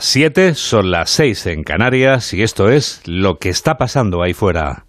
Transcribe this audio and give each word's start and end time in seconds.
Siete, 0.00 0.54
son 0.54 0.92
las 0.92 1.10
seis 1.10 1.44
en 1.46 1.64
Canarias 1.64 2.32
y 2.32 2.42
esto 2.42 2.70
es 2.70 3.00
lo 3.04 3.38
que 3.38 3.48
está 3.48 3.78
pasando 3.78 4.22
ahí 4.22 4.32
fuera. 4.32 4.84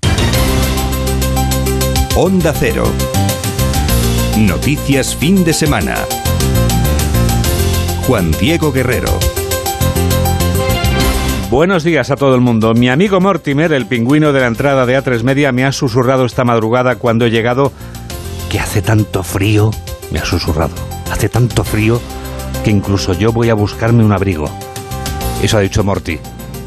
Onda 2.15 2.53
Cero. 2.53 2.83
Noticias 4.37 5.15
fin 5.15 5.43
de 5.43 5.53
semana. 5.53 5.95
Juan 8.05 8.31
Diego 8.39 8.71
Guerrero. 8.71 9.11
Buenos 11.49 11.83
días 11.83 12.11
a 12.11 12.15
todo 12.15 12.35
el 12.35 12.41
mundo. 12.41 12.75
Mi 12.75 12.89
amigo 12.89 13.19
Mortimer, 13.19 13.73
el 13.73 13.87
pingüino 13.87 14.31
de 14.31 14.41
la 14.41 14.47
entrada 14.47 14.85
de 14.85 15.01
A3 15.01 15.23
Media, 15.23 15.51
me 15.51 15.65
ha 15.65 15.71
susurrado 15.71 16.25
esta 16.25 16.43
madrugada 16.43 16.97
cuando 16.97 17.25
he 17.25 17.31
llegado 17.31 17.71
que 18.51 18.59
hace 18.59 18.83
tanto 18.83 19.23
frío. 19.23 19.71
Me 20.11 20.19
ha 20.19 20.25
susurrado. 20.25 20.75
Hace 21.11 21.29
tanto 21.29 21.63
frío 21.63 21.99
que 22.63 22.69
incluso 22.69 23.13
yo 23.13 23.31
voy 23.31 23.49
a 23.49 23.55
buscarme 23.55 24.03
un 24.03 24.11
abrigo. 24.11 24.49
Eso 25.41 25.57
ha 25.57 25.61
dicho 25.61 25.83
Morty. 25.83 26.19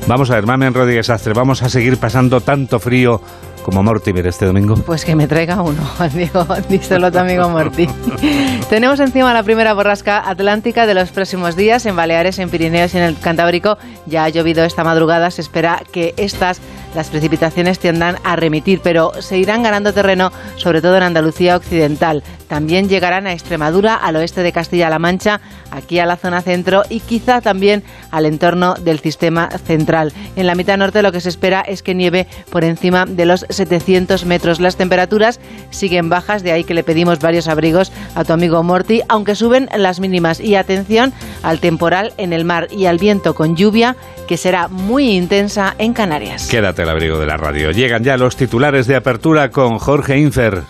Vamos 0.06 0.30
a 0.30 0.34
ver, 0.34 0.46
Mamen 0.46 0.74
Rodríguez 0.74 1.10
Astre, 1.10 1.34
vamos 1.34 1.62
a 1.62 1.68
seguir 1.68 1.98
pasando 1.98 2.40
tanto 2.40 2.80
frío 2.80 3.20
como 3.62 3.82
Mortimer 3.82 4.26
este 4.26 4.46
domingo? 4.46 4.74
Pues 4.74 5.04
que 5.04 5.14
me 5.14 5.26
traiga 5.28 5.62
uno, 5.62 5.82
digo, 6.14 6.46
díselo 6.68 7.12
tu 7.12 7.18
amigo 7.18 7.48
Morty. 7.48 7.86
Tenemos 8.70 9.00
encima 9.00 9.32
la 9.32 9.42
primera 9.42 9.74
borrasca 9.74 10.28
atlántica 10.28 10.86
de 10.86 10.94
los 10.94 11.10
próximos 11.10 11.56
días 11.56 11.86
en 11.86 11.96
Baleares, 11.96 12.38
en 12.38 12.50
Pirineos 12.50 12.94
y 12.94 12.98
en 12.98 13.04
el 13.04 13.18
Cantábrico. 13.18 13.78
Ya 14.06 14.24
ha 14.24 14.28
llovido 14.28 14.64
esta 14.64 14.84
madrugada, 14.84 15.30
se 15.30 15.42
espera 15.42 15.82
que 15.92 16.14
estas 16.16 16.60
las 16.94 17.08
precipitaciones 17.08 17.78
tiendan 17.78 18.16
a 18.24 18.36
remitir, 18.36 18.80
pero 18.82 19.12
se 19.20 19.38
irán 19.38 19.62
ganando 19.62 19.92
terreno, 19.92 20.30
sobre 20.56 20.80
todo 20.80 20.96
en 20.96 21.02
Andalucía 21.02 21.56
Occidental. 21.56 22.22
También 22.48 22.88
llegarán 22.88 23.26
a 23.26 23.32
Extremadura, 23.32 23.94
al 23.94 24.16
oeste 24.16 24.42
de 24.42 24.52
Castilla-La 24.52 24.98
Mancha, 24.98 25.40
aquí 25.70 25.98
a 25.98 26.06
la 26.06 26.16
zona 26.16 26.42
centro 26.42 26.82
y 26.90 27.00
quizá 27.00 27.40
también 27.40 27.82
al 28.10 28.26
entorno 28.26 28.74
del 28.74 29.00
sistema 29.00 29.48
central. 29.50 30.12
En 30.36 30.46
la 30.46 30.54
mitad 30.54 30.76
norte 30.76 31.02
lo 31.02 31.12
que 31.12 31.20
se 31.20 31.30
espera 31.30 31.62
es 31.62 31.82
que 31.82 31.94
nieve 31.94 32.26
por 32.50 32.64
encima 32.64 33.06
de 33.06 33.24
los 33.24 33.46
700 33.48 34.26
metros. 34.26 34.60
Las 34.60 34.76
temperaturas 34.76 35.40
siguen 35.70 36.10
bajas, 36.10 36.42
de 36.42 36.52
ahí 36.52 36.64
que 36.64 36.74
le 36.74 36.84
pedimos 36.84 37.20
varios 37.20 37.48
abrigos 37.48 37.90
a 38.14 38.24
tu 38.24 38.32
amigo 38.32 38.62
Morty, 38.62 39.00
aunque 39.08 39.34
suben 39.34 39.68
las 39.76 40.00
mínimas. 40.00 40.40
Y 40.40 40.54
atención 40.54 41.12
al 41.42 41.60
temporal 41.60 42.12
en 42.18 42.32
el 42.32 42.44
mar 42.44 42.68
y 42.70 42.86
al 42.86 42.98
viento 42.98 43.34
con 43.34 43.56
lluvia, 43.56 43.96
que 44.28 44.36
será 44.36 44.68
muy 44.68 45.10
intensa 45.12 45.74
en 45.78 45.94
Canarias. 45.94 46.48
Quédate 46.48 46.81
el 46.82 46.88
abrigo 46.88 47.18
de 47.18 47.26
la 47.26 47.36
radio. 47.36 47.70
Llegan 47.70 48.04
ya 48.04 48.16
los 48.16 48.36
titulares 48.36 48.86
de 48.86 48.96
apertura 48.96 49.50
con 49.50 49.78
Jorge 49.78 50.18
Infer. 50.18 50.62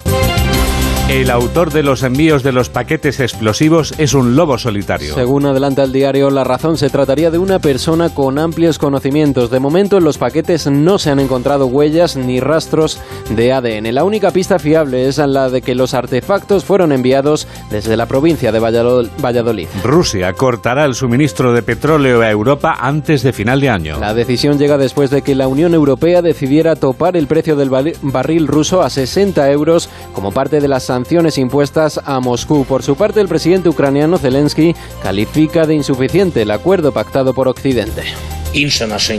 El 1.13 1.31
autor 1.31 1.71
de 1.75 1.83
los 1.83 2.05
envíos 2.05 2.43
de 2.43 2.53
los 2.53 2.71
paquetes 2.71 3.21
explosivos 3.21 3.93
es 3.99 4.15
un 4.15 4.35
lobo 4.35 4.57
solitario. 4.57 5.15
Según 5.15 5.45
adelanta 5.45 5.85
el 5.85 5.93
diario 5.93 6.31
La 6.31 6.43
Razón, 6.43 6.79
se 6.79 6.89
trataría 6.89 7.31
de 7.31 7.37
una 7.37 7.59
persona 7.59 8.09
con 8.09 8.39
amplios 8.39 8.79
conocimientos. 8.79 9.51
De 9.51 9.61
momento 9.61 9.99
en 9.99 10.05
los 10.05 10.17
paquetes 10.17 10.69
no 10.69 10.99
se 10.99 11.11
han 11.11 11.21
encontrado 11.21 11.67
huellas 11.67 12.17
ni 12.17 12.41
rastros 12.41 12.99
de 13.29 13.53
ADN. 13.53 13.95
La 13.95 14.05
única 14.05 14.31
pista 14.31 14.59
fiable 14.59 15.07
es 15.07 15.19
la 15.19 15.51
de 15.51 15.61
que 15.61 15.75
los 15.75 15.93
artefactos 15.93 16.65
fueron 16.65 16.93
enviados 16.93 17.47
desde 17.71 17.99
la 17.99 18.07
provincia 18.07 18.51
de 18.51 18.59
Valladolid. 18.59 19.69
Rusia 19.85 20.33
cortará 20.33 20.87
el 20.87 20.95
suministro 20.95 21.53
de 21.53 21.63
petróleo 21.63 22.23
a 22.23 22.31
Europa 22.31 22.75
antes 22.81 23.23
de 23.23 23.35
final 23.35 23.61
de 23.61 23.69
año. 23.69 24.01
La 24.01 24.15
decisión 24.15 24.59
llega 24.59 24.79
después 24.79 25.11
de 25.11 25.21
que 25.21 25.35
la 25.35 25.47
Unión 25.47 25.75
Europea 25.75 26.23
decidiera 26.23 26.75
topar 26.75 27.19
el 27.19 27.27
precio 27.27 27.55
del 27.55 27.69
barril 28.01 28.47
ruso 28.47 28.81
a 28.81 28.89
60 28.89 29.51
euros 29.51 29.91
como 30.15 30.33
parte 30.33 30.63
de 30.63 30.69
las 30.69 30.85
sanciones 30.85 31.02
impuestas 31.39 32.01
a 32.05 32.21
Moscú. 32.21 32.65
Por 32.65 32.83
su 32.83 32.97
parte, 32.97 33.21
el 33.21 33.29
presidente 33.29 33.69
ucraniano 33.69 34.19
Zelensky 34.19 34.75
califica 35.03 35.67
de 35.67 35.75
insuficiente 35.75 36.43
el 36.43 36.51
acuerdo 36.51 36.93
pactado 36.93 37.35
por 37.35 37.49
Occidente. 37.49 38.03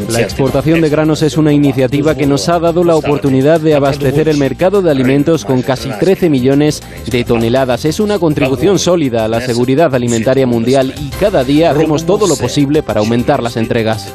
La 0.09 0.21
exportación 0.21 0.81
de 0.81 0.89
granos 0.89 1.23
es 1.23 1.37
una 1.37 1.51
iniciativa 1.51 2.15
que 2.15 2.27
nos 2.27 2.47
ha 2.49 2.59
dado 2.59 2.83
la 2.83 2.95
oportunidad 2.95 3.59
de 3.59 3.73
abastecer 3.73 4.29
el 4.29 4.37
mercado 4.37 4.83
de 4.83 4.91
alimentos 4.91 5.43
con 5.43 5.63
casi 5.63 5.89
13 5.89 6.29
millones 6.29 6.83
de 7.09 7.23
toneladas. 7.23 7.85
Es 7.85 7.99
una 7.99 8.19
contribución 8.19 8.77
sólida 8.77 9.25
a 9.25 9.27
la 9.27 9.41
seguridad 9.41 9.95
alimentaria 9.95 10.45
mundial 10.45 10.93
y 10.99 11.09
cada 11.19 11.43
día 11.43 11.71
hacemos 11.71 12.05
todo 12.05 12.27
lo 12.27 12.35
posible 12.35 12.83
para 12.83 12.99
aumentar 12.99 13.41
las 13.41 13.57
entregas. 13.57 14.13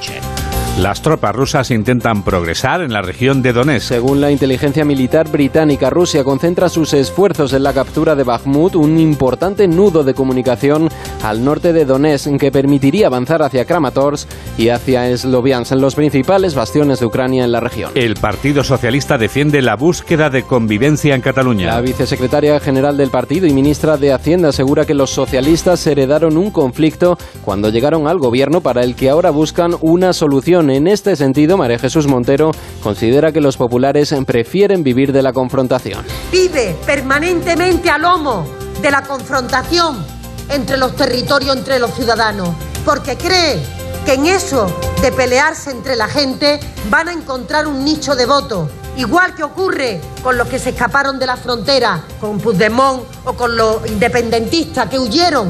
Las 0.79 1.03
tropas 1.03 1.35
rusas 1.35 1.73
intentan 1.73 2.23
progresar 2.23 2.83
en 2.83 2.93
la 2.93 3.03
región 3.03 3.43
de 3.43 3.53
Donetsk. 3.53 3.89
Según 3.89 4.21
la 4.21 4.31
inteligencia 4.31 4.85
militar 4.85 5.29
británica, 5.29 5.91
Rusia 5.91 6.23
concentra 6.23 6.69
sus 6.69 6.95
esfuerzos 6.95 7.53
en 7.53 7.65
la 7.65 7.73
captura 7.73 8.15
de 8.15 8.23
Bakhmut, 8.23 8.77
un 8.77 8.97
importante 9.01 9.67
nudo 9.67 10.05
de 10.05 10.15
comunicación 10.15 10.89
al 11.25 11.45
norte 11.45 11.73
de 11.73 11.85
Donetsk 11.85 12.39
que 12.39 12.53
permitiría 12.53 13.09
avanzar 13.09 13.43
hacia 13.43 13.65
Kramatorsk 13.65 14.29
y 14.57 14.69
hacia 14.69 15.17
Sloviansk, 15.17 15.73
los 15.73 15.97
principales 15.97 16.55
bastiones 16.55 17.01
de 17.01 17.07
Ucrania 17.07 17.45
en 17.45 17.51
la 17.51 17.59
región. 17.59 17.91
El 17.97 18.15
Partido 18.15 18.63
Socialista 18.63 19.19
defiende 19.19 19.61
la 19.63 19.75
búsqueda 19.75 20.31
de 20.31 20.45
convivencia 20.45 21.17
en 21.17 21.23
Cataluña. 21.23 21.67
La 21.75 21.81
vicesecretaria 21.81 22.61
general 22.61 22.97
del 22.97 23.11
partido 23.11 23.49
y 23.49 23.53
ministra 23.53 23.97
de 23.97 24.13
Hacienda 24.13 24.51
asegura 24.51 24.87
que 24.87 24.95
los 24.95 25.11
socialistas 25.11 25.85
heredaron 25.89 26.37
un 26.37 26.53
conflicto 26.53 27.19
cuando 27.45 27.69
llegaron 27.69 28.07
al 28.07 28.19
gobierno 28.19 28.61
para 28.61 28.85
el 28.85 28.95
que 28.95 29.11
ahora 29.11 29.31
buscan 29.31 29.75
una 29.81 30.13
solución 30.13 30.68
en 30.71 30.87
este 30.87 31.17
sentido, 31.17 31.57
María 31.57 31.79
Jesús 31.79 32.07
Montero 32.07 32.53
considera 32.83 33.33
que 33.33 33.41
los 33.41 33.57
populares 33.57 34.15
prefieren 34.27 34.83
vivir 34.83 35.13
de 35.13 35.23
la 35.23 35.33
confrontación. 35.33 36.05
Vive 36.31 36.77
permanentemente 36.87 37.91
al 37.91 38.03
lomo 38.03 38.47
de 38.81 38.91
la 38.91 39.03
confrontación 39.03 40.05
entre 40.51 40.77
los 40.77 40.97
territorios, 40.97 41.57
entre 41.57 41.79
los 41.79 41.93
ciudadanos, 41.95 42.51
porque 42.85 43.17
cree 43.17 43.61
que 44.05 44.15
en 44.15 44.27
eso 44.27 44.67
de 45.03 45.13
pelearse 45.13 45.71
entre 45.71 45.97
la 45.97 46.09
gente 46.09 46.59
van 46.91 47.09
a 47.09 47.13
encontrar 47.13 47.67
un 47.67 47.85
nicho 47.85 48.17
de 48.17 48.27
voto. 48.27 48.69
Igual 48.97 49.35
que 49.35 49.45
ocurre 49.45 50.01
con 50.23 50.37
los 50.37 50.49
que 50.49 50.59
se 50.59 50.71
escaparon 50.71 51.19
de 51.19 51.27
la 51.27 51.37
frontera, 51.37 52.03
con 52.21 52.39
Puigdemont 52.39 53.05
o 53.25 53.35
con 53.35 53.57
los 53.57 53.87
independentistas 53.87 54.89
que 54.89 54.99
huyeron 54.99 55.49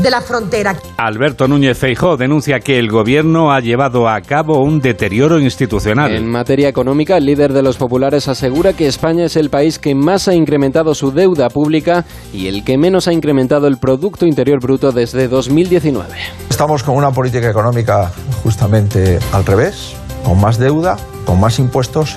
de 0.00 0.10
la 0.10 0.20
frontera. 0.20 0.76
Alberto 0.96 1.48
Núñez 1.48 1.78
Feijó 1.78 2.16
denuncia 2.16 2.60
que 2.60 2.78
el 2.78 2.88
gobierno 2.88 3.52
ha 3.52 3.60
llevado 3.60 4.08
a 4.08 4.20
cabo 4.20 4.62
un 4.62 4.80
deterioro 4.80 5.38
institucional. 5.38 6.14
En 6.14 6.28
materia 6.28 6.68
económica, 6.68 7.16
el 7.16 7.26
líder 7.26 7.52
de 7.52 7.62
los 7.62 7.76
populares 7.76 8.28
asegura 8.28 8.72
que 8.72 8.86
España 8.86 9.24
es 9.24 9.36
el 9.36 9.50
país 9.50 9.78
que 9.78 9.94
más 9.94 10.28
ha 10.28 10.34
incrementado 10.34 10.94
su 10.94 11.12
deuda 11.12 11.48
pública 11.48 12.04
y 12.32 12.46
el 12.48 12.64
que 12.64 12.78
menos 12.78 13.08
ha 13.08 13.12
incrementado 13.12 13.66
el 13.66 13.78
Producto 13.78 14.26
Interior 14.26 14.60
Bruto 14.60 14.92
desde 14.92 15.28
2019. 15.28 16.08
Estamos 16.50 16.82
con 16.82 16.96
una 16.96 17.10
política 17.10 17.50
económica 17.50 18.10
justamente 18.42 19.18
al 19.32 19.44
revés, 19.44 19.94
con 20.24 20.40
más 20.40 20.58
deuda, 20.58 20.96
con 21.24 21.40
más 21.40 21.58
impuestos 21.58 22.16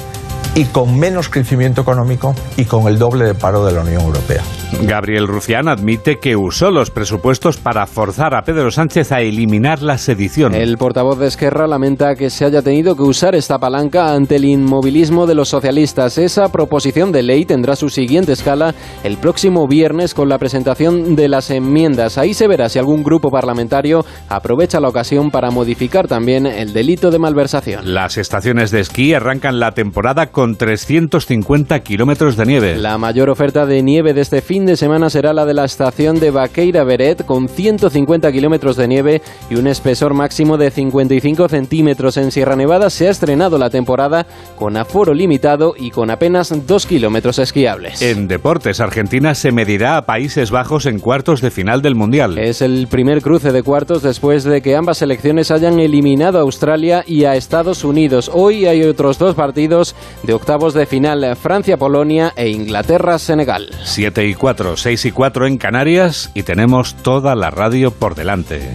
y 0.56 0.66
con 0.66 0.98
menos 0.98 1.30
crecimiento 1.30 1.82
económico 1.82 2.36
y 2.58 2.66
con 2.66 2.88
el 2.88 2.98
doble 2.98 3.26
de 3.26 3.34
paro 3.34 3.66
de 3.66 3.74
la 3.74 3.82
Unión 3.82 4.02
Europea. 4.02 4.44
Gabriel 4.84 5.28
Rufián 5.28 5.68
admite 5.68 6.18
que 6.18 6.36
usó 6.36 6.72
los 6.72 6.90
presupuestos 6.90 7.58
para 7.58 7.86
forzar 7.86 8.34
a 8.34 8.42
Pedro 8.44 8.72
Sánchez 8.72 9.12
a 9.12 9.22
eliminar 9.22 9.82
la 9.82 9.98
sedición. 9.98 10.56
El 10.56 10.78
portavoz 10.78 11.20
de 11.20 11.28
Esquerra 11.28 11.68
lamenta 11.68 12.16
que 12.16 12.30
se 12.30 12.46
haya 12.46 12.62
tenido 12.62 12.96
que 12.96 13.04
usar 13.04 13.36
esta 13.36 13.60
palanca 13.60 14.14
ante 14.14 14.38
el 14.38 14.46
inmovilismo 14.46 15.28
de 15.28 15.36
los 15.36 15.50
socialistas. 15.50 16.18
Esa 16.18 16.50
proposición 16.52 17.12
de 17.12 17.24
ley 17.24 17.46
tendrá 17.46 17.76
su 17.76 17.90
siguiente 17.90 18.32
escala 18.32 18.74
el 19.04 19.18
próximo 19.18 19.68
viernes 19.68 20.14
con 20.14 20.30
la 20.30 20.40
presentación 20.40 21.16
de 21.16 21.28
las 21.28 21.52
enmiendas. 21.52 22.18
Ahí 22.18 22.34
se 22.34 22.48
verá 22.48 22.70
si 22.70 22.80
algún 22.80 23.04
grupo 23.04 23.30
parlamentario 23.30 24.06
aprovecha 24.30 24.80
la 24.80 24.90
ocasión 24.90 25.32
para 25.32 25.52
modificar 25.52 26.08
también 26.08 26.46
el 26.46 26.74
delito 26.74 27.12
de 27.12 27.20
malversación. 27.20 27.94
Las 27.94 28.18
estaciones 28.18 28.72
de 28.72 28.80
esquí 28.80 29.14
arrancan 29.14 29.60
la 29.60 29.72
temporada 29.72 30.32
con 30.32 30.56
350 30.56 31.80
kilómetros 31.82 32.38
de 32.38 32.46
nieve. 32.46 32.76
La 32.78 32.98
mayor 32.98 33.30
oferta 33.30 33.66
de 33.66 33.84
nieve 33.84 34.14
de 34.14 34.22
este 34.22 34.42
fin 34.42 34.61
de 34.66 34.78
semana 34.78 35.10
será 35.10 35.34
la 35.34 35.46
de 35.46 35.54
la 35.54 35.66
estación 35.66 36.20
de 36.20 36.32
Vaqueira 36.32 36.84
Beret 36.84 37.26
con 37.26 37.50
150 37.50 38.32
kilómetros 38.32 38.76
de 38.76 38.88
nieve 38.88 39.22
y 39.50 39.56
un 39.56 39.68
espesor 39.68 40.14
máximo 40.14 40.58
de 40.58 40.72
55 40.72 41.50
centímetros. 41.50 42.18
En 42.18 42.32
Sierra 42.32 42.56
Nevada 42.56 42.90
se 42.90 43.08
ha 43.08 43.12
estrenado 43.12 43.58
la 43.58 43.70
temporada 43.70 44.28
con 44.56 44.78
aforo 44.78 45.14
limitado 45.14 45.74
y 45.78 45.92
con 45.92 46.10
apenas 46.10 46.54
2 46.68 46.86
kilómetros 46.86 47.40
esquiables. 47.40 48.02
En 48.02 48.28
deportes, 48.28 48.80
Argentina 48.80 49.36
se 49.36 49.52
medirá 49.52 49.98
a 49.98 50.06
Países 50.06 50.52
Bajos 50.52 50.86
en 50.86 51.00
cuartos 51.00 51.42
de 51.42 51.52
final 51.52 51.82
del 51.82 51.96
Mundial. 51.96 52.38
Es 52.38 52.62
el 52.62 52.88
primer 52.88 53.22
cruce 53.22 53.52
de 53.52 53.64
cuartos 53.64 54.04
después 54.04 54.44
de 54.44 54.62
que 54.62 54.76
ambas 54.76 55.00
selecciones 55.00 55.52
hayan 55.52 55.80
eliminado 55.80 56.38
a 56.38 56.42
Australia 56.42 57.04
y 57.08 57.26
a 57.26 57.36
Estados 57.36 57.84
Unidos. 57.84 58.30
Hoy 58.34 58.66
hay 58.66 58.84
otros 58.84 59.18
dos 59.18 59.36
partidos 59.36 59.96
de 60.24 60.34
octavos 60.34 60.74
de 60.74 60.86
final, 60.86 61.36
Francia-Polonia 61.36 62.34
e 62.36 62.50
Inglaterra-Senegal. 62.50 63.70
7 63.84 64.28
y 64.28 64.34
4 64.34 64.51
6 64.54 65.06
y 65.06 65.12
4 65.12 65.48
en 65.48 65.58
Canarias 65.58 66.32
y 66.34 66.44
tenemos 66.44 66.96
toda 66.96 67.36
la 67.36 67.52
radio 67.52 67.92
por 67.92 68.16
delante. 68.16 68.74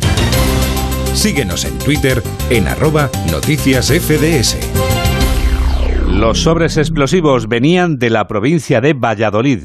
Síguenos 1.15 1.65
en 1.65 1.79
Twitter 1.79 2.23
en 2.51 2.67
arroba 2.67 3.11
noticias 3.31 3.89
FDS. 3.89 4.57
Los 6.09 6.43
sobres 6.43 6.77
explosivos 6.77 7.49
venían 7.49 7.99
de 7.99 8.11
la 8.11 8.27
provincia 8.27 8.81
de 8.81 8.95
Valladolid. 8.95 9.65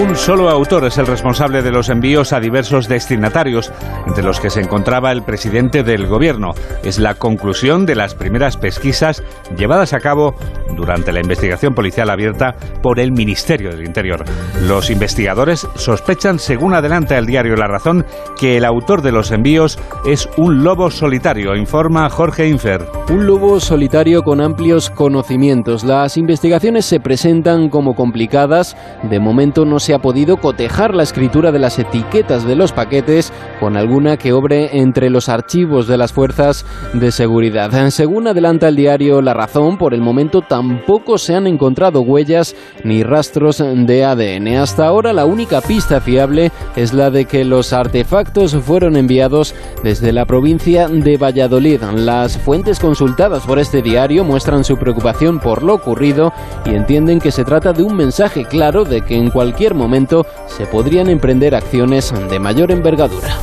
Un 0.00 0.16
solo 0.16 0.48
autor 0.48 0.86
es 0.86 0.96
el 0.96 1.06
responsable 1.06 1.60
de 1.60 1.70
los 1.70 1.90
envíos 1.90 2.32
a 2.32 2.40
diversos 2.40 2.88
destinatarios, 2.88 3.70
entre 4.06 4.24
los 4.24 4.40
que 4.40 4.48
se 4.48 4.60
encontraba 4.60 5.12
el 5.12 5.22
presidente 5.22 5.82
del 5.82 6.06
gobierno. 6.06 6.54
Es 6.82 6.98
la 6.98 7.14
conclusión 7.14 7.84
de 7.84 7.94
las 7.94 8.14
primeras 8.14 8.56
pesquisas 8.56 9.22
llevadas 9.54 9.92
a 9.92 10.00
cabo 10.00 10.34
durante 10.74 11.12
la 11.12 11.20
investigación 11.20 11.74
policial 11.74 12.08
abierta 12.08 12.56
por 12.82 13.00
el 13.00 13.12
Ministerio 13.12 13.70
del 13.70 13.84
Interior. 13.84 14.24
Los 14.62 14.88
investigadores 14.88 15.68
sospechan, 15.74 16.38
según 16.38 16.72
adelanta 16.72 17.18
el 17.18 17.26
diario 17.26 17.54
La 17.54 17.68
Razón, 17.68 18.06
que 18.38 18.56
el 18.56 18.64
autor 18.64 19.02
de 19.02 19.12
los 19.12 19.30
envíos 19.30 19.78
es 20.06 20.26
un 20.38 20.64
lobo 20.64 20.90
solitario, 20.90 21.54
informa 21.54 22.08
Jorge 22.08 22.48
Infer. 22.48 22.86
Un 23.10 23.26
lobo 23.26 23.60
solitario 23.60 24.22
con 24.22 24.40
amplios 24.40 24.88
conocimientos. 24.88 25.84
Las 25.84 26.16
investigaciones 26.16 26.86
se 26.86 26.98
presentan 26.98 27.68
como 27.68 27.94
complicadas. 27.94 28.74
De 29.02 29.20
momento 29.20 29.66
no 29.66 29.81
se 29.82 29.94
ha 29.94 29.98
podido 29.98 30.36
cotejar 30.36 30.94
la 30.94 31.02
escritura 31.02 31.50
de 31.50 31.58
las 31.58 31.78
etiquetas 31.78 32.46
de 32.46 32.54
los 32.54 32.70
paquetes 32.70 33.32
con 33.58 33.76
alguna 33.76 34.16
que 34.16 34.32
obre 34.32 34.78
entre 34.78 35.10
los 35.10 35.28
archivos 35.28 35.88
de 35.88 35.98
las 35.98 36.12
fuerzas 36.12 36.64
de 36.92 37.10
seguridad. 37.10 37.90
Según 37.90 38.28
adelanta 38.28 38.68
el 38.68 38.76
diario 38.76 39.20
La 39.20 39.34
Razón, 39.34 39.78
por 39.78 39.92
el 39.92 40.00
momento 40.00 40.42
tampoco 40.42 41.18
se 41.18 41.34
han 41.34 41.48
encontrado 41.48 42.02
huellas 42.02 42.54
ni 42.84 43.02
rastros 43.02 43.58
de 43.58 44.04
ADN. 44.04 44.56
Hasta 44.56 44.86
ahora 44.86 45.12
la 45.12 45.24
única 45.24 45.60
pista 45.60 46.00
fiable 46.00 46.52
es 46.76 46.92
la 46.92 47.10
de 47.10 47.24
que 47.24 47.44
los 47.44 47.72
artefactos 47.72 48.54
fueron 48.54 48.96
enviados 48.96 49.54
desde 49.82 50.12
la 50.12 50.26
provincia 50.26 50.88
de 50.88 51.16
Valladolid. 51.16 51.82
Las 51.96 52.38
fuentes 52.38 52.78
consultadas 52.78 53.44
por 53.44 53.58
este 53.58 53.82
diario 53.82 54.22
muestran 54.22 54.62
su 54.62 54.76
preocupación 54.76 55.40
por 55.40 55.64
lo 55.64 55.74
ocurrido 55.74 56.32
y 56.64 56.70
entienden 56.70 57.18
que 57.18 57.32
se 57.32 57.44
trata 57.44 57.72
de 57.72 57.82
un 57.82 57.96
mensaje 57.96 58.44
claro 58.44 58.84
de 58.84 59.00
que 59.02 59.16
en 59.16 59.30
cualquier 59.30 59.71
momento 59.74 60.26
se 60.46 60.66
podrían 60.66 61.08
emprender 61.08 61.54
acciones 61.54 62.12
de 62.30 62.38
mayor 62.38 62.70
envergadura. 62.70 63.36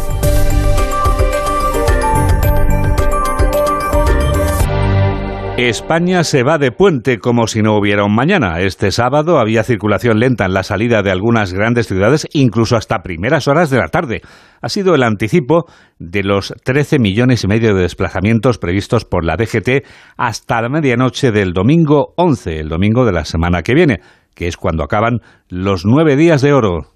España 5.67 6.23
se 6.23 6.41
va 6.43 6.57
de 6.57 6.71
puente 6.71 7.19
como 7.19 7.45
si 7.45 7.61
no 7.61 7.75
hubiera 7.75 8.05
un 8.05 8.15
mañana. 8.15 8.61
Este 8.61 8.91
sábado 8.91 9.39
había 9.39 9.63
circulación 9.63 10.17
lenta 10.17 10.45
en 10.45 10.53
la 10.53 10.63
salida 10.63 11.03
de 11.03 11.11
algunas 11.11 11.51
grandes 11.51 11.87
ciudades, 11.87 12.25
incluso 12.31 12.77
hasta 12.77 13.03
primeras 13.03 13.49
horas 13.49 13.69
de 13.69 13.77
la 13.77 13.89
tarde. 13.89 14.21
Ha 14.61 14.69
sido 14.69 14.95
el 14.95 15.03
anticipo 15.03 15.65
de 15.97 16.23
los 16.23 16.53
13 16.63 16.99
millones 16.99 17.43
y 17.43 17.47
medio 17.47 17.75
de 17.75 17.81
desplazamientos 17.81 18.57
previstos 18.57 19.03
por 19.03 19.25
la 19.25 19.35
DGT 19.35 19.85
hasta 20.15 20.61
la 20.61 20.69
medianoche 20.69 21.33
del 21.33 21.51
domingo 21.51 22.13
11, 22.15 22.61
el 22.61 22.69
domingo 22.69 23.03
de 23.03 23.11
la 23.11 23.25
semana 23.25 23.61
que 23.61 23.73
viene 23.73 23.99
que 24.35 24.47
es 24.47 24.57
cuando 24.57 24.83
acaban 24.83 25.21
los 25.49 25.85
nueve 25.85 26.15
días 26.15 26.41
de 26.41 26.53
oro. 26.53 26.87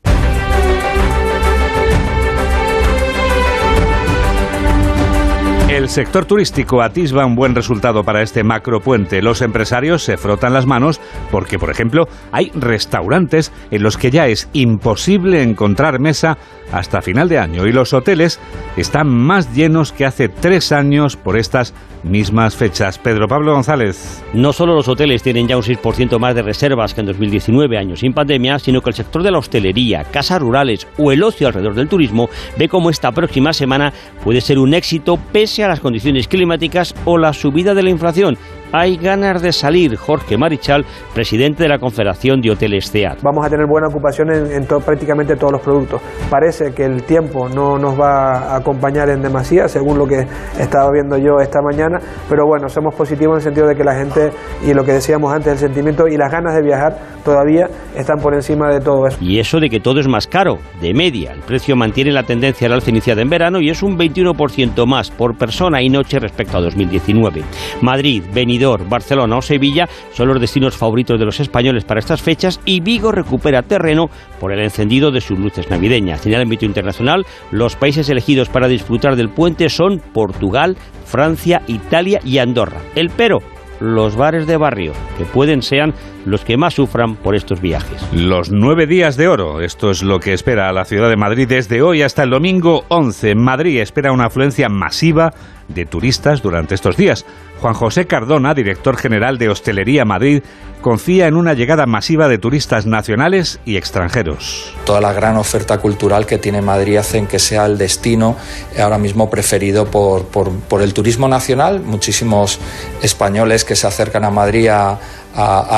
El 5.73 5.89
sector 5.89 6.25
turístico 6.25 6.83
atisba 6.83 7.25
un 7.25 7.33
buen 7.33 7.55
resultado 7.55 8.03
para 8.03 8.21
este 8.21 8.43
macropuente. 8.43 9.23
Los 9.23 9.41
empresarios 9.41 10.03
se 10.03 10.17
frotan 10.17 10.53
las 10.53 10.67
manos 10.67 11.01
porque, 11.31 11.57
por 11.57 11.71
ejemplo, 11.71 12.07
hay 12.31 12.51
restaurantes 12.53 13.51
en 13.71 13.81
los 13.81 13.97
que 13.97 14.11
ya 14.11 14.27
es 14.27 14.47
imposible 14.53 15.41
encontrar 15.41 15.99
mesa 15.99 16.37
hasta 16.71 17.01
final 17.01 17.27
de 17.27 17.39
año 17.39 17.65
y 17.65 17.71
los 17.71 17.93
hoteles 17.93 18.39
están 18.77 19.09
más 19.09 19.55
llenos 19.55 19.91
que 19.91 20.05
hace 20.05 20.29
tres 20.29 20.71
años 20.71 21.17
por 21.17 21.37
estas 21.37 21.73
mismas 22.03 22.55
fechas. 22.55 22.97
Pedro 22.99 23.27
Pablo 23.27 23.53
González. 23.53 24.23
No 24.33 24.53
solo 24.53 24.75
los 24.75 24.87
hoteles 24.87 25.23
tienen 25.23 25.47
ya 25.47 25.57
un 25.57 25.63
6% 25.63 26.19
más 26.19 26.35
de 26.35 26.41
reservas 26.41 26.93
que 26.93 27.01
en 27.01 27.07
2019, 27.07 27.77
años 27.77 28.01
sin 28.01 28.13
pandemia, 28.13 28.59
sino 28.59 28.81
que 28.81 28.89
el 28.89 28.95
sector 28.95 29.23
de 29.23 29.31
la 29.31 29.37
hostelería, 29.37 30.03
casas 30.03 30.41
rurales 30.41 30.87
o 30.97 31.11
el 31.11 31.23
ocio 31.23 31.47
alrededor 31.47 31.75
del 31.75 31.87
turismo 31.87 32.29
ve 32.57 32.67
cómo 32.67 32.89
esta 32.89 33.11
próxima 33.11 33.53
semana 33.53 33.93
puede 34.23 34.41
ser 34.41 34.59
un 34.59 34.73
éxito 34.73 35.17
pese 35.31 35.62
a 35.62 35.62
las 35.67 35.79
condiciones 35.79 36.27
climáticas 36.27 36.95
o 37.05 37.17
la 37.17 37.33
subida 37.33 37.73
de 37.73 37.83
la 37.83 37.89
inflación 37.89 38.37
hay 38.73 38.97
ganas 38.97 39.41
de 39.41 39.53
salir. 39.53 39.95
Jorge 39.95 40.35
Marichal, 40.35 40.83
presidente 41.13 41.63
de 41.63 41.69
la 41.69 41.77
Confederación 41.77 42.41
de 42.41 42.49
Hoteles 42.49 42.91
CEAT. 42.91 43.21
Vamos 43.21 43.45
a 43.45 43.49
tener 43.49 43.67
buena 43.67 43.87
ocupación 43.87 44.31
en, 44.31 44.65
prácticamente 44.65 45.35
todos 45.35 45.53
los 45.53 45.61
productos. 45.61 46.01
Parece 46.29 46.73
que 46.73 46.83
el 46.83 47.03
tiempo 47.03 47.47
no 47.47 47.77
nos 47.77 47.97
va 47.99 48.53
a 48.53 48.57
acompañar 48.57 49.09
en 49.09 49.21
demasía, 49.21 49.67
según 49.67 49.99
lo 49.99 50.07
que 50.07 50.25
estaba 50.59 50.91
viendo 50.91 51.17
yo 51.17 51.39
esta 51.39 51.61
mañana, 51.61 51.99
pero 52.27 52.47
bueno, 52.47 52.67
somos 52.67 52.95
positivos 52.95 53.35
en 53.35 53.37
el 53.37 53.43
sentido 53.43 53.67
de 53.67 53.75
que 53.75 53.83
la 53.83 53.93
gente, 53.93 54.31
y 54.65 54.73
lo 54.73 54.83
que 54.83 54.93
decíamos 54.93 55.31
antes, 55.31 55.53
el 55.53 55.59
sentimiento 55.59 56.07
y 56.07 56.17
las 56.17 56.31
ganas 56.31 56.55
de 56.55 56.63
viajar 56.63 56.97
todavía 57.23 57.69
están 57.95 58.17
por 58.19 58.33
encima 58.33 58.69
de 58.69 58.81
todo 58.81 59.05
eso. 59.07 59.17
Y 59.21 59.39
eso 59.39 59.59
de 59.59 59.69
que 59.69 59.79
todo 59.79 59.99
es 59.99 60.07
más 60.07 60.25
caro, 60.25 60.57
de 60.81 60.93
media. 60.95 61.31
El 61.31 61.41
precio 61.41 61.75
mantiene 61.75 62.11
la 62.11 62.23
tendencia 62.23 62.67
al 62.67 62.73
alza 62.73 62.89
iniciada 62.89 63.21
en 63.21 63.29
verano 63.29 63.61
y 63.61 63.69
es 63.69 63.83
un 63.83 63.97
21% 63.97 64.85
más 64.87 65.11
por 65.11 65.37
persona 65.37 65.81
y 65.81 65.89
noche 65.89 66.19
respecto 66.19 66.57
a 66.57 66.61
2019. 66.61 67.43
Madrid, 67.81 68.23
Benidorm, 68.33 68.62
Barcelona 68.89 69.37
o 69.37 69.41
Sevilla 69.41 69.87
son 70.13 70.29
los 70.29 70.39
destinos 70.39 70.77
favoritos 70.77 71.19
de 71.19 71.25
los 71.25 71.39
españoles 71.39 71.85
para 71.85 71.99
estas 71.99 72.21
fechas 72.21 72.59
y 72.65 72.81
Vigo 72.81 73.11
recupera 73.11 73.61
terreno 73.61 74.09
por 74.39 74.51
el 74.51 74.59
encendido 74.59 75.11
de 75.11 75.21
sus 75.21 75.37
luces 75.37 75.69
navideñas. 75.69 76.25
En 76.25 76.33
el 76.33 76.41
ámbito 76.41 76.65
internacional, 76.65 77.25
los 77.51 77.75
países 77.75 78.09
elegidos 78.09 78.49
para 78.49 78.67
disfrutar 78.67 79.15
del 79.15 79.29
puente 79.29 79.69
son 79.69 79.99
Portugal, 80.13 80.77
Francia, 81.05 81.61
Italia 81.67 82.19
y 82.23 82.37
Andorra. 82.37 82.81
El 82.95 83.09
pero 83.09 83.39
los 83.79 84.15
bares 84.15 84.47
de 84.47 84.57
barrio, 84.57 84.93
que 85.17 85.25
pueden 85.25 85.61
sean 85.61 85.93
los 86.25 86.45
que 86.45 86.57
más 86.57 86.73
sufran 86.73 87.15
por 87.15 87.35
estos 87.35 87.59
viajes. 87.59 88.01
Los 88.13 88.49
nueve 88.49 88.87
días 88.87 89.17
de 89.17 89.27
oro, 89.27 89.61
esto 89.61 89.91
es 89.91 90.03
lo 90.03 90.19
que 90.19 90.33
espera 90.33 90.71
la 90.71 90.85
ciudad 90.85 91.09
de 91.09 91.17
Madrid 91.17 91.47
desde 91.49 91.81
hoy 91.81 92.01
hasta 92.01 92.23
el 92.23 92.29
domingo 92.29 92.85
11. 92.87 93.35
Madrid 93.35 93.81
espera 93.81 94.13
una 94.13 94.25
afluencia 94.25 94.69
masiva 94.69 95.33
de 95.67 95.85
turistas 95.85 96.41
durante 96.41 96.75
estos 96.75 96.97
días. 96.97 97.25
Juan 97.61 97.73
José 97.73 98.07
Cardona, 98.07 98.53
director 98.53 98.97
general 98.97 99.37
de 99.37 99.49
Hostelería 99.49 100.05
Madrid, 100.05 100.43
confía 100.81 101.27
en 101.27 101.35
una 101.35 101.53
llegada 101.53 101.85
masiva 101.85 102.27
de 102.27 102.37
turistas 102.37 102.85
nacionales 102.85 103.59
y 103.65 103.77
extranjeros. 103.77 104.73
Toda 104.85 104.99
la 104.99 105.13
gran 105.13 105.37
oferta 105.37 105.77
cultural 105.77 106.25
que 106.25 106.37
tiene 106.37 106.61
Madrid 106.61 106.97
hacen 106.97 107.25
que 107.25 107.39
sea 107.39 107.65
el 107.65 107.77
destino 107.77 108.35
ahora 108.77 108.97
mismo 108.97 109.29
preferido 109.29 109.85
por, 109.85 110.25
por 110.25 110.81
el 110.81 110.93
turismo 110.93 111.27
nacional. 111.27 111.79
Muchísimos 111.79 112.59
españoles 113.01 113.63
que 113.63 113.75
se 113.75 113.87
acercan 113.87 114.25
a 114.25 114.29
Madrid 114.29 114.67
a, 114.67 114.99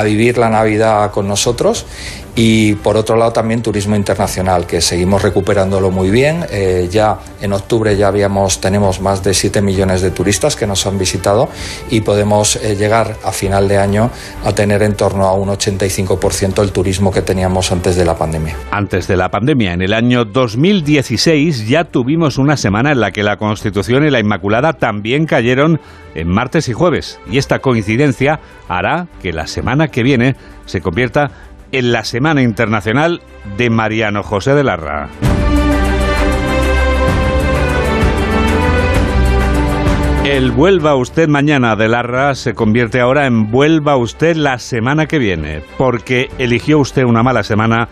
vivir 0.04 0.38
la 0.38 0.50
Navidad 0.50 1.12
con 1.12 1.28
nosotros 1.28 1.86
y 2.36 2.76
por 2.76 2.98
otro 2.98 3.16
lado 3.16 3.32
también 3.32 3.62
turismo 3.62 3.96
internacional 3.96 4.68
que 4.68 4.82
seguimos 4.82 5.22
recuperándolo 5.22 5.90
muy 5.90 6.10
bien 6.10 6.46
eh, 6.52 6.88
ya 6.92 7.18
en 7.42 7.54
octubre 7.54 7.96
ya 7.96 8.10
habíamos 8.10 8.60
tenemos 8.60 9.00
más 9.00 9.24
de 9.24 9.34
7 9.34 9.62
millones 9.62 10.02
de 10.02 10.12
turistas 10.12 10.56
que 10.56 10.68
nos 10.68 10.86
han 10.86 10.98
visitado 10.98 11.50
y 11.90 12.02
podemos 12.02 12.58
eh, 12.58 12.76
llegar 12.76 13.16
a 13.24 13.32
final 13.32 13.68
de 13.68 13.78
año 13.78 14.12
a 14.44 14.54
tener 14.54 14.84
en 14.84 14.96
torno 14.96 15.26
a 15.26 15.34
un 15.34 15.50
85% 15.50 16.62
el 16.62 16.72
turismo 16.72 17.12
que 17.12 17.22
teníamos 17.22 17.72
antes 17.72 17.96
de 17.96 18.06
la 18.06 18.18
pandemia. 18.18 18.56
Antes 18.72 19.08
de 19.08 19.16
la 19.16 19.30
pandemia, 19.30 19.74
en 19.74 19.82
el 19.82 19.94
año 19.94 20.26
2016 20.26 21.68
ya 21.68 21.86
tuvimos 21.86 22.38
una 22.38 22.58
semana 22.58 22.92
en 22.92 23.00
la 23.00 23.12
que 23.12 23.24
la 23.24 23.38
Constitución 23.38 24.06
y 24.06 24.10
la 24.10 24.20
Inmaculada 24.20 24.74
también 24.74 25.26
cayeron 25.26 25.80
en 26.16 26.28
martes 26.28 26.70
y 26.70 26.74
jueves 26.74 27.20
y 27.30 27.38
esta 27.38 27.60
coincidencia 27.60 28.40
hará 28.68 29.08
que 29.22 29.34
la 29.34 29.48
semana 29.48 29.88
que 29.90 30.04
viene 30.04 30.36
se 30.66 30.82
convierta 30.82 31.32
en 31.78 31.92
la 31.92 32.06
Semana 32.06 32.42
Internacional 32.42 33.22
de 33.58 33.70
Mariano 33.70 34.24
José 34.24 34.54
de 34.54 34.64
Larra. 34.64 35.10
El 40.24 40.52
Vuelva 40.52 40.96
usted 40.96 41.28
mañana 41.28 41.76
de 41.76 41.90
Larra 41.90 42.34
se 42.36 42.54
convierte 42.54 43.02
ahora 43.02 43.28
en 43.28 43.52
Vuelva 43.52 43.98
usted 43.98 44.38
la 44.38 44.58
semana 44.58 45.06
que 45.06 45.20
viene, 45.20 45.62
porque 45.78 46.30
eligió 46.38 46.80
usted 46.80 47.04
una 47.04 47.24
mala 47.24 47.44
semana 47.44 47.90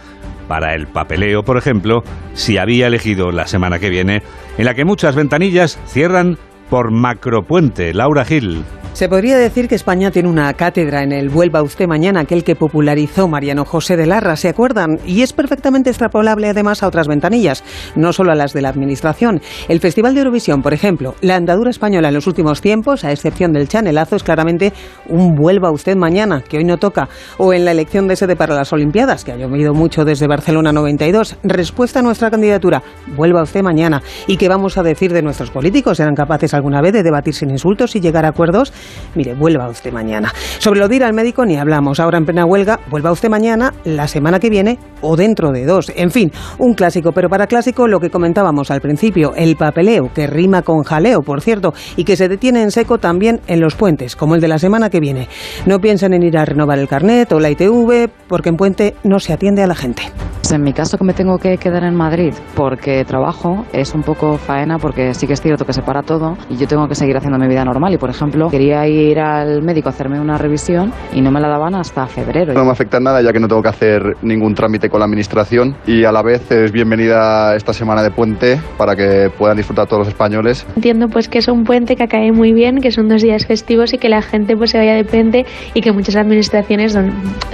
para 0.48 0.76
el 0.76 0.88
papeleo, 0.88 1.44
por 1.44 1.58
ejemplo, 1.58 2.04
si 2.34 2.58
había 2.58 2.88
elegido 2.88 3.32
la 3.32 3.48
semana 3.48 3.80
que 3.80 3.90
viene, 3.90 4.24
en 4.58 4.66
la 4.66 4.76
que 4.76 4.86
muchas 4.86 5.16
ventanillas 5.16 5.78
cierran 5.88 6.38
por 6.70 6.90
macropuente. 6.90 7.94
Laura 7.94 8.24
Gil. 8.24 8.64
Se 8.94 9.10
podría 9.10 9.40
decir 9.40 9.68
que 9.68 9.74
España 9.74 10.12
tiene 10.12 10.30
una 10.30 10.54
cátedra 10.54 11.02
en 11.02 11.12
el 11.12 11.30
Vuelva 11.30 11.64
usted 11.64 11.88
mañana, 11.88 12.20
aquel 12.20 12.44
que 12.44 12.56
popularizó 12.56 13.28
Mariano 13.28 13.66
José 13.66 13.98
de 13.98 14.06
Larra, 14.06 14.36
¿se 14.36 14.50
acuerdan? 14.50 15.00
Y 15.04 15.24
es 15.24 15.34
perfectamente 15.34 15.90
extrapolable 15.90 16.48
además 16.48 16.84
a 16.84 16.88
otras 16.88 17.08
ventanillas, 17.08 17.64
no 17.96 18.14
solo 18.14 18.32
a 18.32 18.36
las 18.36 18.54
de 18.54 18.62
la 18.62 18.70
Administración. 18.70 19.42
El 19.68 19.80
Festival 19.80 20.14
de 20.14 20.20
Eurovisión, 20.20 20.62
por 20.62 20.76
ejemplo, 20.76 21.16
la 21.22 21.36
andadura 21.38 21.72
española 21.72 22.10
en 22.10 22.14
los 22.14 22.28
últimos 22.28 22.62
tiempos, 22.62 23.04
a 23.04 23.12
excepción 23.12 23.52
del 23.52 23.68
chanelazo, 23.68 24.16
es 24.16 24.24
claramente 24.24 24.74
un 25.10 25.34
Vuelva 25.34 25.72
usted 25.72 25.96
mañana, 25.96 26.42
que 26.42 26.58
hoy 26.58 26.64
no 26.64 26.78
toca, 26.78 27.10
o 27.40 27.52
en 27.52 27.66
la 27.66 27.72
elección 27.72 28.08
de 28.08 28.16
sede 28.16 28.36
para 28.36 28.54
las 28.54 28.74
Olimpiadas, 28.74 29.26
que 29.26 29.32
ha 29.32 29.38
llovido 29.38 29.74
mucho 29.74 30.06
desde 30.06 30.28
Barcelona 30.28 30.72
92. 30.72 31.38
Respuesta 31.42 32.00
a 32.00 32.04
nuestra 32.04 32.30
candidatura, 32.30 32.84
Vuelva 33.16 33.42
usted 33.42 33.64
mañana. 33.64 34.04
¿Y 34.28 34.38
qué 34.38 34.48
vamos 34.50 34.78
a 34.78 34.84
decir 34.84 35.12
de 35.14 35.24
nuestros 35.24 35.50
políticos? 35.50 35.98
¿Serán 35.98 36.14
capaces 36.14 36.54
alguna 36.54 36.80
vez 36.80 36.94
de 36.94 37.02
debatir 37.02 37.34
sin 37.34 37.50
insultos 37.50 37.96
y 37.96 38.00
llegar 38.00 38.26
a 38.26 38.30
acuerdos? 38.30 38.72
Mire, 39.16 39.34
vuelva 39.34 39.68
usted 39.70 39.92
mañana. 39.92 40.32
Sobre 40.60 40.80
lo 40.80 40.88
de 40.88 40.96
ir 40.96 41.04
al 41.04 41.14
médico 41.14 41.46
ni 41.46 41.58
hablamos. 41.58 42.00
Ahora 42.00 42.18
en 42.18 42.26
plena 42.26 42.46
huelga, 42.46 42.80
vuelva 42.90 43.12
usted 43.12 43.30
mañana, 43.30 43.74
la 43.84 44.08
semana 44.08 44.40
que 44.40 44.50
viene 44.50 44.80
o 45.02 45.16
dentro 45.16 45.52
de 45.52 45.66
dos. 45.66 45.92
En 45.96 46.12
fin, 46.12 46.32
un 46.58 46.74
clásico, 46.74 47.12
pero 47.12 47.30
para 47.30 47.48
clásico 47.48 47.88
lo 47.88 48.00
que 48.00 48.10
comentábamos 48.10 48.72
al 48.72 48.82
principio, 48.82 49.34
el 49.36 49.56
papeleo, 49.56 50.12
que 50.14 50.28
rima 50.28 50.62
con 50.62 50.84
jaleo, 50.84 51.22
por 51.22 51.42
cierto, 51.42 51.74
y 51.96 52.04
que 52.04 52.16
se 52.16 52.28
detiene 52.28 52.62
en 52.62 52.72
seco 52.72 52.98
también 52.98 53.42
en 53.48 53.60
los 53.60 53.76
puentes, 53.76 54.16
como 54.16 54.36
el 54.36 54.42
de 54.42 54.48
la 54.48 54.60
semana 54.60 54.90
que 54.90 55.00
viene. 55.00 55.28
No 55.66 55.80
piensen 55.80 56.14
en 56.14 56.24
ir 56.24 56.38
a 56.38 56.46
renovar 56.46 56.80
el 56.80 56.88
carnet 56.88 57.32
o 57.32 57.40
la 57.40 57.50
ITV, 57.50 58.10
porque 58.28 58.50
en 58.50 58.58
puente 58.58 58.96
no 59.04 59.20
se 59.20 59.34
atiende 59.34 59.64
a 59.64 59.68
la 59.68 59.76
gente. 59.76 60.04
En 60.52 60.62
mi 60.62 60.74
caso 60.74 61.00
que 61.00 61.04
me 61.04 61.14
tengo 61.14 61.40
que 61.40 61.58
quedar 61.58 61.84
en 61.84 61.96
Madrid 61.96 62.32
porque 62.54 63.04
trabajo 63.06 63.66
es 63.74 63.96
un 63.96 64.04
poco 64.04 64.38
faena 64.38 64.78
porque 64.78 65.16
sí 65.16 65.26
que 65.26 65.34
es 65.34 65.42
cierto 65.42 65.66
que 65.66 65.74
se 65.74 65.82
para 65.82 66.04
todo 66.04 66.38
y 66.48 66.58
yo 66.58 66.68
tengo 66.68 66.88
que 66.88 66.94
seguir 66.94 67.18
haciendo 67.18 67.40
mi 67.40 67.48
vida 67.48 67.66
normal 67.66 67.94
y 67.94 67.98
por 67.98 68.12
ejemplo 68.12 68.50
quería 68.50 68.73
ir 68.88 69.20
al 69.20 69.62
médico 69.62 69.90
a 69.90 69.92
hacerme 69.92 70.20
una 70.20 70.38
revisión 70.38 70.92
y 71.14 71.22
no 71.22 71.32
me 71.32 71.40
la 71.40 71.48
daban 71.48 71.76
hasta 71.76 72.08
febrero. 72.08 72.54
No 72.54 72.66
me 72.66 72.72
afecta 72.72 72.98
en 72.98 73.04
nada 73.04 73.22
ya 73.22 73.32
que 73.32 73.40
no 73.40 73.48
tengo 73.48 73.62
que 73.62 73.70
hacer 73.70 74.18
ningún 74.22 74.54
trámite 74.54 74.90
con 74.90 75.00
la 75.00 75.06
administración 75.06 75.76
y 75.86 76.04
a 76.04 76.12
la 76.12 76.22
vez 76.22 76.52
es 76.52 76.72
bienvenida 76.72 77.56
esta 77.56 77.74
semana 77.74 78.04
de 78.04 78.12
puente 78.12 78.60
para 78.78 78.96
que 78.96 79.30
puedan 79.38 79.58
disfrutar 79.58 79.88
todos 79.88 80.00
los 80.00 80.08
españoles. 80.08 80.66
Entiendo 80.76 81.08
pues 81.08 81.30
que 81.30 81.40
es 81.40 81.48
un 81.48 81.64
puente 81.64 81.96
que 81.96 82.08
cae 82.08 82.32
muy 82.32 82.54
bien, 82.54 82.80
que 82.80 82.92
son 82.92 83.08
dos 83.08 83.22
días 83.22 83.46
festivos 83.46 83.94
y 83.94 83.98
que 83.98 84.10
la 84.10 84.22
gente 84.22 84.56
pues 84.56 84.72
se 84.72 84.78
vaya 84.78 84.96
de 84.96 85.04
puente 85.04 85.46
y 85.74 85.82
que 85.82 85.92
muchas 85.92 86.16
administraciones 86.16 86.98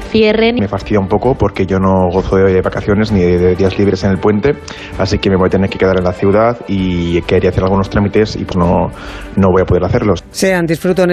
cierren. 0.09 0.55
Me 0.59 0.67
fastidia 0.67 0.99
un 0.99 1.07
poco 1.07 1.35
porque 1.35 1.65
yo 1.65 1.79
no 1.79 2.09
gozo 2.11 2.38
de 2.38 2.61
vacaciones 2.61 3.11
ni 3.11 3.21
de 3.21 3.55
días 3.55 3.77
libres 3.77 4.03
en 4.03 4.11
el 4.11 4.17
puente, 4.17 4.53
así 4.97 5.17
que 5.19 5.29
me 5.29 5.35
voy 5.35 5.47
a 5.47 5.49
tener 5.49 5.69
que 5.69 5.77
quedar 5.77 5.97
en 5.97 6.03
la 6.03 6.13
ciudad 6.13 6.57
y 6.67 7.21
quería 7.23 7.49
hacer 7.49 7.63
algunos 7.63 7.89
trámites 7.89 8.35
y 8.35 8.45
pues 8.45 8.57
no, 8.57 8.88
no 9.35 9.47
voy 9.51 9.61
a 9.61 9.65
poder 9.65 9.83
hacerlos. 9.83 10.23
Sean 10.31 10.65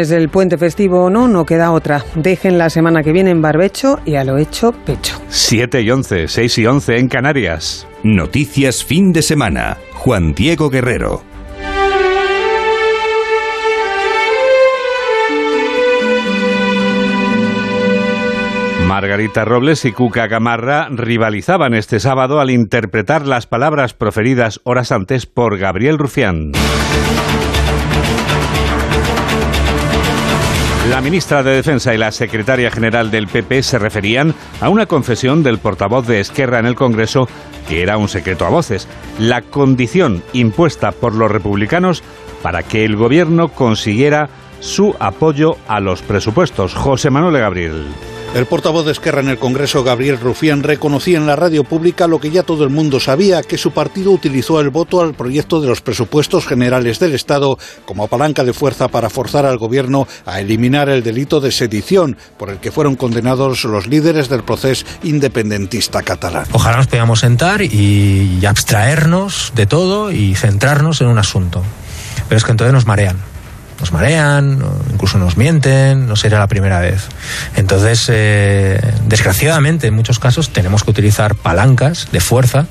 del 0.04 0.28
puente 0.28 0.58
festivo 0.58 1.04
o 1.04 1.10
no, 1.10 1.26
no 1.28 1.46
queda 1.46 1.72
otra. 1.72 2.04
Dejen 2.14 2.58
la 2.58 2.70
semana 2.70 3.02
que 3.02 3.12
viene 3.12 3.30
en 3.30 3.42
barbecho 3.42 3.98
y 4.04 4.16
a 4.16 4.24
lo 4.24 4.36
hecho 4.36 4.72
pecho. 4.72 5.20
7 5.28 5.80
y 5.80 5.90
11, 5.90 6.28
6 6.28 6.58
y 6.58 6.66
11 6.66 6.98
en 6.98 7.08
Canarias. 7.08 7.86
Noticias 8.02 8.84
fin 8.84 9.12
de 9.12 9.22
semana. 9.22 9.78
Juan 9.94 10.34
Diego 10.34 10.70
Guerrero. 10.70 11.22
Margarita 18.86 19.44
Robles 19.44 19.84
y 19.84 19.92
Cuca 19.92 20.26
Gamarra 20.26 20.88
rivalizaban 20.90 21.74
este 21.74 22.00
sábado 22.00 22.40
al 22.40 22.50
interpretar 22.50 23.26
las 23.26 23.46
palabras 23.46 23.94
proferidas 23.94 24.60
horas 24.62 24.92
antes 24.92 25.26
por 25.26 25.58
Gabriel 25.58 25.98
Rufián. 25.98 26.52
La 30.90 31.00
ministra 31.00 31.42
de 31.42 31.50
Defensa 31.50 31.94
y 31.94 31.98
la 31.98 32.12
secretaria 32.12 32.70
general 32.70 33.10
del 33.10 33.26
PP 33.26 33.62
se 33.62 33.78
referían 33.78 34.34
a 34.60 34.68
una 34.68 34.86
confesión 34.86 35.42
del 35.42 35.58
portavoz 35.58 36.06
de 36.06 36.20
Esquerra 36.20 36.60
en 36.60 36.66
el 36.66 36.76
Congreso 36.76 37.28
que 37.68 37.82
era 37.82 37.98
un 37.98 38.08
secreto 38.08 38.46
a 38.46 38.50
voces, 38.50 38.86
la 39.18 39.42
condición 39.42 40.22
impuesta 40.32 40.92
por 40.92 41.14
los 41.14 41.30
republicanos 41.30 42.02
para 42.42 42.62
que 42.62 42.84
el 42.84 42.96
gobierno 42.96 43.48
consiguiera 43.48 44.28
su 44.60 44.94
apoyo 44.98 45.56
a 45.66 45.80
los 45.80 46.02
presupuestos. 46.02 46.74
José 46.74 47.10
Manuel 47.10 47.38
Gabriel. 47.38 47.86
El 48.36 48.44
portavoz 48.44 48.84
de 48.84 48.92
Esquerra 48.92 49.22
en 49.22 49.30
el 49.30 49.38
Congreso, 49.38 49.82
Gabriel 49.82 50.20
Rufián, 50.20 50.62
reconocía 50.62 51.16
en 51.16 51.26
la 51.26 51.36
radio 51.36 51.64
pública 51.64 52.06
lo 52.06 52.20
que 52.20 52.30
ya 52.30 52.42
todo 52.42 52.64
el 52.64 52.68
mundo 52.70 53.00
sabía, 53.00 53.42
que 53.42 53.56
su 53.56 53.70
partido 53.70 54.10
utilizó 54.10 54.60
el 54.60 54.68
voto 54.68 55.00
al 55.00 55.14
proyecto 55.14 55.62
de 55.62 55.68
los 55.68 55.80
presupuestos 55.80 56.46
generales 56.46 56.98
del 56.98 57.14
Estado 57.14 57.58
como 57.86 58.08
palanca 58.08 58.44
de 58.44 58.52
fuerza 58.52 58.88
para 58.88 59.08
forzar 59.08 59.46
al 59.46 59.56
gobierno 59.56 60.06
a 60.26 60.38
eliminar 60.38 60.90
el 60.90 61.02
delito 61.02 61.40
de 61.40 61.50
sedición 61.50 62.18
por 62.36 62.50
el 62.50 62.58
que 62.58 62.70
fueron 62.70 62.94
condenados 62.94 63.64
los 63.64 63.86
líderes 63.86 64.28
del 64.28 64.44
proceso 64.44 64.84
independentista 65.02 66.02
catalán. 66.02 66.44
Ojalá 66.52 66.76
nos 66.76 66.88
podamos 66.88 67.20
sentar 67.20 67.62
y 67.62 68.44
abstraernos 68.44 69.52
de 69.54 69.64
todo 69.64 70.12
y 70.12 70.34
centrarnos 70.34 71.00
en 71.00 71.06
un 71.06 71.16
asunto. 71.16 71.62
Pero 72.28 72.36
es 72.36 72.44
que 72.44 72.50
entonces 72.50 72.74
nos 72.74 72.86
marean 72.86 73.16
nos 73.80 73.92
marean, 73.92 74.64
incluso 74.92 75.18
nos 75.18 75.36
mienten, 75.36 76.06
no 76.06 76.16
será 76.16 76.38
la 76.38 76.46
primera 76.46 76.80
vez. 76.80 77.08
Entonces, 77.56 78.06
eh, 78.08 78.80
desgraciadamente, 79.06 79.88
en 79.88 79.94
muchos 79.94 80.18
casos 80.18 80.52
tenemos 80.52 80.84
que 80.84 80.90
utilizar 80.90 81.34
palancas 81.34 82.08
de 82.12 82.20
fuerza 82.20 82.66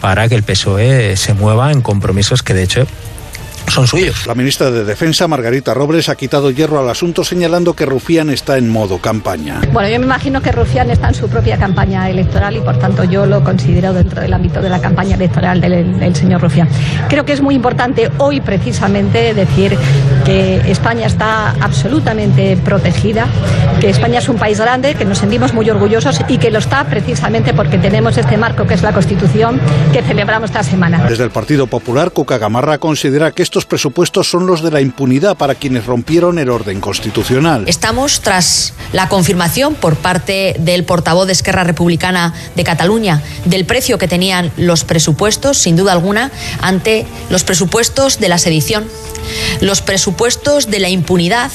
para 0.00 0.28
que 0.28 0.34
el 0.34 0.42
PSOE 0.42 1.16
se 1.16 1.34
mueva 1.34 1.72
en 1.72 1.80
compromisos 1.80 2.42
que, 2.42 2.54
de 2.54 2.62
hecho, 2.64 2.86
son 3.72 3.86
suyos. 3.86 4.26
La 4.26 4.34
ministra 4.34 4.70
de 4.70 4.84
Defensa, 4.84 5.26
Margarita 5.26 5.72
Robles, 5.72 6.10
ha 6.10 6.14
quitado 6.14 6.50
hierro 6.50 6.78
al 6.78 6.90
asunto 6.90 7.24
señalando 7.24 7.72
que 7.72 7.86
Rufián 7.86 8.28
está 8.28 8.58
en 8.58 8.68
modo 8.68 8.98
campaña. 8.98 9.62
Bueno, 9.72 9.88
yo 9.88 9.98
me 9.98 10.04
imagino 10.04 10.42
que 10.42 10.52
Rufián 10.52 10.90
está 10.90 11.08
en 11.08 11.14
su 11.14 11.26
propia 11.28 11.56
campaña 11.56 12.10
electoral 12.10 12.54
y 12.54 12.60
por 12.60 12.78
tanto 12.78 13.04
yo 13.04 13.24
lo 13.24 13.42
considero 13.42 13.94
dentro 13.94 14.20
del 14.20 14.34
ámbito 14.34 14.60
de 14.60 14.68
la 14.68 14.78
campaña 14.78 15.16
electoral 15.16 15.62
del, 15.62 15.98
del 15.98 16.14
señor 16.14 16.42
Rufián. 16.42 16.68
Creo 17.08 17.24
que 17.24 17.32
es 17.32 17.40
muy 17.40 17.54
importante 17.54 18.10
hoy 18.18 18.42
precisamente 18.42 19.32
decir 19.32 19.78
que 20.26 20.56
España 20.70 21.06
está 21.06 21.52
absolutamente 21.60 22.58
protegida, 22.58 23.26
que 23.80 23.88
España 23.88 24.18
es 24.18 24.28
un 24.28 24.36
país 24.36 24.60
grande, 24.60 24.94
que 24.94 25.06
nos 25.06 25.18
sentimos 25.18 25.54
muy 25.54 25.68
orgullosos 25.70 26.20
y 26.28 26.36
que 26.36 26.50
lo 26.50 26.58
está 26.58 26.84
precisamente 26.84 27.54
porque 27.54 27.78
tenemos 27.78 28.18
este 28.18 28.36
marco 28.36 28.66
que 28.66 28.74
es 28.74 28.82
la 28.82 28.92
Constitución 28.92 29.58
que 29.94 30.02
celebramos 30.02 30.50
esta 30.50 30.62
semana. 30.62 31.06
Desde 31.08 31.24
el 31.24 31.30
Partido 31.30 31.66
Popular, 31.66 32.10
Cuca 32.10 32.36
Gamarra 32.36 32.76
considera 32.76 33.30
que 33.30 33.42
estos 33.42 33.61
presupuestos 33.64 34.28
son 34.28 34.46
los 34.46 34.62
de 34.62 34.70
la 34.70 34.80
impunidad 34.80 35.36
para 35.36 35.54
quienes 35.54 35.86
rompieron 35.86 36.38
el 36.38 36.50
orden 36.50 36.80
constitucional. 36.80 37.64
Estamos 37.66 38.20
tras 38.20 38.74
la 38.92 39.08
confirmación 39.08 39.74
por 39.74 39.96
parte 39.96 40.56
del 40.58 40.84
portavoz 40.84 41.26
de 41.26 41.32
Esquerra 41.32 41.64
Republicana 41.64 42.34
de 42.54 42.64
Cataluña 42.64 43.22
del 43.44 43.64
precio 43.64 43.98
que 43.98 44.08
tenían 44.08 44.50
los 44.56 44.84
presupuestos, 44.84 45.58
sin 45.58 45.76
duda 45.76 45.92
alguna, 45.92 46.30
ante 46.60 47.06
los 47.30 47.44
presupuestos 47.44 48.20
de 48.20 48.28
la 48.28 48.38
sedición, 48.38 48.84
los 49.60 49.82
presupuestos 49.82 50.70
de 50.70 50.80
la 50.80 50.88
impunidad 50.88 51.50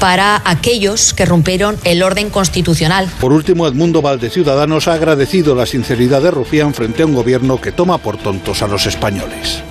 para 0.00 0.40
aquellos 0.44 1.12
que 1.12 1.26
rompieron 1.26 1.78
el 1.84 2.02
orden 2.02 2.30
constitucional. 2.30 3.08
Por 3.20 3.32
último, 3.32 3.66
Edmundo 3.66 4.00
Valde 4.02 4.30
Ciudadanos 4.30 4.88
ha 4.88 4.94
agradecido 4.94 5.54
la 5.54 5.66
sinceridad 5.66 6.22
de 6.22 6.30
Rufián 6.30 6.74
frente 6.74 7.02
a 7.02 7.06
un 7.06 7.14
gobierno 7.14 7.60
que 7.60 7.72
toma 7.72 7.98
por 7.98 8.16
tontos 8.16 8.62
a 8.62 8.66
los 8.66 8.86
españoles. 8.86 9.62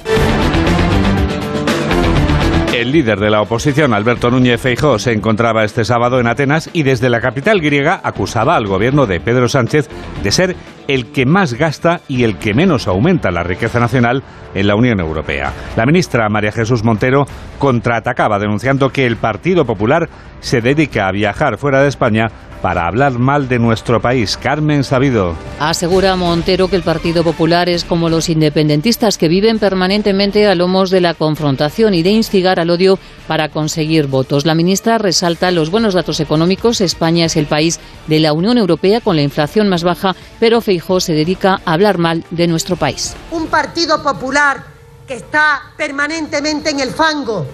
El 2.80 2.94
líder 2.94 3.20
de 3.20 3.30
la 3.30 3.42
oposición, 3.42 3.94
Alberto 3.94 4.32
Núñez 4.32 4.62
Feijóo, 4.62 5.00
se 5.00 5.12
encontraba 5.12 5.66
este 5.66 5.84
sábado 5.84 6.22
en 6.22 6.28
Atenas 6.28 6.70
y 6.72 6.84
desde 6.84 7.10
la 7.10 7.20
capital 7.20 7.60
griega 7.60 8.00
acusaba 8.02 8.56
al 8.56 8.68
gobierno 8.68 9.06
de 9.06 9.20
Pedro 9.20 9.50
Sánchez 9.50 9.90
de 10.24 10.32
ser 10.32 10.56
el 10.90 11.12
que 11.12 11.28
más 11.28 11.54
gasta 11.54 12.02
y 12.08 12.24
el 12.24 12.40
que 12.40 12.56
menos 12.56 12.88
aumenta 12.88 13.30
la 13.30 13.44
riqueza 13.44 13.80
nacional 13.80 14.24
en 14.56 14.66
la 14.66 14.76
Unión 14.76 15.00
Europea. 15.00 15.54
La 15.78 15.86
ministra 15.86 16.28
María 16.30 16.52
Jesús 16.52 16.84
Montero 16.84 17.28
contraatacaba 17.60 18.40
denunciando 18.40 18.90
que 18.90 19.06
el 19.06 19.16
Partido 19.16 19.66
Popular 19.66 20.10
se 20.40 20.62
dedica 20.62 21.08
a 21.08 21.12
viajar 21.12 21.60
fuera 21.60 21.84
de 21.84 21.90
España 21.90 22.32
para 22.62 22.88
hablar 22.88 23.18
mal 23.20 23.48
de 23.48 23.60
nuestro 23.60 24.02
país. 24.02 24.38
Carmen 24.38 24.84
Sabido. 24.84 25.36
Asegura 25.60 26.16
Montero 26.16 26.68
que 26.68 26.76
el 26.76 26.84
Partido 26.84 27.24
Popular 27.24 27.70
es 27.70 27.86
como 27.86 28.10
los 28.10 28.30
independentistas 28.30 29.18
que 29.18 29.28
viven 29.28 29.60
permanentemente 29.60 30.48
a 30.48 30.56
lomos 30.56 30.90
de 30.90 31.02
la 31.02 31.14
confrontación 31.14 31.94
y 31.94 32.04
de 32.04 32.10
instigar 32.10 32.60
al 32.60 32.70
odio 32.70 33.00
para 33.28 33.50
conseguir 33.50 34.08
votos. 34.08 34.46
La 34.46 34.56
ministra 34.56 34.98
resalta 34.98 35.52
los 35.52 35.70
buenos 35.70 35.94
datos 35.94 36.20
económicos. 36.20 36.82
España 36.82 37.26
es 37.26 37.38
el 37.38 37.46
país 37.46 37.80
de 38.08 38.20
la 38.20 38.34
Unión 38.34 38.58
Europea 38.58 39.02
con 39.02 39.16
la 39.16 39.22
inflación 39.22 39.70
más 39.70 39.84
baja, 39.84 40.16
pero 40.40 40.62
Se 41.00 41.14
dedica 41.14 41.62
a 41.66 41.74
hablar 41.74 41.98
mal 41.98 42.26
de 42.32 42.48
nuestro 42.48 42.76
país. 42.76 43.16
Un 43.32 43.48
Partido 43.48 44.02
Popular 44.02 44.64
que 45.08 45.16
está 45.16 45.74
permanentemente 45.78 46.70
en 46.70 46.80
el 46.80 46.92
fango, 46.92 47.46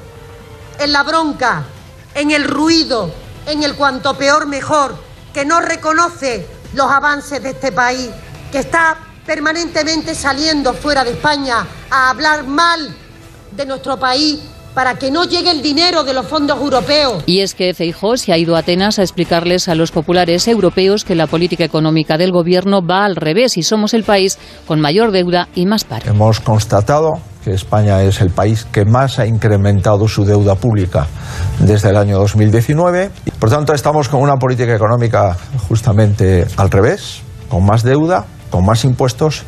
en 0.79 0.91
la 0.91 1.03
bronca, 1.03 1.63
en 2.13 2.31
el 2.31 2.43
ruido, 2.45 3.11
en 3.45 3.63
el 3.63 3.75
cuanto 3.75 4.17
peor 4.17 4.47
mejor, 4.47 4.95
que 5.33 5.45
no 5.45 5.59
reconoce 5.59 6.47
los 6.73 6.89
avances 6.89 7.41
de 7.43 7.51
este 7.51 7.71
país, 7.71 8.09
que 8.51 8.59
está 8.59 8.97
permanentemente 9.25 10.15
saliendo 10.15 10.73
fuera 10.73 11.03
de 11.03 11.11
España 11.11 11.65
a 11.89 12.09
hablar 12.09 12.45
mal 12.45 12.95
de 13.51 13.65
nuestro 13.65 13.97
país 13.97 14.39
para 14.75 14.95
que 14.95 15.09
no 15.09 15.23
llegue 15.23 15.49
el 15.49 15.63
dinero 15.63 16.03
de 16.03 16.13
los 16.13 16.27
fondos 16.27 16.59
europeos. 16.59 17.23
Y 17.25 17.39
es 17.39 17.55
que 17.55 17.73
Feijó 17.73 18.17
se 18.17 18.33
ha 18.33 18.37
ido 18.37 18.55
a 18.55 18.59
Atenas 18.59 18.99
a 18.99 19.01
explicarles 19.01 19.69
a 19.69 19.75
los 19.75 19.91
populares 19.91 20.47
europeos 20.47 21.05
que 21.05 21.15
la 21.15 21.27
política 21.27 21.63
económica 21.63 22.17
del 22.17 22.31
gobierno 22.31 22.85
va 22.85 23.05
al 23.05 23.15
revés 23.15 23.57
y 23.57 23.63
somos 23.63 23.93
el 23.93 24.03
país 24.03 24.37
con 24.67 24.81
mayor 24.81 25.11
deuda 25.11 25.47
y 25.55 25.65
más 25.65 25.85
paro. 25.85 26.09
Hemos 26.09 26.41
constatado 26.41 27.13
que 27.43 27.53
España 27.53 28.01
es 28.03 28.21
el 28.21 28.31
país 28.31 28.65
que 28.71 28.85
más 28.85 29.19
ha 29.19 29.25
incrementado 29.25 30.07
su 30.07 30.25
deuda 30.25 30.55
pública 30.55 31.07
desde 31.59 31.91
el 31.91 31.97
año 31.97 32.17
2019. 32.17 33.11
Por 33.39 33.49
tanto, 33.49 33.73
estamos 33.73 34.09
con 34.09 34.21
una 34.21 34.35
política 34.37 34.75
económica 34.75 35.37
justamente 35.69 36.45
al 36.57 36.69
revés, 36.69 37.21
con 37.47 37.63
más 37.63 37.83
deuda, 37.83 38.25
con 38.49 38.65
más 38.65 38.83
impuestos 38.83 39.43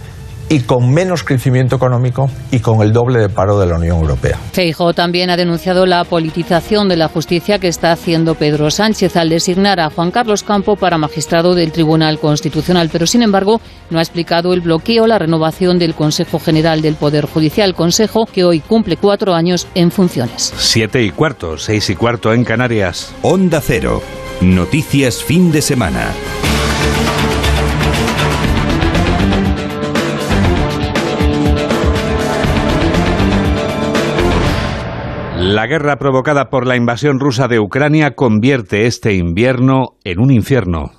y 0.50 0.62
con 0.62 0.92
menos 0.92 1.24
crecimiento 1.24 1.76
económico 1.76 2.30
y 2.52 2.60
con 2.60 2.82
el 2.82 2.94
doble 2.94 3.20
de 3.20 3.30
paro 3.30 3.60
de 3.60 3.68
la 3.68 3.76
Unión 3.76 3.98
Europea. 3.98 4.38
Feijóo 4.54 4.94
también 4.94 5.30
ha 5.30 5.38
denunciado 5.38 5.86
la 5.86 6.04
politización 6.04 6.88
de 6.90 6.98
la 6.98 7.08
justicia 7.08 7.60
que 7.60 7.68
está 7.68 7.92
haciendo 7.92 8.36
Pedro 8.36 8.72
Sánchez 8.72 9.16
al 9.18 9.30
designar 9.30 9.80
a 9.80 9.90
Juan 9.90 10.12
Carlos 10.12 10.44
Campo 10.44 10.76
para 10.76 10.98
magistrado 10.98 11.56
del 11.56 11.72
Tribunal 11.72 12.20
Constitucional, 12.20 12.90
pero 12.92 13.06
sin 13.08 13.24
embargo 13.24 13.62
no 13.90 14.00
ha 14.00 14.02
explicado 14.02 14.54
el 14.54 14.62
bloqueo, 14.62 15.08
la 15.08 15.20
renovación 15.20 15.80
del 15.80 15.96
Consejo 15.96 16.40
General 16.40 16.82
del 16.82 16.96
Poder 16.96 17.26
Judicial, 17.26 17.76
Consejo 17.76 18.26
que 18.26 18.44
hoy 18.44 18.60
cumple 18.60 18.98
cuatro 18.98 19.34
años 19.34 19.68
en 19.76 19.92
funciones. 19.92 20.54
Siete 20.58 21.04
y 21.04 21.12
cuarto, 21.12 21.58
seis 21.58 21.90
y 21.90 21.96
cuarto 21.96 22.34
en 22.34 22.44
Canarias. 22.44 23.14
Onda 23.22 23.62
Cero. 23.62 24.02
Noticias 24.42 25.24
fin 25.24 25.52
de 25.52 25.62
semana. 25.62 26.12
La 35.50 35.66
guerra 35.66 35.96
provocada 35.96 36.50
por 36.50 36.68
la 36.68 36.76
invasión 36.76 37.22
rusa 37.22 37.48
de 37.48 37.58
Ucrania 37.58 38.16
convierte 38.16 38.86
este 38.86 39.14
invierno 39.14 39.96
en 40.04 40.20
un 40.20 40.30
infierno. 40.30 40.92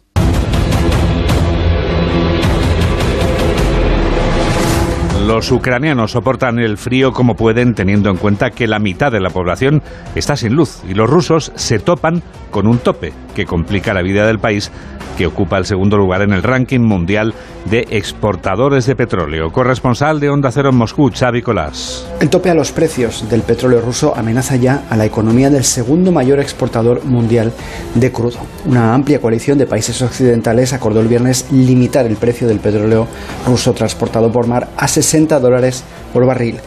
Los 5.27 5.53
ucranianos 5.53 6.13
soportan 6.13 6.59
el 6.59 6.79
frío 6.79 7.13
como 7.13 7.35
pueden 7.37 7.75
teniendo 7.75 8.09
en 8.09 8.17
cuenta 8.17 8.51
que 8.51 8.67
la 8.67 8.79
mitad 8.79 9.13
de 9.13 9.21
la 9.21 9.29
población 9.29 9.83
está 10.15 10.35
sin 10.35 10.55
luz 10.55 10.83
y 10.89 10.95
los 10.95 11.11
rusos 11.11 11.53
se 11.55 11.79
topan 11.79 12.23
con 12.51 12.67
un 12.67 12.79
tope 12.79 13.13
que 13.39 13.47
complica 13.47 13.95
la 13.95 14.03
vida 14.03 14.27
del 14.27 14.41
país 14.41 14.73
que 15.17 15.27
ocupa 15.27 15.59
el 15.59 15.65
segundo 15.65 15.97
lugar 15.97 16.23
en 16.23 16.33
el 16.33 16.45
ranking 16.45 16.81
mundial 16.81 17.35
de 17.69 17.87
exportadores 17.91 18.87
de 18.87 18.95
petróleo. 18.95 19.51
Corresponsal 19.51 20.21
de 20.21 20.31
Onda 20.31 20.51
Cero 20.53 20.71
en 20.71 20.77
Moscú, 20.77 21.11
Xavi 21.13 21.43
Colás. 21.43 22.07
El 22.21 22.31
tope 22.31 22.51
a 22.51 22.55
los 22.55 22.71
precios 22.71 23.29
del 23.29 23.43
petróleo 23.43 23.81
ruso 23.81 24.17
amenaza 24.17 24.55
ya 24.57 24.85
a 24.89 24.97
la 24.97 25.07
economía 25.07 25.51
del 25.51 25.65
segundo 25.65 26.13
mayor 26.13 26.39
exportador 26.39 27.05
mundial 27.05 27.53
de 27.95 28.13
crudo. 28.13 28.39
Una 28.65 28.95
amplia 28.95 29.21
coalición 29.21 29.59
de 29.59 29.67
países 29.67 30.01
occidentales 30.03 30.73
acordó 30.73 31.01
el 31.01 31.09
viernes 31.09 31.47
limitar 31.51 32.07
el 32.07 32.17
precio 32.17 32.47
del 32.47 32.61
petróleo 32.61 33.09
ruso 33.45 33.73
transportado 33.73 34.31
por 34.31 34.47
mar 34.47 34.69
a 34.77 34.87
60 34.87 35.41
dólares 35.41 35.83
por 36.13 36.27
barril. 36.27 36.61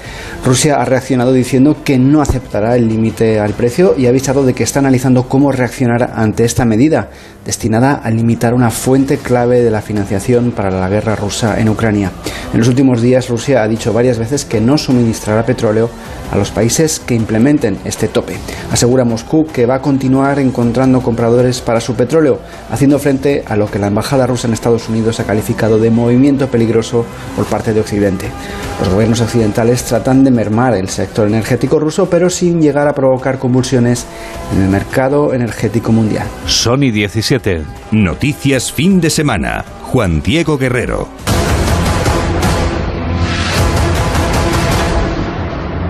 Rusia 0.45 0.75
ha 0.81 0.85
reaccionado 0.85 1.31
diciendo 1.33 1.77
que 1.83 1.97
no 1.97 2.21
aceptará 2.21 2.75
el 2.75 2.87
límite 2.87 3.39
al 3.39 3.53
precio 3.53 3.95
y 3.97 4.05
ha 4.05 4.09
avisado 4.09 4.45
de 4.45 4.53
que 4.53 4.63
está 4.63 4.79
analizando 4.79 5.23
cómo 5.23 5.51
reaccionar 5.51 6.11
ante 6.15 6.43
esta 6.43 6.60
medida 6.65 7.09
destinada 7.45 7.95
a 7.95 8.09
limitar 8.11 8.53
una 8.53 8.69
fuente 8.69 9.17
clave 9.17 9.61
de 9.61 9.71
la 9.71 9.81
financiación 9.81 10.51
para 10.51 10.69
la 10.69 10.89
guerra 10.89 11.15
rusa 11.15 11.59
en 11.59 11.69
Ucrania. 11.69 12.11
En 12.53 12.59
los 12.59 12.67
últimos 12.67 13.01
días 13.01 13.29
Rusia 13.29 13.63
ha 13.63 13.67
dicho 13.67 13.93
varias 13.93 14.19
veces 14.19 14.45
que 14.45 14.61
no 14.61 14.77
suministrará 14.77 15.45
petróleo 15.45 15.89
a 16.31 16.37
los 16.37 16.51
países 16.51 16.99
que 16.99 17.15
implementen 17.15 17.77
este 17.85 18.07
tope. 18.07 18.37
Asegura 18.71 19.03
Moscú 19.03 19.45
que 19.45 19.65
va 19.65 19.75
a 19.75 19.81
continuar 19.81 20.39
encontrando 20.39 21.01
compradores 21.01 21.61
para 21.61 21.81
su 21.81 21.95
petróleo, 21.95 22.39
haciendo 22.69 22.99
frente 22.99 23.43
a 23.47 23.55
lo 23.55 23.69
que 23.69 23.79
la 23.79 23.87
embajada 23.87 24.27
rusa 24.27 24.47
en 24.47 24.53
Estados 24.53 24.87
Unidos 24.87 25.19
ha 25.19 25.25
calificado 25.25 25.77
de 25.79 25.91
movimiento 25.91 26.47
peligroso 26.47 27.05
por 27.35 27.45
parte 27.45 27.73
de 27.73 27.81
Occidente. 27.81 28.27
Los 28.79 28.89
gobiernos 28.89 29.21
occidentales 29.21 29.83
tratan 29.83 30.23
de 30.23 30.31
mermar 30.31 30.75
el 30.75 30.89
sector 30.89 31.27
energético 31.27 31.79
ruso, 31.79 32.09
pero 32.09 32.29
sin 32.29 32.61
llegar 32.61 32.87
a 32.87 32.93
provocar 32.93 33.37
convulsiones 33.37 34.05
en 34.53 34.61
el 34.61 34.69
mercado 34.69 35.33
energético 35.33 35.91
mundial. 35.91 36.27
Sony 36.45 36.91
17. 36.91 37.40
Noticias 37.91 38.71
fin 38.71 39.01
de 39.01 39.09
semana. 39.09 39.65
Juan 39.83 40.21
Diego 40.21 40.57
Guerrero. 40.57 41.07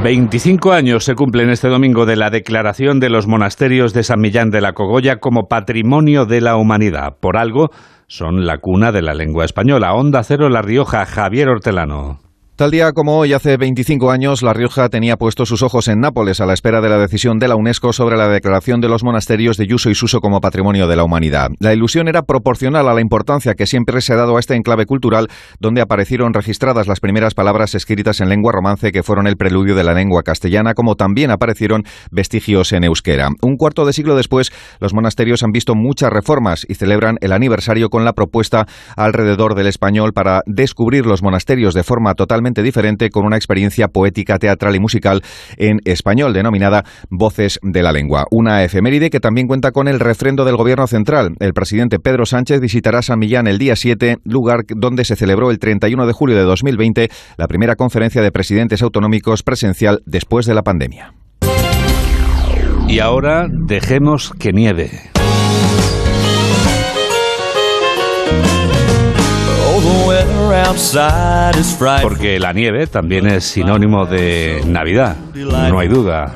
25 0.04 0.72
años 0.72 1.04
se 1.04 1.14
cumplen 1.14 1.50
este 1.50 1.68
domingo 1.68 2.06
de 2.06 2.16
la 2.16 2.30
declaración 2.30 3.00
de 3.00 3.10
los 3.10 3.28
monasterios 3.28 3.94
de 3.94 4.04
San 4.04 4.20
Millán 4.20 4.50
de 4.50 4.62
la 4.62 4.74
Cogolla 4.74 5.18
como 5.18 5.48
Patrimonio 5.48 6.26
de 6.26 6.42
la 6.42 6.56
Humanidad. 6.56 7.18
Por 7.20 7.38
algo, 7.38 7.70
son 8.08 8.46
la 8.46 8.58
cuna 8.58 8.92
de 8.92 9.02
la 9.02 9.14
lengua 9.14 9.46
española. 9.46 9.94
Onda 9.94 10.24
Cero 10.24 10.50
La 10.50 10.62
Rioja, 10.62 11.06
Javier 11.06 11.50
Hortelano. 11.50 12.31
Tal 12.62 12.70
día 12.70 12.92
como 12.92 13.18
hoy, 13.18 13.34
hace 13.34 13.58
25 13.58 14.12
años, 14.12 14.44
La 14.44 14.54
Rioja 14.54 14.88
tenía 14.90 15.18
puestos 15.18 15.50
sus 15.50 15.64
ojos 15.64 15.88
en 15.88 16.00
Nápoles 16.00 16.42
a 16.42 16.46
la 16.46 16.54
espera 16.54 16.80
de 16.80 16.90
la 16.90 17.00
decisión 17.00 17.40
de 17.40 17.48
la 17.48 17.56
UNESCO 17.56 17.92
sobre 17.92 18.18
la 18.18 18.28
declaración 18.28 18.82
de 18.82 18.88
los 18.88 19.04
monasterios 19.04 19.58
de 19.58 19.66
Yuso 19.66 19.90
y 19.90 19.96
Suso 19.96 20.20
como 20.20 20.42
Patrimonio 20.42 20.88
de 20.88 20.96
la 20.96 21.04
Humanidad. 21.04 21.50
La 21.58 21.74
ilusión 21.74 22.08
era 22.08 22.22
proporcional 22.22 22.88
a 22.88 22.94
la 22.94 23.02
importancia 23.02 23.56
que 23.56 23.66
siempre 23.66 24.00
se 24.02 24.14
ha 24.14 24.16
dado 24.16 24.38
a 24.38 24.40
este 24.40 24.54
enclave 24.54 24.86
cultural, 24.86 25.28
donde 25.60 25.82
aparecieron 25.82 26.36
registradas 26.36 26.88
las 26.88 27.00
primeras 27.00 27.34
palabras 27.34 27.74
escritas 27.74 28.22
en 28.22 28.30
lengua 28.30 28.52
romance 28.52 28.92
que 28.92 29.02
fueron 29.02 29.26
el 29.26 29.38
preludio 29.38 29.74
de 29.74 29.84
la 29.84 29.96
lengua 29.96 30.22
castellana, 30.22 30.76
como 30.76 30.94
también 30.94 31.32
aparecieron 31.32 31.82
vestigios 32.12 32.74
en 32.74 32.84
euskera. 32.84 33.30
Un 33.42 33.58
cuarto 33.58 33.88
de 33.88 33.94
siglo 33.94 34.16
después, 34.16 34.52
los 34.80 34.94
monasterios 34.94 35.42
han 35.42 35.52
visto 35.52 35.74
muchas 35.74 36.12
reformas 36.12 36.64
y 36.70 36.76
celebran 36.76 37.16
el 37.22 37.32
aniversario 37.32 37.90
con 37.90 38.06
la 38.06 38.14
propuesta 38.14 38.68
alrededor 38.96 39.56
del 39.56 39.66
español 39.66 40.14
para 40.14 40.44
descubrir 40.46 41.08
los 41.08 41.24
monasterios 41.24 41.74
de 41.74 41.82
forma 41.82 42.14
totalmente 42.14 42.51
diferente 42.62 43.10
con 43.10 43.26
una 43.26 43.38
experiencia 43.38 43.88
poética, 43.88 44.38
teatral 44.38 44.76
y 44.76 44.80
musical 44.82 45.22
en 45.56 45.80
español 45.86 46.34
denominada 46.34 46.84
Voces 47.10 47.60
de 47.64 47.84
la 47.84 47.94
Lengua. 47.94 48.26
Una 48.32 48.64
efeméride 48.64 49.10
que 49.10 49.22
también 49.22 49.48
cuenta 49.48 49.72
con 49.72 49.88
el 49.88 50.02
refrendo 50.02 50.44
del 50.44 50.58
Gobierno 50.58 50.88
Central. 50.88 51.36
El 51.40 51.54
presidente 51.54 52.00
Pedro 52.00 52.26
Sánchez 52.26 52.60
visitará 52.60 53.02
San 53.02 53.20
Millán 53.20 53.48
el 53.48 53.58
día 53.58 53.78
7, 53.78 54.18
lugar 54.26 54.66
donde 54.68 55.06
se 55.06 55.16
celebró 55.16 55.52
el 55.52 55.60
31 55.60 56.06
de 56.06 56.14
julio 56.14 56.36
de 56.36 56.44
2020 56.44 57.10
la 57.38 57.48
primera 57.48 57.76
conferencia 57.76 58.22
de 58.22 58.32
presidentes 58.32 58.82
autonómicos 58.82 59.44
presencial 59.44 60.02
después 60.06 60.46
de 60.46 60.54
la 60.54 60.64
pandemia. 60.64 61.14
Y 62.88 63.00
ahora 63.00 63.48
dejemos 63.50 64.34
que 64.38 64.52
nieve. 64.52 64.90
Porque 72.02 72.40
la 72.40 72.54
nieve 72.54 72.88
también 72.88 73.28
es 73.28 73.44
sinónimo 73.44 74.06
de 74.06 74.62
Navidad, 74.66 75.16
no 75.34 75.80
hay 75.80 75.88
duda. 75.88 76.36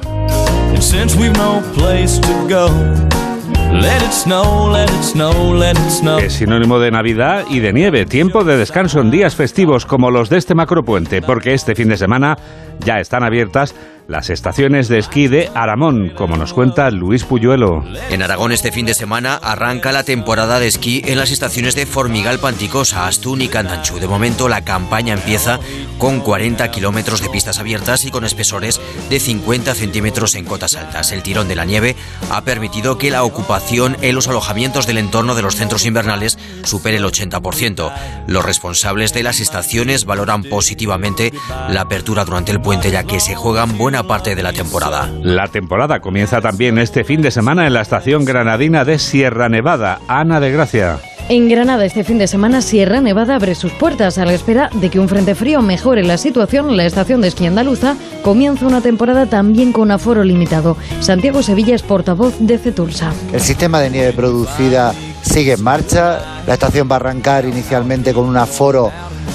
Es 6.19 6.33
sinónimo 6.33 6.79
de 6.79 6.91
Navidad 6.91 7.43
y 7.49 7.59
de 7.59 7.73
nieve, 7.73 8.05
tiempo 8.05 8.43
de 8.43 8.57
descanso 8.57 9.01
en 9.01 9.11
días 9.11 9.35
festivos 9.35 9.85
como 9.85 10.11
los 10.11 10.29
de 10.29 10.37
este 10.37 10.55
macropuente, 10.55 11.21
porque 11.21 11.53
este 11.53 11.75
fin 11.75 11.89
de 11.89 11.97
semana 11.97 12.37
ya 12.79 12.99
están 12.99 13.23
abiertas 13.23 13.75
las 14.07 14.29
estaciones 14.29 14.87
de 14.87 14.99
esquí 14.99 15.27
de 15.27 15.49
Aramón, 15.55 16.09
como 16.09 16.37
nos 16.37 16.53
cuenta 16.53 16.91
Luis 16.91 17.23
Puyuelo. 17.23 17.83
En 18.09 18.21
Aragón 18.21 18.51
este 18.51 18.71
fin 18.71 18.85
de 18.85 18.93
semana 18.93 19.35
arranca 19.35 19.91
la 19.91 20.03
temporada 20.03 20.59
de 20.59 20.67
esquí 20.67 21.01
en 21.05 21.17
las 21.17 21.31
estaciones 21.31 21.75
de 21.75 21.85
Formigal 21.85 22.39
Panticosa, 22.39 23.07
Astún 23.07 23.41
y 23.41 23.47
Candanchú. 23.47 23.99
De 23.99 24.07
momento 24.07 24.47
la 24.47 24.63
campaña 24.63 25.13
empieza 25.13 25.59
con 25.97 26.19
40 26.19 26.69
kilómetros 26.71 27.21
de 27.21 27.29
pistas 27.29 27.57
abiertas 27.57 28.05
y 28.05 28.11
con 28.11 28.25
espesores 28.25 28.79
de 29.09 29.19
50 29.19 29.73
centímetros 29.73 30.35
en 30.35 30.45
cotas 30.45 30.75
altas. 30.75 31.11
El 31.11 31.23
tirón 31.23 31.47
de 31.47 31.55
la 31.55 31.65
nieve 31.65 31.95
ha 32.29 32.41
permitido 32.41 32.97
que 32.97 33.11
la 33.11 33.23
ocupación 33.23 33.97
en 34.01 34.13
los 34.13 34.27
alojamientos 34.27 34.85
del 34.87 34.99
entorno 34.99 35.35
de 35.35 35.41
los 35.41 35.55
centros 35.55 35.85
invernales 35.85 36.37
supere 36.63 36.97
el 36.97 37.05
80%. 37.05 37.91
Los 38.27 38.45
responsables 38.45 39.13
de 39.13 39.23
las 39.23 39.39
estaciones 39.39 40.05
valoran 40.05 40.43
positivamente 40.43 41.33
la 41.69 41.81
apertura 41.81 42.25
durante 42.25 42.51
el 42.51 42.61
puente 42.61 42.91
ya 42.91 43.03
que 43.03 43.19
se 43.19 43.35
juegan 43.35 43.77
buenas 43.77 43.94
parte 44.03 44.35
de 44.35 44.43
la 44.43 44.53
temporada. 44.53 45.09
La 45.21 45.47
temporada 45.47 45.99
comienza 45.99 46.41
también 46.41 46.77
este 46.77 47.03
fin 47.03 47.21
de 47.21 47.31
semana 47.31 47.67
en 47.67 47.73
la 47.73 47.81
estación 47.81 48.25
granadina 48.25 48.85
de 48.85 48.99
Sierra 48.99 49.49
Nevada. 49.49 49.99
Ana 50.07 50.39
de 50.39 50.51
Gracia. 50.51 50.99
En 51.27 51.49
Granada 51.49 51.85
este 51.85 52.03
fin 52.03 52.19
de 52.19 52.27
semana 52.27 52.61
Sierra 52.61 53.01
Nevada 53.01 53.35
abre 53.35 53.55
sus 53.55 53.71
puertas 53.71 54.19
a 54.19 54.25
la 54.25 54.33
espera 54.33 54.69
de 54.73 54.91
que 54.91 54.99
un 54.99 55.09
frente 55.09 55.33
frío 55.33 55.63
mejore 55.63 56.03
la 56.03 56.19
situación. 56.19 56.77
La 56.77 56.85
estación 56.85 57.21
de 57.21 57.29
esquí 57.29 57.47
andaluza 57.47 57.95
comienza 58.21 58.67
una 58.67 58.81
temporada 58.81 59.25
también 59.25 59.71
con 59.71 59.89
aforo 59.89 60.23
limitado. 60.23 60.77
Santiago 60.99 61.41
Sevilla 61.41 61.73
es 61.73 61.81
portavoz 61.81 62.35
de 62.39 62.59
Cetulsa. 62.59 63.11
El 63.33 63.41
sistema 63.41 63.79
de 63.79 63.89
nieve 63.89 64.13
producida 64.13 64.93
sigue 65.25 65.53
en 65.53 65.63
marcha. 65.63 66.43
La 66.47 66.53
estación 66.53 66.87
va 66.89 66.95
a 66.95 66.99
arrancar 66.99 67.45
inicialmente 67.45 68.13
con 68.13 68.25
un 68.25 68.37
aforo 68.37 68.91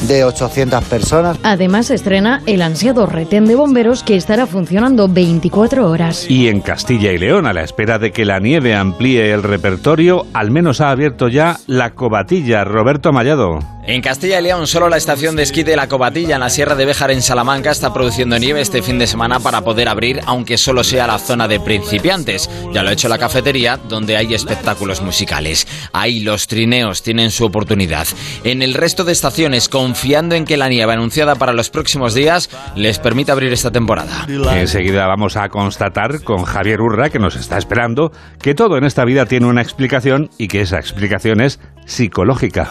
de 0.09 0.25
800 0.25 0.85
personas. 0.85 1.39
Además 1.43 1.91
estrena 1.91 2.43
el 2.47 2.63
ansiado 2.63 3.07
retén 3.07 3.47
de 3.47 3.55
bomberos 3.55 4.03
que 4.03 4.17
estará 4.17 4.47
funcionando 4.47 5.09
24 5.09 5.91
horas. 5.91 6.27
Y 6.31 6.49
en 6.49 6.61
Castilla 6.61 7.13
y 7.13 7.19
León, 7.19 7.47
a 7.47 7.53
la 7.53 7.63
espera 7.63 7.99
de 7.99 8.13
que 8.13 8.25
la 8.25 8.39
nieve 8.39 8.75
amplíe 8.75 9.33
el 9.33 9.43
repertorio, 9.43 10.27
al 10.33 10.51
menos 10.51 10.81
ha 10.81 10.91
abierto 10.91 11.29
ya 11.29 11.59
la 11.67 11.91
cobatilla. 11.91 12.65
Roberto 12.65 13.13
Mallado. 13.13 13.59
En 13.91 14.03
Castilla 14.03 14.39
y 14.39 14.43
León, 14.43 14.67
solo 14.67 14.89
la 14.89 14.99
estación 14.99 15.37
de 15.37 15.43
esquí 15.43 15.63
de 15.63 15.75
la 15.75 15.89
Cobatilla 15.89 16.35
en 16.35 16.41
la 16.41 16.51
Sierra 16.51 16.77
de 16.77 16.85
Béjar 16.85 17.11
en 17.11 17.23
Salamanca 17.23 17.71
está 17.71 17.93
produciendo 17.93 18.39
nieve 18.39 18.61
este 18.61 18.83
fin 18.83 18.99
de 18.99 19.07
semana 19.07 19.41
para 19.41 19.63
poder 19.63 19.89
abrir, 19.89 20.21
aunque 20.27 20.59
solo 20.59 20.85
sea 20.85 21.07
la 21.07 21.19
zona 21.19 21.49
de 21.49 21.59
principiantes. 21.59 22.49
Ya 22.73 22.83
lo 22.83 22.91
ha 22.91 22.93
hecho 22.93 23.09
la 23.09 23.19
cafetería, 23.19 23.79
donde 23.89 24.17
hay 24.17 24.35
espectáculos 24.35 25.01
musicales. 25.01 25.67
Ahí 25.93 26.21
los 26.21 26.47
trineos 26.47 27.03
tienen 27.03 27.31
su 27.31 27.45
oportunidad. 27.45 28.07
En 28.45 28.63
el 28.63 28.75
resto 28.75 29.05
de 29.05 29.13
estaciones, 29.13 29.69
con 29.69 29.91
confiando 29.91 30.37
en 30.37 30.45
que 30.45 30.57
la 30.57 30.69
nieve 30.69 30.93
anunciada 30.93 31.35
para 31.35 31.53
los 31.53 31.69
próximos 31.69 32.15
días 32.15 32.49
les 32.77 33.01
permita 33.01 33.33
abrir 33.33 33.53
esta 33.53 33.73
temporada. 33.73 34.25
Enseguida 34.55 35.05
vamos 35.09 35.37
a 35.37 35.49
constatar 35.49 36.23
con 36.23 36.45
Javier 36.45 36.81
Urra, 36.81 37.11
que 37.11 37.19
nos 37.19 37.35
está 37.35 37.59
esperando, 37.59 38.13
que 38.41 38.55
todo 38.55 38.77
en 38.77 38.85
esta 38.85 39.05
vida 39.05 39.27
tiene 39.27 39.47
una 39.47 39.63
explicación 39.63 40.31
y 40.39 40.47
que 40.47 40.61
esa 40.61 40.79
explicación 40.79 41.41
es 41.41 41.59
psicológica. 41.87 42.71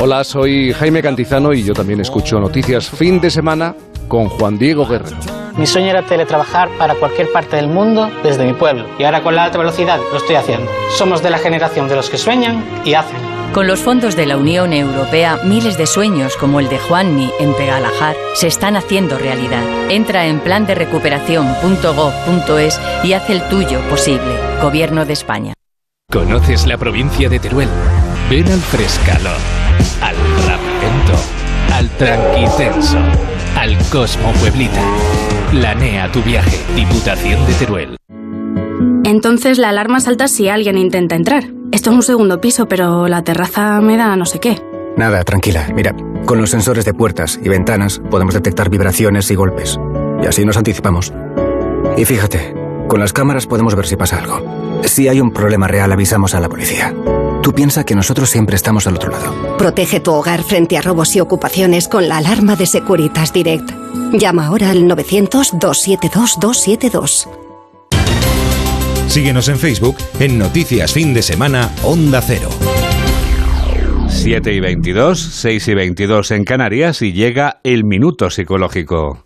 Hola, 0.00 0.24
soy 0.24 0.72
Jaime 0.72 1.02
Cantizano 1.02 1.52
y 1.52 1.62
yo 1.62 1.74
también 1.74 2.00
escucho 2.00 2.40
noticias 2.40 2.90
fin 2.90 3.20
de 3.20 3.30
semana 3.30 3.76
con 4.08 4.28
Juan 4.28 4.58
Diego 4.58 4.86
Guerrero. 4.86 5.16
Mi 5.56 5.66
sueño 5.66 5.90
era 5.90 6.02
teletrabajar 6.02 6.70
para 6.78 6.94
cualquier 6.94 7.30
parte 7.30 7.56
del 7.56 7.68
mundo 7.68 8.10
desde 8.22 8.44
mi 8.44 8.54
pueblo 8.54 8.86
y 8.98 9.04
ahora 9.04 9.22
con 9.22 9.36
la 9.36 9.44
alta 9.44 9.58
velocidad 9.58 10.00
lo 10.10 10.16
estoy 10.16 10.36
haciendo. 10.36 10.70
Somos 10.96 11.22
de 11.22 11.28
la 11.30 11.36
generación 11.38 11.88
de 11.88 11.96
los 11.96 12.08
que 12.08 12.16
sueñan 12.16 12.64
y 12.84 12.94
hacen. 12.94 13.20
Con 13.52 13.66
los 13.66 13.80
fondos 13.80 14.16
de 14.16 14.24
la 14.24 14.38
Unión 14.38 14.72
Europea, 14.72 15.38
miles 15.44 15.76
de 15.76 15.86
sueños 15.86 16.36
como 16.36 16.58
el 16.58 16.70
de 16.70 16.78
Juanmi 16.78 17.30
en 17.38 17.52
Pegalajar 17.52 18.16
se 18.34 18.46
están 18.46 18.76
haciendo 18.76 19.18
realidad. 19.18 19.62
Entra 19.90 20.24
en 20.26 20.40
plan 20.40 20.66
de 20.66 20.74
recuperación.gov.es 20.74 22.80
y 23.04 23.12
haz 23.12 23.28
el 23.28 23.46
tuyo 23.50 23.78
posible. 23.90 24.38
Gobierno 24.62 25.04
de 25.04 25.12
España. 25.12 25.52
¿Conoces 26.10 26.66
la 26.66 26.78
provincia 26.78 27.28
de 27.28 27.38
Teruel? 27.38 27.68
Ven 28.30 28.50
al 28.50 28.60
Frescalo, 28.60 29.32
al 30.00 30.16
Rapento, 30.46 31.12
al 31.74 31.90
Tranquitenso, 31.90 32.96
al 33.56 33.76
Cosmo 33.90 34.32
Pueblita. 34.40 34.80
Planea 35.50 36.10
tu 36.10 36.22
viaje, 36.22 36.58
Diputación 36.74 37.44
de 37.46 37.52
Teruel. 37.54 37.96
Entonces 39.04 39.58
la 39.58 39.68
alarma 39.68 40.00
salta 40.00 40.28
si 40.28 40.48
alguien 40.48 40.78
intenta 40.78 41.14
entrar. 41.14 41.44
Esto 41.72 41.90
es 41.90 41.96
un 41.96 42.02
segundo 42.02 42.40
piso, 42.40 42.66
pero 42.68 43.08
la 43.08 43.22
terraza 43.24 43.80
me 43.80 43.96
da 43.96 44.16
no 44.16 44.26
sé 44.26 44.40
qué. 44.40 44.60
Nada, 44.96 45.24
tranquila. 45.24 45.68
Mira, 45.74 45.94
con 46.26 46.38
los 46.38 46.50
sensores 46.50 46.84
de 46.84 46.94
puertas 46.94 47.40
y 47.42 47.48
ventanas 47.48 48.00
podemos 48.10 48.34
detectar 48.34 48.70
vibraciones 48.70 49.30
y 49.30 49.34
golpes. 49.34 49.78
Y 50.22 50.26
así 50.26 50.44
nos 50.44 50.56
anticipamos. 50.56 51.12
Y 51.96 52.04
fíjate, 52.04 52.54
con 52.88 53.00
las 53.00 53.12
cámaras 53.12 53.46
podemos 53.46 53.74
ver 53.74 53.86
si 53.86 53.96
pasa 53.96 54.18
algo. 54.18 54.80
Si 54.84 55.08
hay 55.08 55.20
un 55.20 55.32
problema 55.32 55.66
real, 55.66 55.92
avisamos 55.92 56.34
a 56.34 56.40
la 56.40 56.48
policía. 56.48 56.94
Tú 57.42 57.52
piensa 57.52 57.84
que 57.84 57.94
nosotros 57.96 58.30
siempre 58.30 58.56
estamos 58.56 58.86
al 58.86 58.94
otro 58.94 59.10
lado. 59.10 59.56
Protege 59.58 60.00
tu 60.00 60.12
hogar 60.12 60.42
frente 60.44 60.78
a 60.78 60.82
robos 60.82 61.16
y 61.16 61.20
ocupaciones 61.20 61.88
con 61.88 62.08
la 62.08 62.18
alarma 62.18 62.54
de 62.54 62.66
Securitas 62.66 63.32
Direct. 63.32 63.72
Llama 64.12 64.46
ahora 64.46 64.70
al 64.70 64.84
900-272-272. 64.84 67.26
Síguenos 69.08 69.48
en 69.48 69.58
Facebook 69.58 69.96
en 70.20 70.38
Noticias 70.38 70.92
Fin 70.92 71.12
de 71.12 71.22
Semana 71.22 71.72
Onda 71.82 72.22
Cero. 72.22 72.48
7 74.08 74.52
y 74.52 74.60
22, 74.60 75.20
6 75.20 75.68
y 75.68 75.74
22 75.74 76.30
en 76.30 76.44
Canarias 76.44 77.02
y 77.02 77.12
llega 77.12 77.58
el 77.64 77.82
minuto 77.82 78.30
psicológico. 78.30 79.24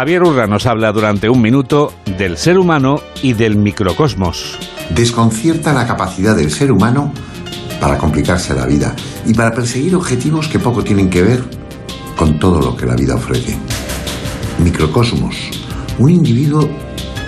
Javier 0.00 0.22
Urra 0.22 0.46
nos 0.46 0.64
habla 0.64 0.92
durante 0.92 1.28
un 1.28 1.42
minuto 1.42 1.92
del 2.16 2.38
ser 2.38 2.58
humano 2.58 3.02
y 3.22 3.34
del 3.34 3.56
microcosmos. 3.56 4.58
Desconcierta 4.88 5.74
la 5.74 5.86
capacidad 5.86 6.34
del 6.34 6.50
ser 6.50 6.72
humano 6.72 7.12
para 7.82 7.98
complicarse 7.98 8.54
la 8.54 8.64
vida 8.64 8.96
y 9.26 9.34
para 9.34 9.52
perseguir 9.52 9.94
objetivos 9.94 10.48
que 10.48 10.58
poco 10.58 10.82
tienen 10.82 11.10
que 11.10 11.20
ver 11.20 11.44
con 12.16 12.38
todo 12.38 12.62
lo 12.62 12.74
que 12.78 12.86
la 12.86 12.96
vida 12.96 13.14
ofrece. 13.14 13.58
Microcosmos, 14.64 15.36
un 15.98 16.08
individuo 16.08 16.66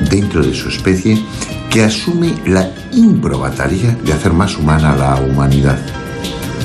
dentro 0.09 0.43
de 0.43 0.55
su 0.55 0.71
especie 0.71 1.23
que 1.69 1.85
asume 1.85 2.33
la 2.47 2.73
ímproba 2.95 3.51
tarea 3.51 3.95
de 4.03 4.15
hacer 4.15 4.33
más 4.33 4.57
humana 4.57 4.97
la 4.97 5.17
humanidad. 5.17 5.79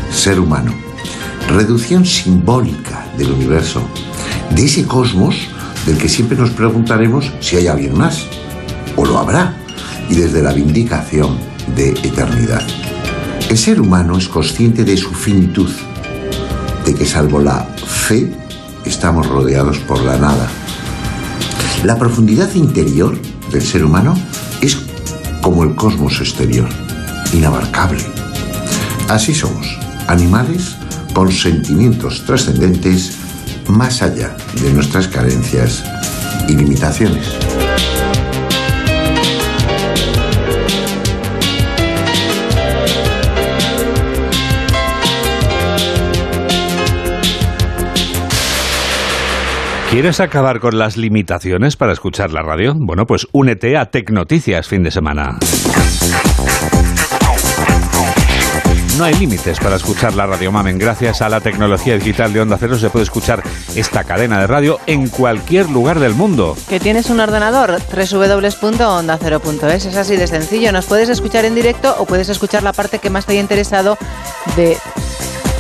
Ser 0.10 0.40
humano, 0.40 0.74
reducción 1.50 2.06
simbólica 2.06 3.06
del 3.18 3.32
universo, 3.32 3.82
de 4.56 4.64
ese 4.64 4.88
cosmos 4.88 5.50
del 5.88 5.98
que 5.98 6.10
siempre 6.10 6.38
nos 6.38 6.52
preguntaremos 6.52 7.32
si 7.40 7.56
hay 7.56 7.68
alguien 7.68 7.98
más, 7.98 8.28
o 8.98 9.06
lo 9.06 9.18
habrá, 9.18 9.56
y 10.10 10.16
desde 10.16 10.44
la 10.44 10.52
vindicación 10.52 11.38
de 11.76 11.92
eternidad. 11.92 12.62
El 13.50 13.58
ser 13.58 13.80
humano 13.80 14.18
es 14.18 14.28
consciente 14.28 14.84
de 14.84 14.98
su 14.98 15.12
finitud, 15.12 15.70
de 16.86 16.94
que 16.94 17.06
salvo 17.06 17.40
la 17.40 17.64
fe 17.86 18.30
estamos 18.86 19.28
rodeados 19.28 19.78
por 19.80 20.02
la 20.04 20.18
nada. 20.18 20.48
La 21.86 21.98
profundidad 21.98 22.54
interior 22.54 23.18
del 23.52 23.62
ser 23.62 23.86
humano 23.86 24.14
es 24.62 24.78
como 25.42 25.64
el 25.64 25.74
cosmos 25.76 26.20
exterior, 26.20 26.68
inabarcable. 27.34 28.04
Así 29.08 29.34
somos, 29.34 29.78
animales 30.08 30.76
con 31.14 31.32
sentimientos 31.32 32.26
trascendentes 32.26 33.27
más 33.70 34.02
allá 34.02 34.36
de 34.62 34.74
nuestras 34.74 35.08
carencias 35.08 35.84
y 36.48 36.56
limitaciones. 36.56 37.28
¿Quieres 49.90 50.20
acabar 50.20 50.60
con 50.60 50.78
las 50.78 50.98
limitaciones 50.98 51.78
para 51.78 51.94
escuchar 51.94 52.32
la 52.32 52.44
radio? 52.44 52.74
Bueno, 52.76 53.08
pues 53.08 53.26
únete 53.32 53.78
a 53.78 53.86
Tecnoticias 53.90 54.68
fin 54.68 54.84
de 54.84 54.92
semana. 54.92 55.38
No 58.98 59.04
hay 59.04 59.14
límites 59.14 59.60
para 59.60 59.76
escuchar 59.76 60.16
la 60.16 60.26
radio 60.26 60.52
Mamen. 60.52 60.80
Gracias 60.80 61.22
a 61.22 61.30
la 61.30 61.40
tecnología 61.40 61.94
digital 61.94 62.34
de 62.34 62.42
Onda 62.42 62.58
Cero 62.60 62.80
se 62.80 62.90
puede 62.90 63.04
escuchar 63.04 63.44
esta 63.76 64.04
cadena 64.04 64.40
de 64.40 64.48
radio 64.48 64.80
en 64.88 65.08
cualquier 65.10 65.70
lugar 65.70 66.00
del 66.00 66.16
mundo. 66.16 66.58
¿Que 66.68 66.80
tienes 66.80 67.12
un 67.12 67.20
ordenador? 67.20 67.80
www.ondacero.es. 67.92 69.86
Es 69.86 69.96
así 69.96 70.16
de 70.16 70.26
sencillo. 70.26 70.72
Nos 70.72 70.88
puedes 70.88 71.10
escuchar 71.10 71.46
en 71.46 71.54
directo 71.54 71.96
o 72.00 72.06
puedes 72.06 72.30
escuchar 72.30 72.64
la 72.64 72.74
parte 72.74 72.98
que 72.98 73.12
más 73.12 73.28
te 73.28 73.34
haya 73.34 73.42
interesado 73.42 74.00
de 74.56 74.78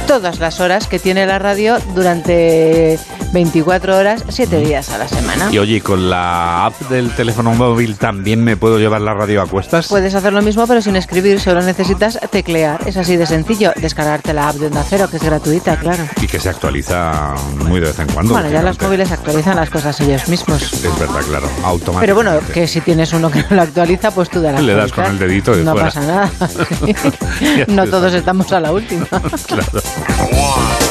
todas 0.07 0.39
las 0.39 0.59
horas 0.59 0.87
que 0.87 0.97
tiene 0.97 1.27
la 1.27 1.37
radio 1.37 1.77
durante 1.93 2.97
24 3.33 3.97
horas, 3.97 4.23
7 4.29 4.59
días 4.59 4.89
a 4.89 4.97
la 4.97 5.07
semana. 5.07 5.49
Y 5.51 5.57
oye, 5.59 5.81
con 5.81 6.09
la 6.09 6.65
app 6.65 6.79
del 6.89 7.13
teléfono 7.15 7.53
móvil 7.53 7.97
también 7.97 8.43
me 8.43 8.55
puedo 8.57 8.79
llevar 8.79 9.01
la 9.01 9.13
radio 9.13 9.41
a 9.41 9.45
cuestas. 9.47 9.87
Puedes 9.87 10.15
hacer 10.15 10.33
lo 10.33 10.41
mismo, 10.41 10.65
pero 10.67 10.81
sin 10.81 10.95
escribir, 10.95 11.39
solo 11.39 11.61
necesitas 11.61 12.19
teclear. 12.31 12.79
Es 12.87 12.97
así 12.97 13.15
de 13.17 13.25
sencillo. 13.25 13.71
Descargarte 13.75 14.33
la 14.33 14.49
app 14.49 14.55
de 14.55 14.67
Onda 14.67 14.83
Cero, 14.87 15.07
que 15.09 15.17
es 15.17 15.23
gratuita, 15.23 15.75
claro. 15.77 16.03
Y 16.21 16.27
que 16.27 16.39
se 16.39 16.49
actualiza 16.49 17.35
muy 17.65 17.79
de 17.79 17.87
vez 17.87 17.99
en 17.99 18.07
cuando. 18.07 18.33
Bueno, 18.33 18.49
ya 18.49 18.61
los 18.61 18.79
móviles 18.81 19.11
actualizan 19.11 19.55
las 19.55 19.69
cosas 19.69 19.99
ellos 20.01 20.27
mismos. 20.27 20.61
Es 20.61 20.81
verdad, 20.99 21.21
claro, 21.27 21.49
automáticamente. 21.63 21.99
Pero 21.99 22.15
bueno, 22.15 22.39
que 22.53 22.67
si 22.67 22.81
tienes 22.81 23.11
uno 23.13 23.29
que 23.29 23.39
no 23.49 23.55
lo 23.57 23.61
actualiza, 23.61 24.11
pues 24.11 24.29
tú 24.29 24.41
darás. 24.41 24.61
Le 24.63 24.73
das 24.73 24.91
con 24.91 25.05
el 25.05 25.19
dedito 25.19 25.55
de 25.55 25.63
No 25.63 25.71
fuera. 25.73 25.87
pasa 25.87 26.01
nada. 26.01 26.31
no 27.67 27.85
todos 27.87 28.13
estamos 28.13 28.51
a 28.51 28.59
la 28.59 28.71
última. 28.71 29.05
Claro. 29.47 30.86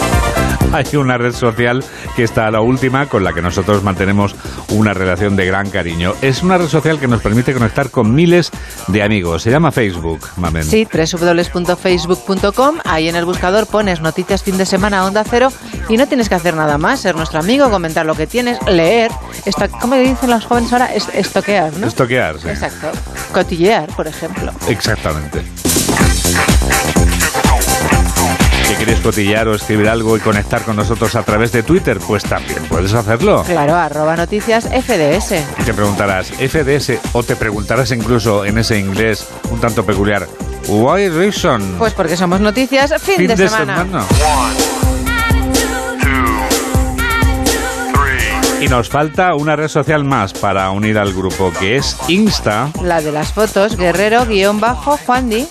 Hay 0.72 0.96
una 0.96 1.18
red 1.18 1.32
social 1.32 1.84
que 2.14 2.24
está 2.24 2.46
a 2.46 2.50
la 2.50 2.60
última 2.60 3.06
con 3.06 3.24
la 3.24 3.32
que 3.32 3.42
nosotros 3.42 3.82
mantenemos 3.82 4.34
una 4.70 4.94
relación 4.94 5.36
de 5.36 5.46
gran 5.46 5.70
cariño. 5.70 6.14
Es 6.22 6.42
una 6.42 6.58
red 6.58 6.68
social 6.68 6.98
que 6.98 7.08
nos 7.08 7.22
permite 7.22 7.52
conectar 7.52 7.90
con 7.90 8.14
miles 8.14 8.50
de 8.88 9.02
amigos. 9.02 9.42
Se 9.42 9.50
llama 9.50 9.72
Facebook, 9.72 10.20
Mamen. 10.36 10.64
Sí, 10.64 10.86
www.facebook.com. 10.86 12.78
Ahí 12.84 13.08
en 13.08 13.16
el 13.16 13.24
buscador 13.24 13.66
pones 13.66 14.00
noticias 14.00 14.42
fin 14.42 14.56
de 14.56 14.66
semana 14.66 15.04
Onda 15.04 15.24
Cero 15.24 15.52
y 15.88 15.96
no 15.96 16.06
tienes 16.06 16.28
que 16.28 16.34
hacer 16.34 16.54
nada 16.54 16.78
más. 16.78 17.00
Ser 17.00 17.16
nuestro 17.16 17.40
amigo, 17.40 17.70
comentar 17.70 18.06
lo 18.06 18.14
que 18.14 18.26
tienes, 18.26 18.58
leer. 18.66 19.10
Esto, 19.44 19.66
¿Cómo 19.80 19.96
dicen 19.96 20.30
los 20.30 20.44
jóvenes 20.44 20.72
ahora? 20.72 20.94
Es, 20.94 21.08
estoquear, 21.14 21.72
¿no? 21.74 21.86
Estoquear, 21.86 22.38
sí. 22.38 22.48
Exacto. 22.48 22.90
Cotillear, 23.32 23.88
por 23.94 24.06
ejemplo. 24.06 24.52
Exactamente. 24.68 25.44
¿Que 28.68 28.74
quieres 28.74 29.00
cotillear 29.00 29.46
o 29.48 29.54
escribir 29.54 29.88
algo 29.88 30.16
y 30.16 30.20
conectar 30.20 30.62
con 30.62 30.76
nosotros 30.76 31.14
a 31.14 31.22
través 31.22 31.52
de 31.52 31.62
Twitter? 31.62 31.98
Pues 32.06 32.24
también 32.24 32.64
puedes 32.68 32.92
hacerlo. 32.94 33.44
Claro, 33.44 33.76
arroba 33.76 34.16
noticias 34.16 34.64
FDS. 34.64 35.32
Y 35.60 35.62
te 35.64 35.72
preguntarás, 35.72 36.28
FDS, 36.28 36.98
o 37.12 37.22
te 37.22 37.36
preguntarás 37.36 37.92
incluso 37.92 38.44
en 38.44 38.58
ese 38.58 38.78
inglés 38.78 39.28
un 39.50 39.60
tanto 39.60 39.86
peculiar, 39.86 40.26
Why 40.68 41.08
reason? 41.10 41.76
Pues 41.78 41.94
porque 41.94 42.16
somos 42.16 42.40
noticias 42.40 42.92
fin, 43.00 43.26
de, 43.28 43.36
semana. 43.36 43.86
Y 48.60 48.66
nos 48.68 48.88
falta 48.88 49.34
una 49.36 49.54
red 49.54 49.68
social 49.68 50.02
más 50.02 50.32
para 50.32 50.70
unir 50.70 50.98
al 50.98 51.12
grupo, 51.12 51.52
que 51.60 51.76
es 51.76 51.96
Insta. 52.08 52.70
La 52.82 53.00
de 53.00 53.12
las 53.12 53.32
fotos, 53.32 53.76
guerrero-juandi. 53.76 55.46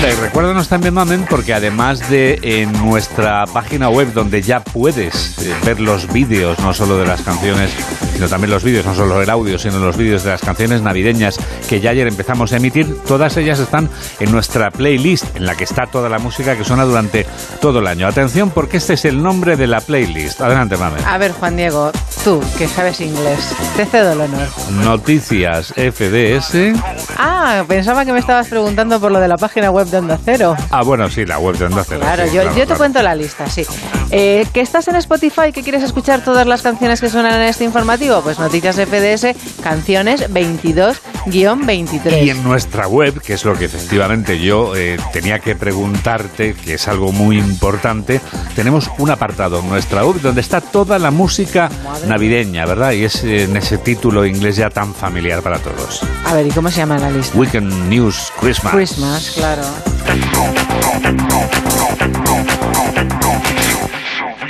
Y 0.00 0.12
recuérdanos 0.14 0.68
también, 0.68 0.94
Mamen, 0.94 1.26
porque 1.28 1.52
además 1.52 2.08
de 2.08 2.40
en 2.42 2.72
nuestra 2.72 3.44
página 3.44 3.90
web 3.90 4.14
donde 4.14 4.40
ya 4.40 4.60
puedes 4.60 5.38
eh, 5.38 5.54
ver 5.66 5.78
los 5.78 6.10
vídeos, 6.10 6.58
no 6.60 6.72
solo 6.72 6.96
de 6.96 7.06
las 7.06 7.20
canciones, 7.20 7.70
sino 8.14 8.26
también 8.26 8.50
los 8.50 8.64
vídeos, 8.64 8.86
no 8.86 8.94
solo 8.94 9.20
el 9.20 9.28
audio, 9.28 9.58
sino 9.58 9.78
los 9.78 9.98
vídeos 9.98 10.24
de 10.24 10.30
las 10.30 10.40
canciones 10.40 10.80
navideñas 10.80 11.38
que 11.68 11.80
ya 11.80 11.90
ayer 11.90 12.08
empezamos 12.08 12.52
a 12.52 12.56
emitir, 12.56 12.98
todas 13.06 13.36
ellas 13.36 13.58
están 13.58 13.90
en 14.20 14.32
nuestra 14.32 14.70
playlist, 14.70 15.36
en 15.36 15.44
la 15.44 15.54
que 15.54 15.64
está 15.64 15.86
toda 15.86 16.08
la 16.08 16.18
música 16.18 16.56
que 16.56 16.64
suena 16.64 16.84
durante 16.84 17.26
todo 17.60 17.80
el 17.80 17.86
año. 17.86 18.06
Atención, 18.06 18.50
porque 18.50 18.78
este 18.78 18.94
es 18.94 19.04
el 19.04 19.22
nombre 19.22 19.56
de 19.56 19.66
la 19.66 19.82
playlist. 19.82 20.40
Adelante, 20.40 20.78
Mamen. 20.78 21.04
A 21.04 21.18
ver, 21.18 21.32
Juan 21.32 21.56
Diego, 21.56 21.92
tú, 22.24 22.42
que 22.56 22.68
sabes 22.68 23.02
inglés, 23.02 23.54
te 23.76 23.84
cedo 23.84 24.12
el 24.12 24.22
honor. 24.22 24.48
Noticias 24.82 25.74
FDS. 25.74 26.74
Ah, 27.18 27.64
pensaba 27.68 28.06
que 28.06 28.12
me 28.14 28.18
estabas 28.18 28.48
preguntando 28.48 28.98
por 28.98 29.12
lo 29.12 29.20
de 29.20 29.28
la 29.28 29.36
página 29.36 29.70
web 29.70 29.89
de 29.90 29.98
Onda 29.98 30.18
Cero. 30.24 30.56
Ah, 30.70 30.82
bueno, 30.82 31.08
sí, 31.10 31.24
la 31.26 31.38
web 31.38 31.56
de 31.56 31.66
Onda 31.66 31.84
Cero. 31.84 32.00
Claro, 32.00 32.24
sí, 32.24 32.34
yo, 32.34 32.42
claro, 32.42 32.56
yo 32.56 32.60
te 32.60 32.66
claro. 32.66 32.78
cuento 32.78 33.02
la 33.02 33.14
lista, 33.14 33.48
sí. 33.48 33.64
Eh, 34.10 34.46
¿Que 34.52 34.60
estás 34.60 34.88
en 34.88 34.96
Spotify, 34.96 35.52
que 35.52 35.62
quieres 35.62 35.82
escuchar 35.82 36.24
todas 36.24 36.46
las 36.46 36.62
canciones 36.62 37.00
que 37.00 37.08
suenan 37.08 37.34
en 37.34 37.42
este 37.42 37.64
informativo? 37.64 38.20
Pues 38.22 38.38
Noticias 38.38 38.76
FDS, 38.76 39.62
canciones 39.62 40.28
22-23. 40.30 42.24
Y 42.24 42.30
en 42.30 42.42
nuestra 42.42 42.88
web, 42.88 43.20
que 43.20 43.34
es 43.34 43.44
lo 43.44 43.54
que 43.56 43.66
efectivamente 43.66 44.40
yo 44.40 44.74
eh, 44.74 44.98
tenía 45.12 45.38
que 45.38 45.54
preguntarte, 45.54 46.54
que 46.54 46.74
es 46.74 46.88
algo 46.88 47.12
muy 47.12 47.38
importante, 47.38 48.20
tenemos 48.56 48.90
un 48.98 49.10
apartado 49.10 49.60
en 49.60 49.68
nuestra 49.68 50.04
web 50.04 50.20
donde 50.20 50.40
está 50.40 50.60
toda 50.60 50.98
la 50.98 51.10
música 51.10 51.70
navideña, 52.06 52.66
¿verdad? 52.66 52.92
Y 52.92 53.04
es 53.04 53.22
en 53.22 53.56
ese 53.56 53.78
título 53.78 54.26
inglés 54.26 54.56
ya 54.56 54.70
tan 54.70 54.94
familiar 54.94 55.42
para 55.42 55.58
todos. 55.58 56.02
A 56.24 56.34
ver, 56.34 56.46
¿y 56.46 56.50
cómo 56.50 56.70
se 56.70 56.78
llama 56.78 56.98
la 56.98 57.10
lista? 57.10 57.36
Weekend 57.36 57.88
News 57.88 58.32
Christmas. 58.40 58.74
Christmas, 58.74 59.32
claro. 59.36 59.62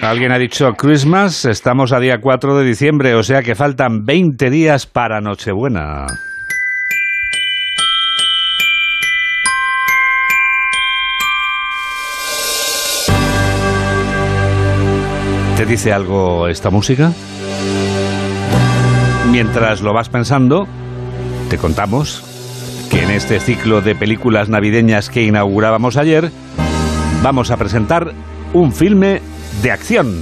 Alguien 0.02 0.32
ha 0.32 0.38
dicho 0.38 0.72
Christmas, 0.72 1.44
estamos 1.44 1.92
a 1.92 2.00
día 2.00 2.20
4 2.20 2.58
de 2.58 2.64
diciembre, 2.64 3.14
o 3.14 3.22
sea 3.22 3.42
que 3.42 3.54
faltan 3.54 4.04
20 4.06 4.50
días 4.50 4.86
para 4.86 5.20
Nochebuena. 5.20 6.06
¿Te 15.56 15.66
dice 15.66 15.92
algo 15.92 16.48
esta 16.48 16.70
música? 16.70 17.12
Mientras 19.30 19.82
lo 19.82 19.92
vas 19.92 20.08
pensando, 20.08 20.66
te 21.50 21.58
contamos 21.58 22.29
que 22.90 23.04
en 23.04 23.10
este 23.10 23.38
ciclo 23.38 23.80
de 23.80 23.94
películas 23.94 24.48
navideñas 24.48 25.08
que 25.08 25.22
inaugurábamos 25.22 25.96
ayer, 25.96 26.32
vamos 27.22 27.52
a 27.52 27.56
presentar 27.56 28.12
un 28.52 28.72
filme 28.72 29.22
de 29.62 29.70
acción. 29.70 30.12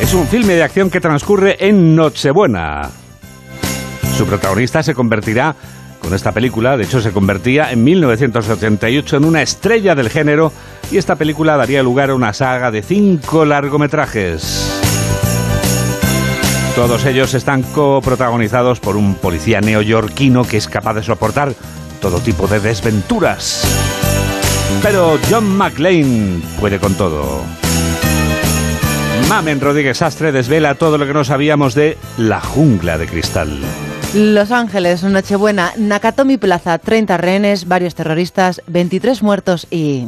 Es 0.00 0.12
un 0.12 0.26
filme 0.26 0.52
de 0.54 0.62
acción 0.62 0.90
que 0.90 1.00
transcurre 1.00 1.56
en 1.66 1.96
Nochebuena. 1.96 2.90
Su 4.18 4.26
protagonista 4.26 4.82
se 4.82 4.94
convertirá, 4.94 5.56
con 5.98 6.12
esta 6.12 6.32
película, 6.32 6.76
de 6.76 6.84
hecho 6.84 7.00
se 7.00 7.10
convertía 7.10 7.72
en 7.72 7.82
1988 7.82 9.16
en 9.16 9.24
una 9.24 9.40
estrella 9.40 9.94
del 9.94 10.10
género 10.10 10.52
y 10.92 10.98
esta 10.98 11.16
película 11.16 11.56
daría 11.56 11.82
lugar 11.82 12.10
a 12.10 12.14
una 12.14 12.34
saga 12.34 12.70
de 12.70 12.82
cinco 12.82 13.46
largometrajes. 13.46 14.83
Todos 16.74 17.04
ellos 17.06 17.34
están 17.34 17.62
coprotagonizados 17.62 18.80
por 18.80 18.96
un 18.96 19.14
policía 19.14 19.60
neoyorquino 19.60 20.42
que 20.44 20.56
es 20.56 20.66
capaz 20.66 20.94
de 20.94 21.04
soportar 21.04 21.54
todo 22.00 22.18
tipo 22.18 22.48
de 22.48 22.58
desventuras. 22.58 23.64
Pero 24.82 25.16
John 25.30 25.56
McClane 25.56 26.42
puede 26.58 26.80
con 26.80 26.94
todo. 26.94 27.42
Mamen 29.28 29.60
Rodríguez 29.60 30.02
Astre 30.02 30.32
desvela 30.32 30.74
todo 30.74 30.98
lo 30.98 31.06
que 31.06 31.14
no 31.14 31.22
sabíamos 31.22 31.74
de 31.76 31.96
La 32.18 32.40
Jungla 32.40 32.98
de 32.98 33.06
Cristal. 33.06 33.60
Los 34.12 34.50
Ángeles, 34.50 35.04
Nochebuena, 35.04 35.72
Nakatomi 35.76 36.38
Plaza, 36.38 36.78
30 36.78 37.16
rehenes, 37.16 37.68
varios 37.68 37.94
terroristas, 37.94 38.62
23 38.66 39.22
muertos 39.22 39.68
y... 39.70 40.06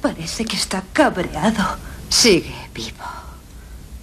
Parece 0.00 0.44
que 0.44 0.56
está 0.56 0.82
cabreado. 0.92 1.93
Sigue 2.08 2.54
vivo. 2.74 3.04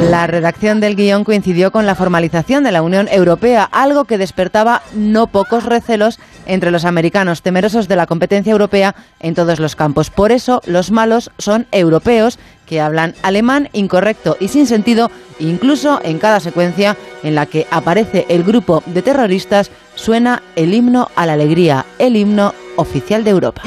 La 0.09 0.27
redacción 0.27 0.79
del 0.79 0.95
guion 0.95 1.23
coincidió 1.23 1.71
con 1.71 1.85
la 1.85 1.95
formalización 1.95 2.63
de 2.63 2.71
la 2.71 2.81
Unión 2.81 3.07
Europea, 3.09 3.63
algo 3.63 4.05
que 4.05 4.17
despertaba 4.17 4.81
no 4.93 5.27
pocos 5.27 5.63
recelos 5.63 6.19
entre 6.45 6.71
los 6.71 6.85
americanos 6.85 7.41
temerosos 7.41 7.87
de 7.87 7.95
la 7.95 8.07
competencia 8.07 8.51
europea 8.51 8.95
en 9.19 9.35
todos 9.35 9.59
los 9.59 9.75
campos. 9.75 10.09
Por 10.09 10.31
eso 10.31 10.61
los 10.65 10.91
malos 10.91 11.31
son 11.37 11.67
europeos 11.71 12.39
que 12.65 12.81
hablan 12.81 13.15
alemán 13.21 13.69
incorrecto 13.73 14.37
y 14.39 14.47
sin 14.47 14.65
sentido, 14.65 15.11
incluso 15.39 16.01
en 16.03 16.19
cada 16.19 16.39
secuencia 16.39 16.97
en 17.23 17.35
la 17.35 17.45
que 17.45 17.67
aparece 17.69 18.25
el 18.27 18.43
grupo 18.43 18.83
de 18.85 19.01
terroristas 19.01 19.71
suena 20.01 20.41
el 20.55 20.73
himno 20.73 21.11
a 21.15 21.27
la 21.27 21.33
alegría, 21.33 21.85
el 21.99 22.15
himno 22.15 22.53
oficial 22.75 23.23
de 23.23 23.29
Europa. 23.29 23.61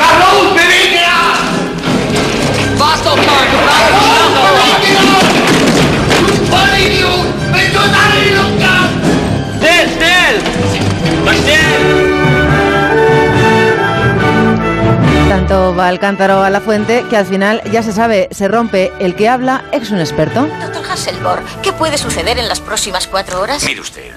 Tanto 15.29 15.77
va 15.77 15.91
el 15.91 15.99
cántaro 16.01 16.43
a 16.43 16.51
la 16.51 16.61
fuente 16.61 17.05
que 17.11 17.17
al 17.17 17.27
final 17.27 17.63
ya 17.71 17.83
se 17.83 17.93
sabe, 17.93 18.29
se 18.33 18.49
rompe. 18.49 18.93
El 18.99 19.15
que 19.15 19.29
habla 19.29 19.65
es 19.71 19.91
un 19.91 20.01
experto. 20.01 20.49
Doctor 20.61 20.85
Hasselborg, 20.91 21.45
¿qué 21.63 21.73
puede 21.73 21.97
suceder 21.99 22.39
en 22.39 22.49
las 22.49 22.61
próximas 22.61 23.07
cuatro 23.07 23.41
horas? 23.41 23.63
Mire 23.65 23.81
usted, 23.81 24.13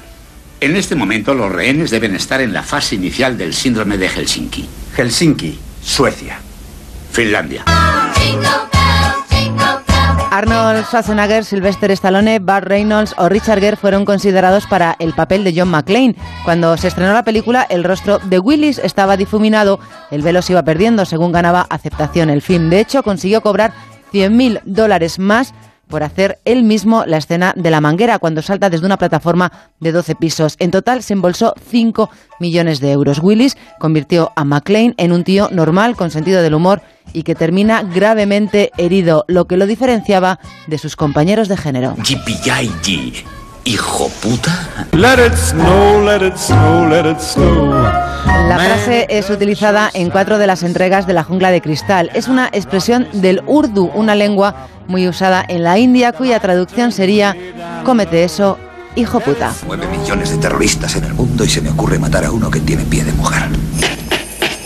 en 0.59 0.75
este 0.75 0.95
momento 0.95 1.33
los 1.33 1.51
rehenes 1.51 1.91
deben 1.91 2.15
estar 2.15 2.41
en 2.41 2.53
la 2.53 2.63
fase 2.63 2.95
inicial 2.95 3.37
del 3.37 3.53
síndrome 3.53 3.97
de 3.97 4.09
Helsinki. 4.09 4.67
Helsinki, 4.95 5.59
Suecia, 5.81 6.39
Finlandia. 7.11 7.63
Arnold 10.29 10.85
Schwarzenegger, 10.85 11.45
Sylvester 11.45 11.89
Stallone, 11.91 12.39
Burt 12.39 12.65
Reynolds 12.65 13.15
o 13.17 13.29
Richard 13.29 13.59
Gere 13.59 13.77
fueron 13.77 14.05
considerados 14.05 14.67
para 14.67 14.95
el 14.99 15.13
papel 15.13 15.43
de 15.43 15.53
John 15.55 15.69
McClane. 15.69 16.15
Cuando 16.43 16.75
se 16.77 16.89
estrenó 16.89 17.13
la 17.13 17.23
película, 17.23 17.65
el 17.69 17.83
rostro 17.83 18.19
de 18.19 18.37
Willis 18.37 18.77
estaba 18.77 19.17
difuminado, 19.17 19.79
el 20.11 20.21
velo 20.21 20.41
se 20.41 20.53
iba 20.53 20.63
perdiendo 20.63 21.05
según 21.05 21.31
ganaba 21.31 21.65
aceptación 21.69 22.29
el 22.29 22.41
film. 22.41 22.69
De 22.69 22.81
hecho, 22.81 23.03
consiguió 23.03 23.41
cobrar 23.41 23.73
100.000 24.11 24.61
dólares 24.65 25.17
más 25.17 25.53
por 25.87 26.03
hacer 26.03 26.39
él 26.45 26.63
mismo 26.63 27.05
la 27.05 27.17
escena 27.17 27.53
de 27.55 27.71
la 27.71 27.81
manguera 27.81 28.19
cuando 28.19 28.41
salta 28.41 28.69
desde 28.69 28.85
una 28.85 28.97
plataforma 28.97 29.51
de 29.79 29.91
12 29.91 30.15
pisos. 30.15 30.55
En 30.59 30.71
total 30.71 31.03
se 31.03 31.13
embolsó 31.13 31.53
5 31.69 32.09
millones 32.39 32.79
de 32.79 32.91
euros. 32.91 33.19
Willis 33.21 33.57
convirtió 33.79 34.31
a 34.35 34.43
McClane 34.43 34.93
en 34.97 35.11
un 35.11 35.23
tío 35.23 35.49
normal, 35.51 35.95
con 35.95 36.11
sentido 36.11 36.41
del 36.41 36.53
humor 36.53 36.81
y 37.13 37.23
que 37.23 37.35
termina 37.35 37.83
gravemente 37.83 38.71
herido, 38.77 39.25
lo 39.27 39.45
que 39.45 39.57
lo 39.57 39.65
diferenciaba 39.65 40.39
de 40.67 40.77
sus 40.77 40.95
compañeros 40.95 41.47
de 41.47 41.57
género. 41.57 41.95
Hijo 43.67 44.09
puta. 44.21 44.87
Let 44.93 45.25
it 45.25 45.35
snow, 45.35 46.03
let 46.05 46.25
it 46.25 46.37
snow, 46.37 46.87
let 46.87 47.09
it 47.09 47.19
snow. 47.19 47.73
La 48.47 48.57
frase 48.57 49.07
es 49.09 49.29
utilizada 49.29 49.89
en 49.93 50.09
cuatro 50.09 50.37
de 50.37 50.47
las 50.47 50.63
entregas 50.63 51.05
de 51.05 51.13
La 51.13 51.23
Jungla 51.23 51.51
de 51.51 51.61
Cristal. 51.61 52.09
Es 52.13 52.29
una 52.29 52.47
expresión 52.53 53.07
del 53.11 53.43
urdu, 53.45 53.91
una 53.93 54.15
lengua 54.15 54.67
muy 54.87 55.07
usada 55.07 55.43
en 55.47 55.63
la 55.63 55.77
India, 55.77 56.13
cuya 56.13 56.39
traducción 56.39 56.93
sería 56.93 57.35
cómete 57.83 58.23
eso, 58.23 58.57
hijo 58.95 59.19
puta. 59.19 59.53
Nueve 59.65 59.85
millones 59.87 60.31
de 60.31 60.37
terroristas 60.37 60.95
en 60.95 61.03
el 61.03 61.13
mundo 61.13 61.43
y 61.43 61.49
se 61.49 61.61
me 61.61 61.69
ocurre 61.69 61.99
matar 61.99 62.23
a 62.23 62.31
uno 62.31 62.49
que 62.49 62.61
tiene 62.61 62.83
pie 62.83 63.03
de 63.03 63.11
mujer. 63.11 63.49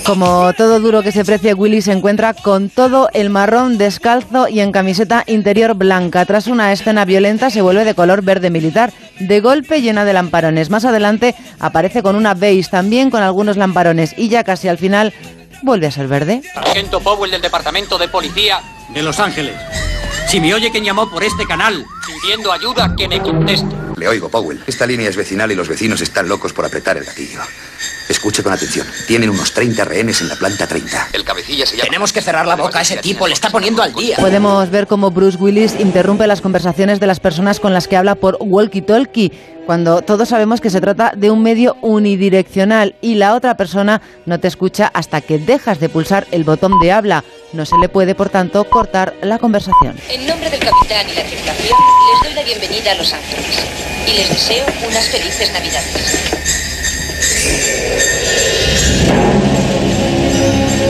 Como 0.06 0.52
todo 0.54 0.80
duro 0.80 1.04
que 1.04 1.12
se 1.12 1.24
precie, 1.24 1.54
Willy 1.54 1.82
se 1.82 1.92
encuentra 1.92 2.34
con 2.34 2.70
todo 2.70 3.10
el 3.14 3.30
marrón 3.30 3.78
descalzo 3.78 4.48
y 4.48 4.60
en 4.60 4.72
camiseta 4.72 5.24
interior 5.28 5.76
blanca. 5.76 6.26
Tras 6.26 6.48
una 6.48 6.72
escena 6.72 7.06
violenta 7.06 7.50
se 7.50 7.62
vuelve 7.62 7.86
de 7.86 7.94
color 7.94 8.24
verde 8.24 8.50
militar, 8.50 8.92
de 9.20 9.40
golpe 9.42 9.82
llena 9.82 10.04
de 10.04 10.14
lamparones. 10.14 10.70
Más 10.70 10.86
adelante 10.86 11.36
aparece 11.60 12.02
con 12.02 12.16
una 12.16 12.34
beige 12.34 12.70
también 12.70 13.12
con 13.12 13.22
algunos 13.22 13.58
lamparones 13.58 14.14
y 14.18 14.28
ya 14.28 14.44
casi 14.44 14.68
al 14.68 14.80
final 14.80 15.14
vuelve 15.62 15.88
a 15.88 15.92
ser 15.92 16.08
verde. 16.08 16.42
Sargento 16.52 17.00
Powell 17.00 17.32
del 17.32 17.42
Departamento 17.42 17.98
de 18.00 18.08
Policía 18.08 18.60
de 18.94 19.04
Los 19.04 19.20
Ángeles. 19.20 19.56
Si 20.28 20.40
me 20.40 20.54
oye 20.54 20.72
quien 20.72 20.84
llamó 20.84 21.10
por 21.10 21.24
este 21.24 21.46
canal 21.46 21.86
pidiendo 22.08 22.52
ayuda, 22.52 22.96
que 22.96 23.08
me 23.08 23.22
conteste. 23.22 23.76
Le 23.98 24.08
oigo, 24.08 24.30
Powell. 24.30 24.64
Esta 24.66 24.88
línea 24.88 25.10
es 25.10 25.16
vecinal 25.16 25.52
y 25.52 25.56
los 25.56 25.68
vecinos 25.68 26.02
están 26.02 26.28
locos 26.28 26.54
por 26.54 26.66
apretar 26.66 26.98
el 26.98 27.04
gatillo. 27.04 27.40
Escuche 28.10 28.44
con 28.44 28.54
atención. 28.54 28.86
Tienen 29.08 29.30
unos 29.30 29.54
30 29.54 29.86
rehenes 29.86 30.22
en 30.22 30.30
la 30.30 30.36
planta 30.36 30.68
30. 30.68 31.10
El 31.14 31.24
cabecilla 31.24 31.66
se 31.66 31.78
llama... 31.78 31.86
Tenemos 31.86 32.12
que 32.14 32.22
cerrar 32.22 32.46
la 32.46 32.56
boca 32.56 32.80
a 32.80 32.82
ese 32.82 32.98
tipo, 32.98 33.28
le 33.28 33.34
está 33.34 33.50
poniendo 33.50 33.82
al 33.82 33.94
día. 33.94 34.18
Podemos 34.18 34.70
ver 34.70 34.88
cómo 34.88 35.12
Bruce 35.12 35.38
Willis 35.38 35.80
interrumpe 35.80 36.28
las 36.28 36.42
conversaciones 36.42 37.00
de 37.00 37.08
las 37.08 37.20
personas 37.20 37.60
con 37.60 37.74
las 37.74 37.88
que 37.88 37.98
habla 37.98 38.16
por 38.16 38.38
walkie-talkie, 38.40 39.32
cuando 39.66 40.02
todos 40.02 40.30
sabemos 40.30 40.60
que 40.60 40.70
se 40.70 40.82
trata 40.82 41.14
de 41.16 41.32
un 41.32 41.44
medio 41.44 41.78
unidireccional 41.82 42.96
y 43.00 43.16
la 43.16 43.36
otra 43.36 43.56
persona 43.56 44.02
no 44.26 44.40
te 44.40 44.48
escucha 44.48 44.92
hasta 44.94 45.22
que 45.22 45.38
dejas 45.38 45.80
de 45.80 45.88
pulsar 45.88 46.28
el 46.32 46.44
botón 46.44 46.80
de 46.80 46.92
habla. 46.92 47.24
No 47.54 47.66
se 47.66 47.78
le 47.78 47.88
puede, 47.88 48.16
por 48.16 48.30
tanto, 48.30 48.64
cortar 48.66 49.14
la 49.22 49.38
conversación. 49.38 49.96
En 50.10 50.26
nombre 50.28 50.50
del 50.50 50.60
capitán 50.60 51.10
y 51.10 51.14
la 51.14 51.24
tripulación, 51.24 51.78
les 52.14 52.24
doy 52.24 52.34
la 52.34 52.44
bienvenida 52.44 52.92
a 52.92 52.96
Los 52.96 53.14
Ángeles 53.14 53.46
y 54.08 54.14
les 54.18 54.30
deseo 54.30 54.66
unas 54.88 55.08
felices 55.10 55.52
Navidades. 55.54 56.41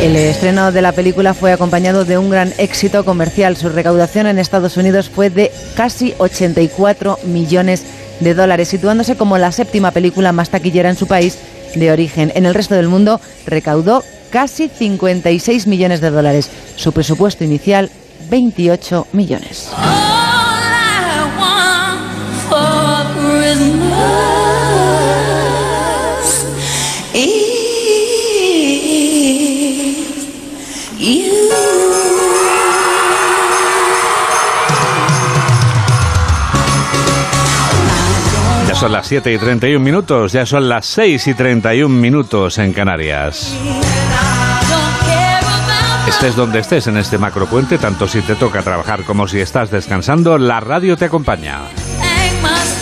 El 0.02 0.16
estreno 0.16 0.72
de 0.72 0.82
la 0.82 0.94
película 0.94 1.36
fue 1.36 1.52
acompañado 1.52 2.06
de 2.06 2.18
un 2.18 2.32
gran 2.32 2.52
éxito 2.58 3.06
comercial. 3.06 3.56
Su 3.56 3.70
recaudación 3.70 4.26
en 4.26 4.40
Estados 4.40 4.76
Unidos 4.76 5.10
fue 5.10 5.30
de 5.30 5.52
casi 5.76 6.16
84 6.18 7.20
millones 7.26 7.84
de 8.20 8.34
dólares, 8.34 8.68
situándose 8.68 9.16
como 9.16 9.38
la 9.38 9.52
séptima 9.52 9.92
película 9.92 10.32
más 10.32 10.50
taquillera 10.50 10.90
en 10.90 10.96
su 10.96 11.08
país 11.08 11.38
de 11.76 11.92
origen. 11.92 12.32
En 12.36 12.46
el 12.46 12.54
resto 12.54 12.76
del 12.76 12.88
mundo 12.88 13.22
recaudó 13.46 14.04
casi 14.32 14.70
56 14.70 15.68
millones 15.68 16.02
de 16.02 16.10
dólares. 16.10 16.50
Su 16.76 16.92
presupuesto 16.94 17.44
inicial, 17.44 17.92
28 18.30 19.08
millones. 19.14 19.70
Son 38.82 38.94
las 38.94 39.06
7 39.06 39.32
y 39.32 39.38
31 39.38 39.80
minutos, 39.80 40.32
ya 40.32 40.44
son 40.44 40.68
las 40.68 40.88
6 40.88 41.28
y 41.28 41.34
31 41.36 41.88
minutos 41.88 42.58
en 42.58 42.74
Canarias. 42.74 43.56
Estés 46.08 46.36
donde 46.36 46.58
estés 46.58 46.88
en 46.88 46.98
este 46.98 47.20
macropuente, 47.20 47.78
tanto 47.78 48.08
si 48.08 48.24
te 48.24 48.34
toca 48.34 48.64
trabajar 48.64 49.04
como 49.04 49.28
si 49.28 49.40
estás 49.40 49.70
descansando, 49.70 50.40
la 50.40 50.62
radio 50.62 50.98
te 50.98 51.06
acompaña. 51.06 51.60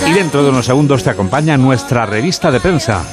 Y 0.08 0.14
dentro 0.14 0.42
de 0.42 0.52
unos 0.52 0.68
segundos 0.68 1.04
te 1.04 1.10
acompaña 1.10 1.58
nuestra 1.58 2.06
revista 2.06 2.50
de 2.50 2.62
prensa. 2.62 3.04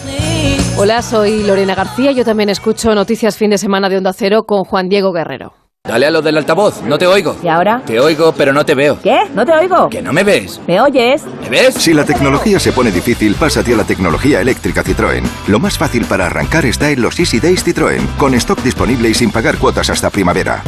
Hola, 0.76 1.02
soy 1.02 1.42
Lorena 1.42 1.74
García. 1.74 2.12
Yo 2.12 2.24
también 2.24 2.50
escucho 2.50 2.94
Noticias 2.94 3.36
Fin 3.36 3.50
de 3.50 3.58
Semana 3.58 3.88
de 3.88 3.96
Onda 3.96 4.12
Cero 4.12 4.44
con 4.44 4.62
Juan 4.62 4.88
Diego 4.88 5.10
Guerrero. 5.12 5.65
Dale 5.86 6.06
a 6.06 6.10
lo 6.10 6.20
del 6.20 6.36
altavoz, 6.36 6.82
no 6.82 6.98
te 6.98 7.06
oigo. 7.06 7.36
¿Y 7.42 7.48
ahora? 7.48 7.82
Te 7.86 8.00
oigo, 8.00 8.32
pero 8.32 8.52
no 8.52 8.64
te 8.64 8.74
veo. 8.74 8.98
¿Qué? 9.00 9.20
¿No 9.34 9.46
te 9.46 9.52
oigo? 9.52 9.88
¿Que 9.88 10.02
no 10.02 10.12
me 10.12 10.24
ves? 10.24 10.60
¿Me 10.66 10.80
oyes? 10.80 11.24
¿Me 11.42 11.48
ves? 11.48 11.74
Si 11.74 11.94
la 11.94 12.04
tecnología 12.04 12.58
se 12.58 12.72
pone 12.72 12.90
difícil, 12.90 13.34
pásate 13.34 13.72
a 13.72 13.76
la 13.76 13.84
tecnología 13.84 14.40
eléctrica 14.40 14.82
Citroën. 14.82 15.22
Lo 15.48 15.60
más 15.60 15.78
fácil 15.78 16.04
para 16.04 16.26
arrancar 16.26 16.66
está 16.66 16.90
en 16.90 17.02
los 17.02 17.18
Easy 17.20 17.38
Days 17.38 17.64
Citroën, 17.64 18.04
con 18.18 18.34
stock 18.34 18.60
disponible 18.62 19.08
y 19.08 19.14
sin 19.14 19.30
pagar 19.30 19.58
cuotas 19.58 19.88
hasta 19.90 20.10
primavera. 20.10 20.62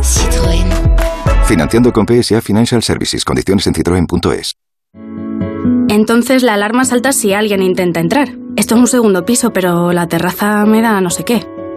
Citroën. 0.00 0.66
Financiando 1.46 1.92
con 1.92 2.06
PSA 2.06 2.40
Financial 2.40 2.82
Services. 2.82 3.24
Condiciones 3.24 3.66
en 3.66 3.74
citroen.es. 3.74 4.54
Entonces 5.88 6.42
la 6.42 6.54
alarma 6.54 6.84
salta 6.84 7.12
si 7.12 7.32
alguien 7.32 7.62
intenta 7.62 8.00
entrar. 8.00 8.30
Esto 8.56 8.76
es 8.76 8.80
un 8.80 8.86
segundo 8.86 9.24
piso, 9.24 9.52
pero 9.52 9.92
la 9.92 10.06
terraza 10.06 10.64
me 10.64 10.80
da 10.80 11.00
no 11.00 11.10
sé 11.10 11.24
qué. 11.24 11.46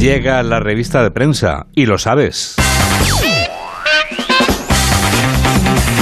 Llega 0.00 0.42
la 0.42 0.60
revista 0.60 1.02
de 1.02 1.10
prensa 1.10 1.66
y 1.74 1.84
lo 1.84 1.98
sabes. 1.98 2.56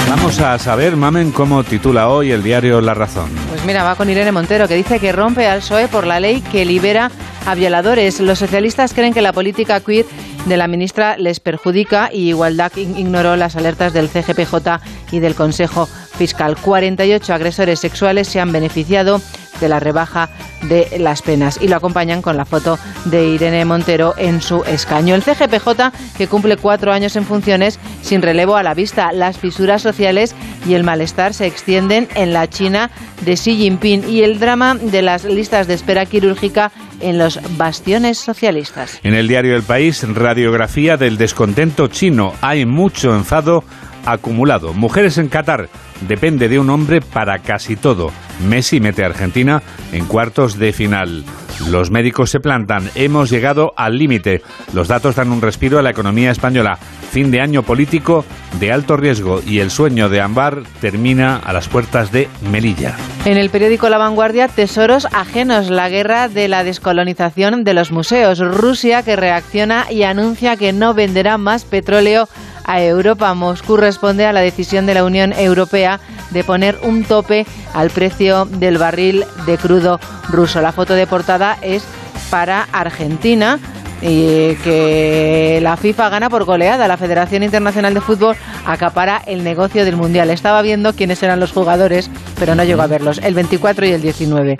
Vamos 0.08 0.38
a 0.38 0.56
saber, 0.60 0.94
Mamen, 0.94 1.32
cómo 1.32 1.64
titula 1.64 2.08
hoy 2.08 2.30
el 2.30 2.44
diario 2.44 2.80
La 2.80 2.94
Razón. 2.94 3.28
Pues 3.48 3.64
mira, 3.64 3.82
va 3.82 3.96
con 3.96 4.08
Irene 4.08 4.30
Montero, 4.30 4.68
que 4.68 4.76
dice 4.76 5.00
que 5.00 5.10
rompe 5.10 5.48
al 5.48 5.58
PSOE 5.58 5.88
por 5.88 6.06
la 6.06 6.20
ley 6.20 6.42
que 6.42 6.64
libera 6.64 7.10
a 7.44 7.56
violadores. 7.56 8.20
Los 8.20 8.38
socialistas 8.38 8.94
creen 8.94 9.12
que 9.12 9.20
la 9.20 9.32
política 9.32 9.80
queer 9.80 10.06
de 10.48 10.56
la 10.56 10.68
ministra 10.68 11.16
les 11.16 11.40
perjudica 11.40 12.10
y 12.12 12.28
Igualdad 12.28 12.72
ignoró 12.76 13.36
las 13.36 13.56
alertas 13.56 13.92
del 13.92 14.08
CGPJ 14.08 14.80
y 15.12 15.20
del 15.20 15.34
Consejo 15.34 15.86
Fiscal. 15.86 16.56
48 16.56 17.34
agresores 17.34 17.78
sexuales 17.80 18.28
se 18.28 18.40
han 18.40 18.50
beneficiado 18.50 19.20
de 19.60 19.68
la 19.68 19.80
rebaja 19.80 20.28
de 20.62 20.98
las 20.98 21.22
penas 21.22 21.58
y 21.60 21.68
lo 21.68 21.76
acompañan 21.76 22.22
con 22.22 22.36
la 22.36 22.44
foto 22.44 22.78
de 23.04 23.28
Irene 23.28 23.64
Montero 23.64 24.14
en 24.16 24.40
su 24.40 24.64
escaño. 24.64 25.14
El 25.14 25.22
CGPJ, 25.22 25.92
que 26.16 26.28
cumple 26.28 26.56
cuatro 26.56 26.92
años 26.92 27.16
en 27.16 27.24
funciones 27.24 27.78
sin 28.02 28.22
relevo 28.22 28.56
a 28.56 28.62
la 28.62 28.74
vista, 28.74 29.12
las 29.12 29.38
fisuras 29.38 29.82
sociales 29.82 30.34
y 30.66 30.74
el 30.74 30.84
malestar 30.84 31.34
se 31.34 31.46
extienden 31.46 32.08
en 32.14 32.32
la 32.32 32.48
China 32.48 32.90
de 33.24 33.34
Xi 33.34 33.56
Jinping 33.56 34.08
y 34.08 34.22
el 34.22 34.38
drama 34.38 34.74
de 34.74 35.02
las 35.02 35.24
listas 35.24 35.66
de 35.66 35.74
espera 35.74 36.06
quirúrgica 36.06 36.72
en 37.00 37.18
los 37.18 37.40
bastiones 37.56 38.18
socialistas. 38.18 39.00
En 39.02 39.14
el 39.14 39.28
diario 39.28 39.56
El 39.56 39.62
País, 39.62 40.04
radiografía 40.06 40.96
del 40.96 41.16
descontento 41.18 41.88
chino. 41.88 42.34
Hay 42.40 42.66
mucho 42.66 43.14
enfado 43.14 43.64
acumulado. 44.04 44.72
Mujeres 44.72 45.18
en 45.18 45.28
Qatar. 45.28 45.68
Depende 46.06 46.48
de 46.48 46.58
un 46.58 46.70
hombre 46.70 47.00
para 47.00 47.38
casi 47.40 47.76
todo. 47.76 48.10
Messi 48.46 48.80
mete 48.80 49.02
a 49.02 49.06
Argentina 49.06 49.62
en 49.92 50.06
cuartos 50.06 50.58
de 50.58 50.72
final. 50.72 51.24
Los 51.66 51.90
médicos 51.90 52.30
se 52.30 52.40
plantan. 52.40 52.88
Hemos 52.94 53.30
llegado 53.30 53.72
al 53.76 53.98
límite. 53.98 54.42
Los 54.72 54.88
datos 54.88 55.16
dan 55.16 55.32
un 55.32 55.42
respiro 55.42 55.78
a 55.78 55.82
la 55.82 55.90
economía 55.90 56.30
española. 56.30 56.78
Fin 57.10 57.30
de 57.30 57.40
año 57.40 57.62
político 57.62 58.24
de 58.60 58.70
alto 58.70 58.96
riesgo 58.96 59.42
y 59.44 59.58
el 59.58 59.70
sueño 59.70 60.08
de 60.08 60.20
Ambar 60.20 60.62
termina 60.80 61.36
a 61.36 61.52
las 61.52 61.66
puertas 61.66 62.12
de 62.12 62.28
Melilla. 62.50 62.96
En 63.24 63.38
el 63.38 63.50
periódico 63.50 63.88
La 63.88 63.98
Vanguardia, 63.98 64.46
tesoros 64.46 65.06
ajenos, 65.12 65.70
la 65.70 65.88
guerra 65.88 66.28
de 66.28 66.48
la 66.48 66.64
descolonización 66.64 67.64
de 67.64 67.74
los 67.74 67.90
museos. 67.90 68.38
Rusia 68.38 69.02
que 69.02 69.16
reacciona 69.16 69.90
y 69.90 70.04
anuncia 70.04 70.56
que 70.56 70.72
no 70.72 70.94
venderá 70.94 71.38
más 71.38 71.64
petróleo 71.64 72.28
a 72.68 72.80
Europa. 72.80 73.34
Moscú 73.34 73.76
responde 73.76 74.26
a 74.26 74.32
la 74.32 74.40
decisión 74.40 74.86
de 74.86 74.94
la 74.94 75.02
Unión 75.02 75.32
Europea 75.32 75.98
de 76.30 76.44
poner 76.44 76.78
un 76.82 77.02
tope 77.02 77.46
al 77.74 77.90
precio 77.90 78.44
del 78.44 78.78
barril 78.78 79.24
de 79.46 79.58
crudo 79.58 79.98
ruso. 80.28 80.60
La 80.60 80.70
foto 80.70 80.94
de 80.94 81.08
portada 81.08 81.58
es 81.62 81.84
para 82.30 82.68
Argentina. 82.70 83.58
Y 84.00 84.54
que 84.62 85.58
la 85.60 85.76
FIFA 85.76 86.08
gana 86.08 86.30
por 86.30 86.44
goleada. 86.44 86.86
La 86.86 86.96
Federación 86.96 87.42
Internacional 87.42 87.94
de 87.94 88.00
Fútbol 88.00 88.36
acapara 88.64 89.20
el 89.26 89.42
negocio 89.42 89.84
del 89.84 89.96
Mundial. 89.96 90.30
Estaba 90.30 90.62
viendo 90.62 90.92
quiénes 90.92 91.20
eran 91.24 91.40
los 91.40 91.50
jugadores, 91.50 92.08
pero 92.38 92.54
no 92.54 92.62
llegó 92.62 92.82
a 92.82 92.86
verlos. 92.86 93.18
El 93.18 93.34
24 93.34 93.86
y 93.86 93.90
el 93.90 94.02
19. 94.02 94.56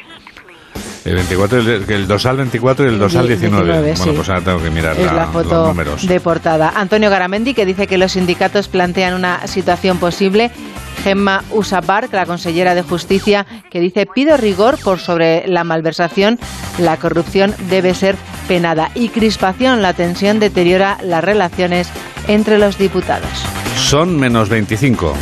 El 1.08 1.14
24, 1.14 1.58
el, 1.60 1.90
el 1.90 2.06
dorsal 2.06 2.36
24 2.36 2.84
y 2.84 2.88
el 2.88 2.98
dorsal 2.98 3.26
19. 3.26 3.64
19, 3.64 3.92
bueno, 3.96 4.04
sí. 4.04 4.10
pues 4.14 4.28
ahora 4.28 4.40
tengo 4.42 4.62
que 4.62 4.68
mirar 4.70 4.94
Es 4.98 5.06
la- 5.06 5.12
la 5.14 5.22
los 5.24 5.32
foto 5.32 5.66
números. 5.68 6.06
de 6.06 6.20
portada. 6.20 6.72
Antonio 6.76 7.08
Garamendi, 7.08 7.54
que 7.54 7.64
dice 7.64 7.86
que 7.86 7.96
los 7.96 8.12
sindicatos 8.12 8.68
plantean 8.68 9.14
una 9.14 9.46
situación 9.46 9.96
posible. 9.98 10.50
Gemma 11.02 11.44
Usabar, 11.50 12.08
la 12.12 12.26
consellera 12.26 12.74
de 12.74 12.82
Justicia, 12.82 13.46
que 13.70 13.80
dice 13.80 14.06
pide 14.12 14.36
rigor 14.36 14.78
por 14.84 14.98
sobre 14.98 15.46
la 15.48 15.64
malversación, 15.64 16.38
la 16.78 16.98
corrupción 16.98 17.54
debe 17.70 17.94
ser 17.94 18.16
penada. 18.46 18.90
Y 18.94 19.08
crispación, 19.08 19.80
la 19.80 19.94
tensión 19.94 20.40
deteriora 20.40 20.98
las 21.02 21.24
relaciones 21.24 21.88
entre 22.26 22.58
los 22.58 22.76
diputados. 22.76 23.30
Son 23.76 24.14
menos 24.18 24.50
25. 24.50 25.14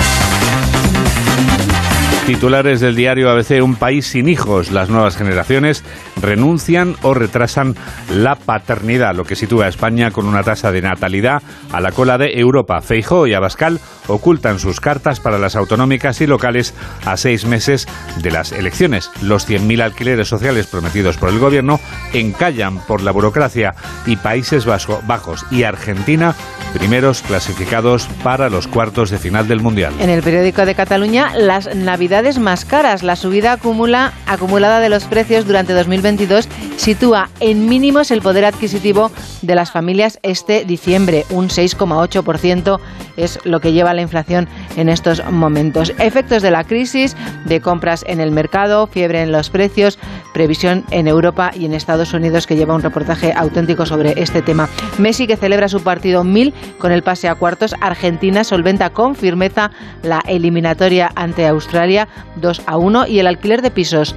Titulares 2.26 2.80
del 2.80 2.96
diario 2.96 3.30
ABC, 3.30 3.62
un 3.62 3.76
país 3.76 4.08
sin 4.08 4.28
hijos. 4.28 4.72
Las 4.72 4.90
nuevas 4.90 5.16
generaciones 5.16 5.84
renuncian 6.20 6.96
o 7.02 7.14
retrasan 7.14 7.76
la 8.12 8.34
paternidad, 8.34 9.14
lo 9.14 9.22
que 9.22 9.36
sitúa 9.36 9.66
a 9.66 9.68
España 9.68 10.10
con 10.10 10.26
una 10.26 10.42
tasa 10.42 10.72
de 10.72 10.82
natalidad 10.82 11.40
a 11.70 11.80
la 11.80 11.92
cola 11.92 12.18
de 12.18 12.40
Europa. 12.40 12.80
Feijó 12.80 13.28
y 13.28 13.34
Abascal 13.34 13.78
ocultan 14.08 14.58
sus 14.58 14.80
cartas 14.80 15.20
para 15.20 15.38
las 15.38 15.54
autonómicas 15.54 16.20
y 16.20 16.26
locales 16.26 16.74
a 17.04 17.16
seis 17.16 17.44
meses 17.46 17.86
de 18.20 18.32
las 18.32 18.50
elecciones. 18.50 19.08
Los 19.22 19.48
100.000 19.48 19.80
alquileres 19.82 20.26
sociales 20.26 20.66
prometidos 20.66 21.18
por 21.18 21.28
el 21.28 21.38
gobierno 21.38 21.78
encallan 22.12 22.78
por 22.86 23.02
la 23.02 23.12
burocracia 23.12 23.76
y 24.04 24.16
Países 24.16 24.66
Bajos 24.66 25.46
y 25.52 25.62
Argentina 25.62 26.34
primeros 26.76 27.22
clasificados 27.22 28.06
para 28.22 28.50
los 28.50 28.66
cuartos 28.66 29.10
de 29.10 29.18
final 29.18 29.48
del 29.48 29.60
Mundial. 29.60 29.94
En 30.00 30.10
el 30.10 30.22
periódico 30.22 30.66
de 30.66 30.74
Cataluña, 30.74 31.32
las 31.36 31.74
navidades 31.74 32.15
más 32.16 32.64
caras. 32.64 33.02
La 33.02 33.14
subida 33.14 33.52
acumula, 33.52 34.14
acumulada 34.26 34.80
de 34.80 34.88
los 34.88 35.04
precios 35.04 35.46
durante 35.46 35.74
2022 35.74 36.48
sitúa 36.76 37.28
en 37.40 37.68
mínimos 37.68 38.10
el 38.10 38.22
poder 38.22 38.46
adquisitivo 38.46 39.10
de 39.42 39.54
las 39.54 39.70
familias 39.70 40.18
este 40.22 40.64
diciembre. 40.64 41.26
Un 41.28 41.48
6,8% 41.48 42.80
es 43.18 43.38
lo 43.44 43.60
que 43.60 43.72
lleva 43.72 43.92
la 43.92 44.02
inflación 44.02 44.48
en 44.76 44.88
estos 44.88 45.22
momentos. 45.30 45.92
Efectos 45.98 46.42
de 46.42 46.50
la 46.50 46.64
crisis, 46.64 47.16
de 47.44 47.60
compras 47.60 48.04
en 48.06 48.20
el 48.20 48.30
mercado, 48.30 48.86
fiebre 48.86 49.22
en 49.22 49.32
los 49.32 49.50
precios, 49.50 49.98
previsión 50.32 50.84
en 50.90 51.08
Europa 51.08 51.50
y 51.54 51.66
en 51.66 51.74
Estados 51.74 52.14
Unidos 52.14 52.46
que 52.46 52.56
lleva 52.56 52.74
un 52.74 52.82
reportaje 52.82 53.32
auténtico 53.34 53.84
sobre 53.84 54.20
este 54.20 54.40
tema. 54.42 54.68
Messi 54.98 55.26
que 55.26 55.36
celebra 55.36 55.68
su 55.68 55.82
partido 55.82 56.24
1000 56.24 56.54
con 56.78 56.92
el 56.92 57.02
pase 57.02 57.28
a 57.28 57.34
cuartos. 57.34 57.74
Argentina 57.80 58.44
solventa 58.44 58.90
con 58.90 59.14
firmeza 59.14 59.70
la 60.02 60.22
eliminatoria 60.26 61.10
ante 61.14 61.46
Australia 61.46 62.05
2 62.36 62.62
a 62.66 62.76
1 62.76 63.06
y 63.06 63.18
el 63.18 63.26
alquiler 63.26 63.62
de 63.62 63.70
pisos 63.70 64.14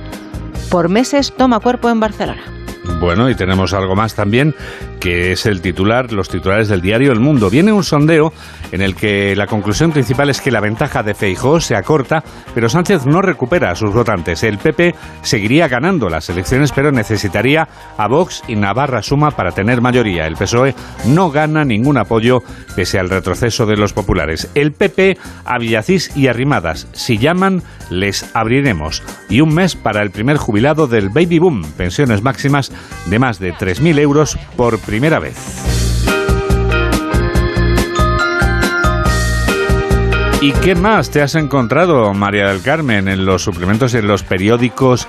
por 0.70 0.90
meses 0.90 1.34
toma 1.36 1.60
cuerpo 1.60 1.90
en 1.90 2.00
Barcelona. 2.00 2.42
Bueno, 3.00 3.30
y 3.30 3.36
tenemos 3.36 3.74
algo 3.74 3.96
más 3.96 4.16
también 4.16 4.56
que 5.00 5.32
es 5.32 5.46
el 5.46 5.62
titular, 5.62 6.12
los 6.12 6.28
titulares 6.28 6.68
del 6.68 6.82
diario 6.82 7.12
El 7.12 7.20
Mundo. 7.20 7.50
Viene 7.50 7.72
un 7.72 7.84
sondeo 7.84 8.34
en 8.72 8.82
el 8.82 8.96
que 8.96 9.36
la 9.36 9.48
conclusión 9.48 9.92
principal 9.92 10.30
es 10.30 10.42
que 10.42 10.52
la 10.52 10.60
ventaja 10.60 11.04
de 11.04 11.14
Feijóo 11.14 11.60
se 11.60 11.76
acorta, 11.76 12.24
pero 12.54 12.70
Sánchez 12.70 13.06
no 13.06 13.22
recupera 13.22 13.72
a 13.72 13.76
sus 13.76 13.94
votantes. 13.94 14.44
El 14.44 14.58
PP 14.58 14.96
seguiría 15.22 15.68
ganando 15.68 16.10
las 16.10 16.30
elecciones, 16.30 16.72
pero 16.72 16.92
necesitaría 16.92 17.68
a 17.98 18.08
Vox 18.08 18.44
y 18.48 18.56
Navarra 18.56 19.02
Suma 19.02 19.32
para 19.32 19.52
tener 19.52 19.82
mayoría. 19.82 20.26
El 20.26 20.36
PSOE 20.36 20.76
no 21.06 21.32
gana 21.32 21.66
ningún 21.66 21.98
apoyo 21.98 22.42
pese 22.76 23.00
al 23.00 23.10
retroceso 23.10 23.66
de 23.66 23.78
los 23.78 23.94
populares. 23.94 24.50
El 24.56 24.74
PP 24.74 25.18
a 25.46 25.58
Villacís 25.58 26.16
y 26.16 26.28
Arrimadas. 26.28 26.88
Si 26.94 27.18
llaman, 27.18 27.64
les 27.90 28.34
abriremos. 28.36 29.04
Y 29.30 29.42
un 29.42 29.54
mes 29.54 29.76
para 29.76 30.02
el 30.02 30.12
primer 30.12 30.38
jubilado 30.38 30.88
del 30.88 31.10
Baby 31.10 31.40
Boom, 31.40 31.64
pensiones 31.78 32.22
máximas 32.22 32.72
de 33.08 33.20
más 33.20 33.40
de 33.40 33.54
3.000 33.54 34.00
euros 34.00 34.38
por 34.56 34.80
primera 34.80 35.20
vez. 35.20 35.89
¿Y 40.42 40.54
qué 40.54 40.74
más 40.74 41.10
te 41.10 41.22
has 41.22 41.36
encontrado, 41.36 42.14
María 42.14 42.48
del 42.48 42.62
Carmen, 42.62 43.10
en 43.10 43.26
los 43.26 43.44
suplementos 43.44 43.94
y 43.94 43.98
en 43.98 44.08
los 44.08 44.24
periódicos 44.24 45.06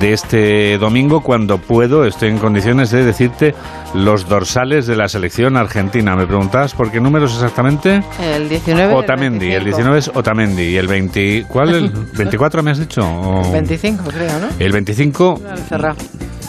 de 0.00 0.12
este 0.12 0.76
domingo 0.76 1.22
cuando 1.22 1.56
puedo, 1.56 2.04
estoy 2.04 2.28
en 2.28 2.38
condiciones 2.38 2.90
de 2.90 3.02
decirte 3.02 3.54
los 3.94 4.28
dorsales 4.28 4.86
de 4.86 4.94
la 4.94 5.08
selección 5.08 5.56
argentina? 5.56 6.14
¿Me 6.14 6.26
preguntabas 6.26 6.74
por 6.74 6.90
qué 6.90 7.00
números 7.00 7.32
exactamente? 7.32 8.02
El 8.20 8.50
19. 8.50 8.92
Otamendi, 8.92 9.50
el, 9.50 9.64
19 9.64 9.98
es 9.98 10.10
Otamendi. 10.12 10.64
¿Y 10.64 10.76
el 10.76 10.88
20, 10.88 11.46
cuál? 11.48 11.74
¿El 11.74 11.90
24 12.14 12.62
me 12.62 12.72
has 12.72 12.78
dicho? 12.78 13.00
El 13.46 13.52
25, 13.52 14.04
creo, 14.10 14.38
¿no? 14.38 14.48
El 14.58 14.72
25. 14.72 15.40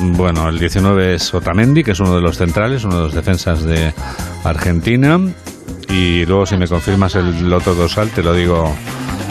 Bueno, 0.02 0.50
el 0.50 0.60
19 0.60 1.16
es 1.16 1.34
Otamendi, 1.34 1.82
que 1.82 1.92
es 1.92 2.00
uno 2.02 2.14
de 2.16 2.22
los 2.22 2.38
centrales, 2.38 2.84
uno 2.84 2.98
de 2.98 3.04
los 3.04 3.14
defensas 3.14 3.64
de 3.64 3.94
Argentina. 4.44 5.18
Y 5.90 6.26
luego, 6.26 6.46
si 6.46 6.58
me 6.58 6.68
confirmas 6.68 7.16
el 7.16 7.52
otro 7.54 7.76
dorsal, 7.76 8.10
te 8.10 8.24
lo 8.24 8.34
digo 8.34 8.76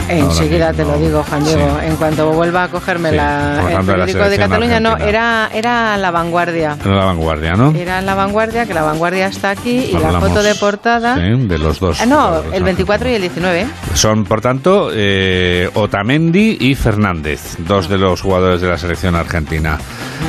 Enseguida 0.09 0.73
te 0.73 0.85
lo 0.85 0.99
digo, 0.99 1.23
Juan 1.23 1.45
Diego. 1.45 1.81
En 1.83 1.97
cuanto 1.97 2.33
vuelva 2.33 2.65
a 2.65 2.69
cogerme 2.69 3.13
la, 3.13 3.79
el 3.79 3.87
periódico 3.87 4.29
de 4.29 4.39
Cataluña, 4.39 4.81
no, 4.81 4.97
era, 4.97 5.51
era 5.53 5.97
La 5.97 6.11
Vanguardia. 6.11 6.77
Era 6.85 6.95
La 6.95 7.05
Vanguardia, 7.07 7.55
¿no? 7.55 7.75
Era 7.75 8.01
La 8.01 8.15
Vanguardia, 8.15 8.67
que 8.67 8.75
La 8.75 8.83
Vanguardia 8.83 9.27
está 9.27 9.51
aquí 9.51 9.91
y 9.91 9.99
la 9.99 10.21
foto 10.21 10.43
de 10.43 10.55
portada. 10.55 11.17
de 11.17 11.59
los 11.59 11.81
dos. 11.81 12.01
Ah, 12.01 12.07
no, 12.07 12.43
el 12.53 12.63
24 12.63 13.11
y 13.11 13.15
el 13.15 13.21
19. 13.23 13.67
Son, 13.95 14.25
por 14.25 14.41
tanto, 14.41 14.91
eh, 14.93 15.69
Otamendi 15.75 16.59
y 16.61 16.75
Fernández, 16.75 17.57
dos 17.59 17.89
de 17.89 17.99
los 17.99 18.21
jugadores 18.21 18.61
de 18.61 18.69
la 18.69 18.79
selección 18.79 19.15
argentina. 19.15 19.79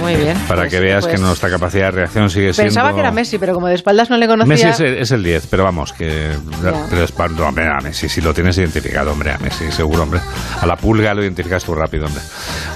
Muy 0.02 0.16
bien. 0.16 0.38
Para 0.48 0.62
pues 0.62 0.74
que 0.74 0.80
veas 0.80 1.06
que 1.06 1.12
pues 1.12 1.22
nuestra 1.22 1.50
capacidad 1.50 1.86
de 1.86 1.92
reacción 1.92 2.30
sigue 2.30 2.54
siendo. 2.54 2.70
Pensaba 2.70 2.94
que 2.94 3.00
era 3.00 3.12
Messi, 3.12 3.38
pero 3.38 3.54
como 3.54 3.68
de 3.68 3.76
espaldas 3.76 4.10
no 4.10 4.18
le 4.18 4.28
conocía. 4.28 4.68
Messi 4.68 4.84
es 4.84 5.12
el, 5.12 5.24
10, 5.24 5.48
pero 5.48 5.64
vamos, 5.64 5.94
que. 5.94 6.32
Pero 6.62 7.04
es, 7.04 7.14
no, 7.18 7.48
hombre, 7.48 7.68
a 7.68 7.80
Messi, 7.82 8.10
si 8.10 8.22
lo 8.22 8.34
tienes 8.34 8.58
identificado, 8.58 9.12
hombre, 9.12 9.32
a 9.32 9.38
Messi, 9.38 9.66
seguro, 9.72 10.04
hombre. 10.04 10.20
A 10.62 10.66
la 10.66 10.76
pulga 10.76 11.14
lo 11.14 11.24
identificas 11.24 11.64
tú 11.64 11.76
rápido, 11.76 12.06
hombre. 12.06 12.22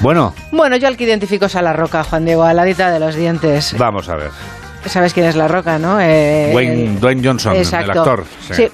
Bueno. 0.01 0.33
Bueno, 0.51 0.75
yo 0.77 0.87
al 0.87 0.97
que 0.97 1.03
identifico 1.03 1.45
es 1.45 1.55
a 1.55 1.61
la 1.61 1.73
roca, 1.73 2.03
Juan 2.03 2.25
Diego, 2.25 2.43
a 2.43 2.53
la 2.53 2.63
dita 2.63 2.91
de 2.91 2.99
los 2.99 3.15
dientes. 3.15 3.75
Vamos 3.77 4.09
a 4.09 4.15
ver. 4.15 4.31
Sabes 4.85 5.13
quién 5.13 5.27
es 5.27 5.35
la 5.35 5.47
roca, 5.47 5.77
¿no? 5.77 5.99
Eh, 6.01 6.51
Dwayne, 6.99 7.21
Johnson, 7.23 7.55
el 7.55 7.91
actor. 7.91 8.25
sí 8.49 8.69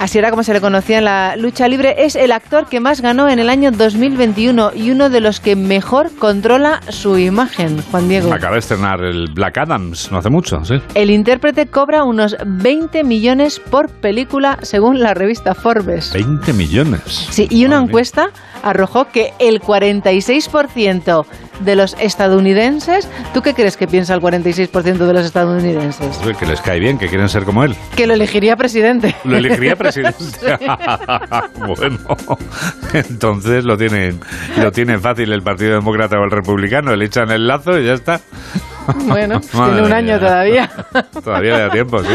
así 0.00 0.18
era 0.18 0.30
como 0.30 0.42
se 0.42 0.54
le 0.54 0.60
conocía 0.60 0.98
en 0.98 1.04
la 1.04 1.36
lucha 1.36 1.68
libre, 1.68 1.94
es 1.98 2.16
el 2.16 2.32
actor 2.32 2.66
que 2.66 2.80
más 2.80 3.02
ganó 3.02 3.28
en 3.28 3.38
el 3.38 3.50
año 3.50 3.70
2021 3.70 4.72
y 4.74 4.90
uno 4.90 5.10
de 5.10 5.20
los 5.20 5.40
que 5.40 5.54
mejor 5.54 6.10
controla 6.18 6.80
su 6.88 7.18
imagen, 7.18 7.82
Juan 7.82 8.08
Diego. 8.08 8.32
Acaba 8.32 8.54
de 8.54 8.60
estrenar 8.60 9.04
el 9.04 9.26
Black 9.32 9.58
Adams, 9.58 10.10
no 10.10 10.18
hace 10.18 10.30
mucho, 10.30 10.64
sí. 10.64 10.76
El 10.94 11.10
intérprete 11.10 11.66
cobra 11.66 12.04
unos 12.04 12.34
20 12.44 13.04
millones 13.04 13.60
por 13.60 13.90
película, 13.90 14.58
según 14.62 15.00
la 15.00 15.12
revista 15.12 15.54
Forbes. 15.54 16.12
20 16.14 16.54
millones. 16.54 17.02
Sí, 17.30 17.46
y 17.50 17.66
una 17.66 17.78
encuesta 17.78 18.30
arrojó 18.62 19.08
que 19.08 19.34
el 19.38 19.60
46% 19.60 21.26
de 21.60 21.76
los 21.76 21.96
estadounidenses, 22.00 23.08
¿tú 23.32 23.42
qué 23.42 23.54
crees 23.54 23.76
que 23.76 23.86
piensa 23.86 24.14
el 24.14 24.20
46% 24.20 24.82
de 24.82 25.12
los 25.12 25.24
estadounidenses? 25.24 26.18
Que 26.38 26.46
les 26.46 26.60
cae 26.60 26.80
bien, 26.80 26.98
que 26.98 27.08
quieren 27.08 27.28
ser 27.28 27.44
como 27.44 27.64
él. 27.64 27.74
Que 27.96 28.06
lo 28.06 28.14
elegiría 28.14 28.56
presidente. 28.56 29.14
Lo 29.24 29.36
elegiría 29.36 29.76
presidente. 29.76 30.18
bueno, 31.58 31.98
entonces 32.94 33.64
lo 33.64 33.76
tienen, 33.76 34.20
lo 34.56 34.72
tienen 34.72 35.00
fácil 35.00 35.32
el 35.32 35.42
Partido 35.42 35.74
Demócrata 35.74 36.16
o 36.18 36.24
el 36.24 36.30
Republicano, 36.30 36.94
le 36.96 37.04
echan 37.04 37.30
el 37.30 37.46
lazo 37.46 37.78
y 37.78 37.86
ya 37.86 37.94
está. 37.94 38.20
Bueno, 39.06 39.40
tiene 39.52 39.82
un 39.82 39.92
año 39.92 40.18
todavía. 40.18 40.70
Todavía 41.24 41.58
da 41.58 41.70
tiempo, 41.70 42.02
sí. 42.02 42.08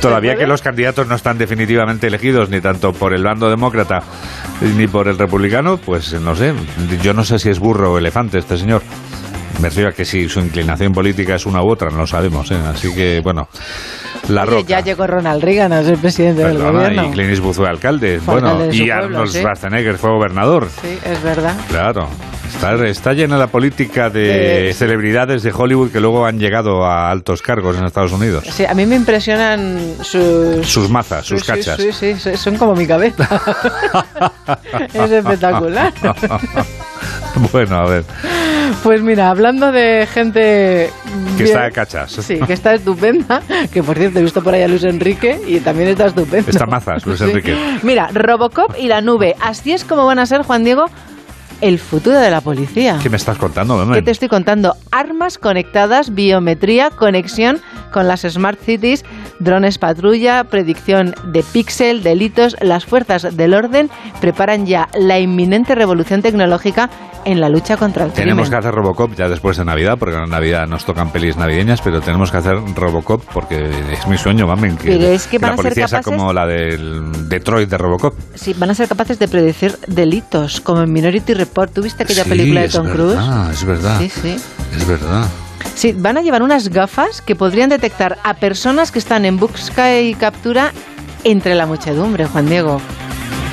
todavía 0.00 0.36
que 0.36 0.46
los 0.46 0.62
candidatos 0.62 1.06
no 1.06 1.14
están 1.14 1.38
definitivamente 1.38 2.06
elegidos, 2.06 2.50
ni 2.50 2.60
tanto 2.60 2.92
por 2.92 3.14
el 3.14 3.22
bando 3.22 3.48
demócrata 3.48 4.00
ni 4.76 4.86
por 4.86 5.08
el 5.08 5.18
republicano, 5.18 5.76
pues 5.78 6.12
no 6.20 6.34
sé. 6.34 6.52
Yo 7.02 7.12
no 7.14 7.24
sé 7.24 7.38
si 7.38 7.50
es 7.50 7.58
burro 7.58 7.92
o 7.92 7.98
elefante 7.98 8.38
este 8.38 8.56
señor. 8.56 8.82
Me 9.60 9.68
refiero 9.68 9.90
a 9.90 9.92
que 9.92 10.04
si 10.04 10.28
su 10.28 10.40
inclinación 10.40 10.92
política 10.92 11.36
es 11.36 11.46
una 11.46 11.62
u 11.62 11.70
otra, 11.70 11.88
no 11.90 11.98
lo 11.98 12.06
sabemos. 12.06 12.50
¿eh? 12.50 12.56
Así 12.66 12.92
que, 12.92 13.20
bueno, 13.22 13.48
la 14.28 14.44
roca. 14.44 14.66
Ya 14.66 14.80
llegó 14.80 15.06
Ronald 15.06 15.42
Reagan 15.42 15.72
a 15.72 15.82
ser 15.82 15.96
presidente 15.98 16.44
del 16.44 16.58
gobierno. 16.58 17.06
Y 17.06 17.10
Clint 17.10 17.30
Eastwood 17.30 17.54
fue 17.54 17.68
alcalde. 17.68 18.20
bueno, 18.24 18.72
y 18.72 18.90
Arnold 18.90 19.30
Schwarzenegger 19.30 19.96
fue 19.96 20.10
gobernador. 20.10 20.68
Sí, 20.82 20.98
es 21.04 21.22
verdad. 21.22 21.56
Claro. 21.68 22.08
Está, 22.64 23.12
llena 23.12 23.36
la 23.36 23.48
política 23.48 24.08
de 24.08 24.74
celebridades 24.74 25.42
de 25.42 25.52
Hollywood 25.52 25.90
que 25.90 26.00
luego 26.00 26.24
han 26.24 26.38
llegado 26.38 26.84
a 26.84 27.10
altos 27.10 27.42
cargos 27.42 27.76
en 27.76 27.84
Estados 27.84 28.12
Unidos. 28.12 28.44
Sí, 28.50 28.64
a 28.64 28.72
mí 28.72 28.86
me 28.86 28.96
impresionan 28.96 29.96
sus... 30.00 30.66
Sus 30.66 30.88
mazas, 30.88 31.26
sus 31.26 31.44
cachas. 31.44 31.76
Sí, 31.76 31.92
sí, 31.92 32.14
sí, 32.18 32.36
son 32.38 32.56
como 32.56 32.74
mi 32.74 32.86
cabeza. 32.86 33.28
es 34.94 35.10
espectacular. 35.10 35.92
bueno, 37.52 37.76
a 37.76 37.86
ver. 37.86 38.04
Pues 38.82 39.02
mira, 39.02 39.28
hablando 39.28 39.70
de 39.70 40.08
gente... 40.10 40.90
Que 41.36 41.44
está 41.44 41.64
de 41.64 41.72
cachas. 41.72 42.12
Sí, 42.12 42.40
que 42.40 42.54
está 42.54 42.74
estupenda. 42.74 43.42
Que 43.72 43.82
por 43.82 43.96
cierto, 43.98 44.20
he 44.20 44.22
visto 44.22 44.42
por 44.42 44.54
ahí 44.54 44.62
a 44.62 44.68
Luis 44.68 44.84
Enrique 44.84 45.38
y 45.46 45.60
también 45.60 45.90
está 45.90 46.06
estupenda. 46.06 46.50
Está 46.50 46.64
mazas, 46.64 47.04
Luis 47.04 47.20
Enrique. 47.20 47.54
Mira, 47.82 48.08
Robocop 48.12 48.74
y 48.78 48.88
la 48.88 49.02
nube. 49.02 49.36
Así 49.40 49.72
es 49.72 49.84
como 49.84 50.06
van 50.06 50.18
a 50.18 50.26
ser, 50.26 50.42
Juan 50.42 50.64
Diego, 50.64 50.86
el 51.60 51.78
futuro 51.78 52.18
de 52.18 52.30
la 52.30 52.40
policía. 52.40 52.98
¿Qué 53.02 53.10
me 53.10 53.16
estás 53.16 53.38
contando, 53.38 53.90
¿Qué 53.92 54.02
te 54.02 54.10
estoy 54.10 54.28
contando? 54.28 54.74
Armas 54.90 55.38
conectadas, 55.38 56.14
biometría, 56.14 56.90
conexión 56.90 57.60
con 57.92 58.08
las 58.08 58.22
Smart 58.22 58.58
Cities 58.60 59.04
drones 59.40 59.78
patrulla, 59.78 60.44
predicción 60.44 61.14
de 61.26 61.42
píxel, 61.42 62.02
delitos. 62.02 62.56
Las 62.60 62.84
fuerzas 62.86 63.36
del 63.36 63.52
orden 63.54 63.90
preparan 64.20 64.64
ya 64.66 64.88
la 64.98 65.18
inminente 65.18 65.74
revolución 65.74 66.22
tecnológica 66.22 66.88
en 67.24 67.40
la 67.40 67.48
lucha 67.48 67.76
contra 67.76 68.04
el 68.04 68.12
Tenemos 68.12 68.44
que 68.44 68.50
crimen. 68.50 68.58
hacer 68.60 68.74
Robocop 68.74 69.14
ya 69.14 69.28
después 69.28 69.56
de 69.56 69.64
Navidad, 69.64 69.96
porque 69.98 70.16
en 70.16 70.28
Navidad 70.30 70.66
nos 70.68 70.84
tocan 70.84 71.10
pelis 71.10 71.36
navideñas, 71.36 71.80
pero 71.80 72.00
tenemos 72.00 72.30
que 72.30 72.36
hacer 72.36 72.56
Robocop 72.76 73.22
porque 73.32 73.70
es 73.92 74.06
mi 74.06 74.18
sueño, 74.18 74.46
mamen, 74.46 74.76
que, 74.76 74.88
Pero 74.92 75.06
es 75.06 75.26
que 75.26 75.38
van 75.38 75.50
la 75.50 75.54
a 75.54 75.56
ser 75.56 75.62
policía 75.64 75.88
sea 75.88 76.00
capaces- 76.00 76.16
como 76.18 76.32
la 76.32 76.46
del 76.46 77.28
Detroit 77.28 77.68
de 77.68 77.78
Robocop. 77.78 78.14
Sí, 78.34 78.54
van 78.58 78.70
a 78.70 78.74
ser 78.74 78.88
capaces 78.88 79.18
de 79.18 79.28
predecir 79.28 79.76
delitos, 79.86 80.60
como 80.60 80.82
en 80.82 80.92
Minority 80.92 81.32
Report. 81.34 81.43
¿Tuviste 81.72 82.02
aquella 82.04 82.24
Sí, 82.24 82.28
película 82.28 82.60
de 82.62 82.68
Tom 82.68 82.88
Cruise? 82.88 83.18
es 83.52 83.64
verdad. 83.64 83.98
Sí, 84.00 84.08
sí. 84.10 84.36
Es 84.76 84.86
verdad. 84.86 85.26
Sí, 85.74 85.92
van 85.92 86.16
a 86.18 86.22
llevar 86.22 86.42
unas 86.42 86.68
gafas 86.68 87.20
que 87.20 87.34
podrían 87.34 87.68
detectar 87.70 88.18
a 88.22 88.34
personas 88.34 88.90
que 88.92 88.98
están 88.98 89.24
en 89.24 89.38
busca 89.38 89.98
y 90.00 90.14
captura 90.14 90.72
entre 91.24 91.54
la 91.54 91.66
muchedumbre, 91.66 92.26
Juan 92.26 92.46
Diego. 92.48 92.80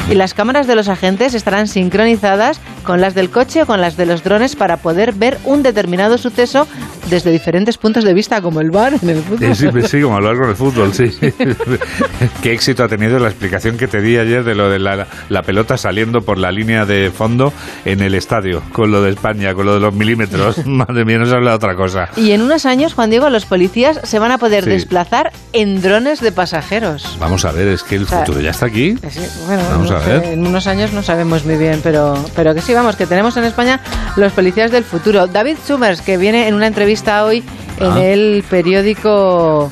Y 0.09 0.15
las 0.15 0.33
cámaras 0.33 0.67
de 0.67 0.75
los 0.75 0.87
agentes 0.87 1.33
estarán 1.33 1.67
sincronizadas 1.67 2.59
con 2.83 3.01
las 3.01 3.13
del 3.15 3.29
coche 3.29 3.63
o 3.63 3.65
con 3.65 3.81
las 3.81 3.97
de 3.97 4.05
los 4.05 4.23
drones 4.23 4.55
para 4.55 4.77
poder 4.77 5.13
ver 5.13 5.37
un 5.45 5.63
determinado 5.63 6.17
suceso 6.17 6.67
desde 7.09 7.31
diferentes 7.31 7.77
puntos 7.77 8.03
de 8.03 8.13
vista, 8.13 8.41
como 8.41 8.61
el 8.61 8.71
bar 8.71 8.93
en 9.01 9.09
el 9.09 9.21
fútbol. 9.21 9.55
Sí, 9.55 9.67
sí, 9.87 10.01
como 10.01 10.15
hablar 10.15 10.37
con 10.37 10.49
el 10.49 10.55
fútbol, 10.55 10.93
sí. 10.93 11.11
Qué 12.41 12.53
éxito 12.53 12.83
ha 12.83 12.87
tenido 12.87 13.19
la 13.19 13.27
explicación 13.29 13.77
que 13.77 13.87
te 13.87 14.01
di 14.01 14.17
ayer 14.17 14.43
de 14.43 14.55
lo 14.55 14.69
de 14.69 14.79
la, 14.79 15.07
la 15.29 15.41
pelota 15.43 15.77
saliendo 15.77 16.21
por 16.21 16.37
la 16.37 16.51
línea 16.51 16.85
de 16.85 17.11
fondo 17.11 17.51
en 17.85 18.01
el 18.01 18.15
estadio, 18.15 18.61
con 18.71 18.91
lo 18.91 19.01
de 19.01 19.11
España, 19.11 19.53
con 19.53 19.65
lo 19.65 19.73
de 19.75 19.79
los 19.79 19.93
milímetros. 19.93 20.65
Madre 20.65 21.05
mía, 21.05 21.17
no 21.17 21.25
se 21.25 21.33
habla 21.35 21.51
de 21.51 21.55
otra 21.57 21.75
cosa. 21.75 22.09
Y 22.15 22.31
en 22.31 22.41
unos 22.41 22.65
años, 22.65 22.93
Juan 22.93 23.09
Diego, 23.09 23.29
los 23.29 23.45
policías 23.45 23.99
se 24.03 24.19
van 24.19 24.31
a 24.31 24.37
poder 24.37 24.63
Sí. 24.63 24.69
desplazar 24.69 25.31
en 25.53 25.81
drones 25.81 26.21
de 26.21 26.31
pasajeros. 26.31 27.17
Vamos 27.19 27.45
a 27.45 27.51
ver, 27.51 27.67
es 27.69 27.83
que 27.83 27.95
el 27.95 28.03
O 28.03 28.07
sea, 28.07 28.19
futuro 28.19 28.41
ya 28.41 28.51
está 28.51 28.67
aquí. 28.67 28.95
Sí, 29.09 29.19
bueno, 29.47 29.63
Vamos 29.71 29.89
no 29.89 29.97
a 29.97 29.99
ver. 29.99 30.23
en 30.25 30.45
unos 30.45 30.67
años 30.67 30.93
no 30.93 31.01
sabemos 31.03 31.45
muy 31.45 31.55
bien, 31.57 31.79
pero, 31.83 32.13
pero 32.35 32.53
que 32.53 32.61
sí, 32.61 32.70
vamos, 32.73 32.95
que 32.95 33.05
tenemos 33.07 33.35
en 33.37 33.43
España 33.45 33.79
los 34.15 34.31
policías 34.33 34.71
del 34.71 34.83
futuro. 34.83 35.27
David 35.27 35.57
Summers, 35.65 36.01
que 36.01 36.17
viene 36.17 36.47
en 36.47 36.53
una 36.55 36.67
entrevista 36.67 37.23
hoy 37.25 37.43
en 37.79 37.91
Ah. 37.91 38.01
el 38.03 38.43
periódico 38.49 39.71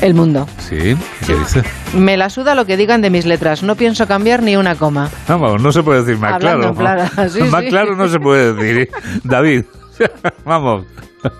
El 0.00 0.14
Mundo. 0.14 0.48
Sí, 0.58 0.96
¿qué 1.26 1.34
dice? 1.34 1.62
Me 1.94 2.16
la 2.16 2.30
suda 2.30 2.54
lo 2.54 2.64
que 2.64 2.76
digan 2.76 3.02
de 3.02 3.10
mis 3.10 3.26
letras, 3.26 3.62
no 3.62 3.74
pienso 3.76 4.06
cambiar 4.06 4.42
ni 4.42 4.56
una 4.56 4.74
coma. 4.76 5.10
Vamos, 5.28 5.60
no 5.60 5.72
se 5.72 5.82
puede 5.82 6.02
decir 6.02 6.18
más 6.18 6.34
Hablando 6.34 6.74
claro. 6.74 7.04
sí, 7.28 7.42
más 7.42 7.62
sí. 7.64 7.68
claro 7.68 7.96
no 7.96 8.08
se 8.08 8.18
puede 8.18 8.54
decir. 8.54 8.88
David, 9.24 9.64
vamos. 10.44 10.86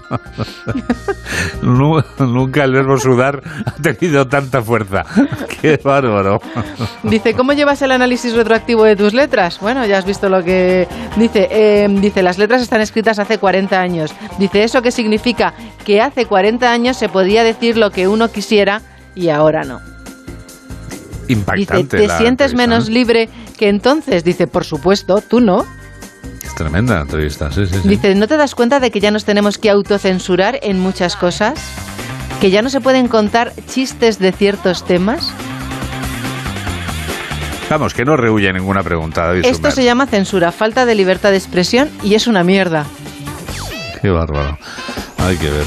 Nu- 1.62 2.02
Nunca 2.18 2.64
el 2.64 2.72
verbo 2.72 2.98
sudar 2.98 3.42
ha 3.64 3.72
tenido 3.82 4.26
tanta 4.28 4.62
fuerza. 4.62 5.04
Qué 5.60 5.80
bárbaro. 5.82 6.40
Dice, 7.02 7.34
¿cómo 7.34 7.52
llevas 7.52 7.80
el 7.82 7.92
análisis 7.92 8.34
retroactivo 8.34 8.84
de 8.84 8.96
tus 8.96 9.14
letras? 9.14 9.58
Bueno, 9.60 9.86
ya 9.86 9.98
has 9.98 10.04
visto 10.04 10.28
lo 10.28 10.42
que 10.44 10.86
dice. 11.16 11.48
eh, 11.50 11.88
dice, 12.00 12.22
las 12.22 12.38
letras 12.38 12.62
están 12.62 12.80
escritas 12.80 13.18
hace 13.18 13.38
40 13.38 13.80
años. 13.80 14.12
Dice, 14.38 14.62
¿eso 14.64 14.82
qué 14.82 14.90
significa? 14.90 15.54
Que 15.84 16.00
hace 16.00 16.26
40 16.26 16.70
años 16.70 16.96
se 16.96 17.08
podía 17.08 17.42
decir 17.44 17.76
lo 17.76 17.90
que 17.90 18.08
uno 18.08 18.28
quisiera 18.30 18.82
y 19.14 19.28
ahora 19.30 19.62
no. 19.64 19.80
Dice, 20.88 21.32
Impactante. 21.32 21.96
¿te 21.98 22.08
sientes 22.18 22.54
menos 22.54 22.88
libre 22.88 23.28
que 23.56 23.68
entonces? 23.68 24.24
Dice, 24.24 24.46
por 24.46 24.64
supuesto, 24.64 25.20
tú 25.26 25.40
no. 25.40 25.64
Tremenda 26.54 26.96
la 26.96 27.00
entrevista, 27.02 27.50
sí, 27.50 27.66
sí, 27.66 27.80
sí. 27.82 27.88
Dice, 27.88 28.14
¿no 28.14 28.26
te 28.26 28.36
das 28.36 28.54
cuenta 28.54 28.80
de 28.80 28.90
que 28.90 29.00
ya 29.00 29.10
nos 29.10 29.24
tenemos 29.24 29.58
que 29.58 29.70
autocensurar 29.70 30.58
en 30.62 30.78
muchas 30.78 31.16
cosas? 31.16 31.58
¿Que 32.40 32.50
ya 32.50 32.62
no 32.62 32.70
se 32.70 32.80
pueden 32.80 33.08
contar 33.08 33.52
chistes 33.66 34.18
de 34.18 34.32
ciertos 34.32 34.84
temas? 34.84 35.32
Vamos, 37.70 37.94
que 37.94 38.04
no 38.04 38.16
rehuye 38.16 38.52
ninguna 38.52 38.82
pregunta, 38.82 39.26
David 39.26 39.44
Esto 39.44 39.70
se 39.70 39.84
llama 39.84 40.06
censura, 40.06 40.50
falta 40.50 40.86
de 40.86 40.94
libertad 40.96 41.30
de 41.30 41.36
expresión 41.36 41.88
y 42.02 42.14
es 42.14 42.26
una 42.26 42.42
mierda. 42.42 42.84
Qué 44.02 44.10
bárbaro. 44.10 44.58
Hay 45.18 45.36
que 45.36 45.50
ver. 45.50 45.64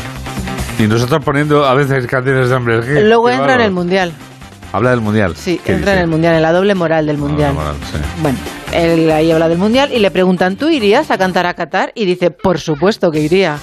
Y 0.79 0.87
nosotros 0.87 1.23
poniendo 1.23 1.65
a 1.65 1.73
veces 1.75 2.05
canciones 2.07 2.49
de 2.49 2.55
Heard. 2.55 3.07
Luego 3.07 3.29
entra 3.29 3.55
en 3.55 3.61
el 3.61 3.71
Mundial. 3.71 4.13
Habla 4.73 4.89
del 4.89 5.01
Mundial. 5.01 5.35
Sí, 5.37 5.61
¿Qué 5.63 5.73
entra 5.73 5.93
en 5.93 5.99
el 5.99 6.07
Mundial, 6.07 6.35
en 6.35 6.41
la 6.41 6.51
doble 6.51 6.73
moral 6.73 7.05
del 7.05 7.19
Mundial. 7.19 7.53
Moral, 7.53 7.75
sí. 7.91 7.99
Bueno, 8.23 8.39
él 8.73 9.11
ahí 9.11 9.31
habla 9.31 9.47
del 9.47 9.59
Mundial 9.59 9.91
y 9.93 9.99
le 9.99 10.09
preguntan, 10.09 10.55
¿tú 10.55 10.67
irías 10.67 11.11
a 11.11 11.17
cantar 11.19 11.45
a 11.45 11.53
Qatar? 11.53 11.91
Y 11.93 12.05
dice, 12.05 12.31
por 12.31 12.59
supuesto 12.59 13.11
que 13.11 13.19
iría. 13.19 13.59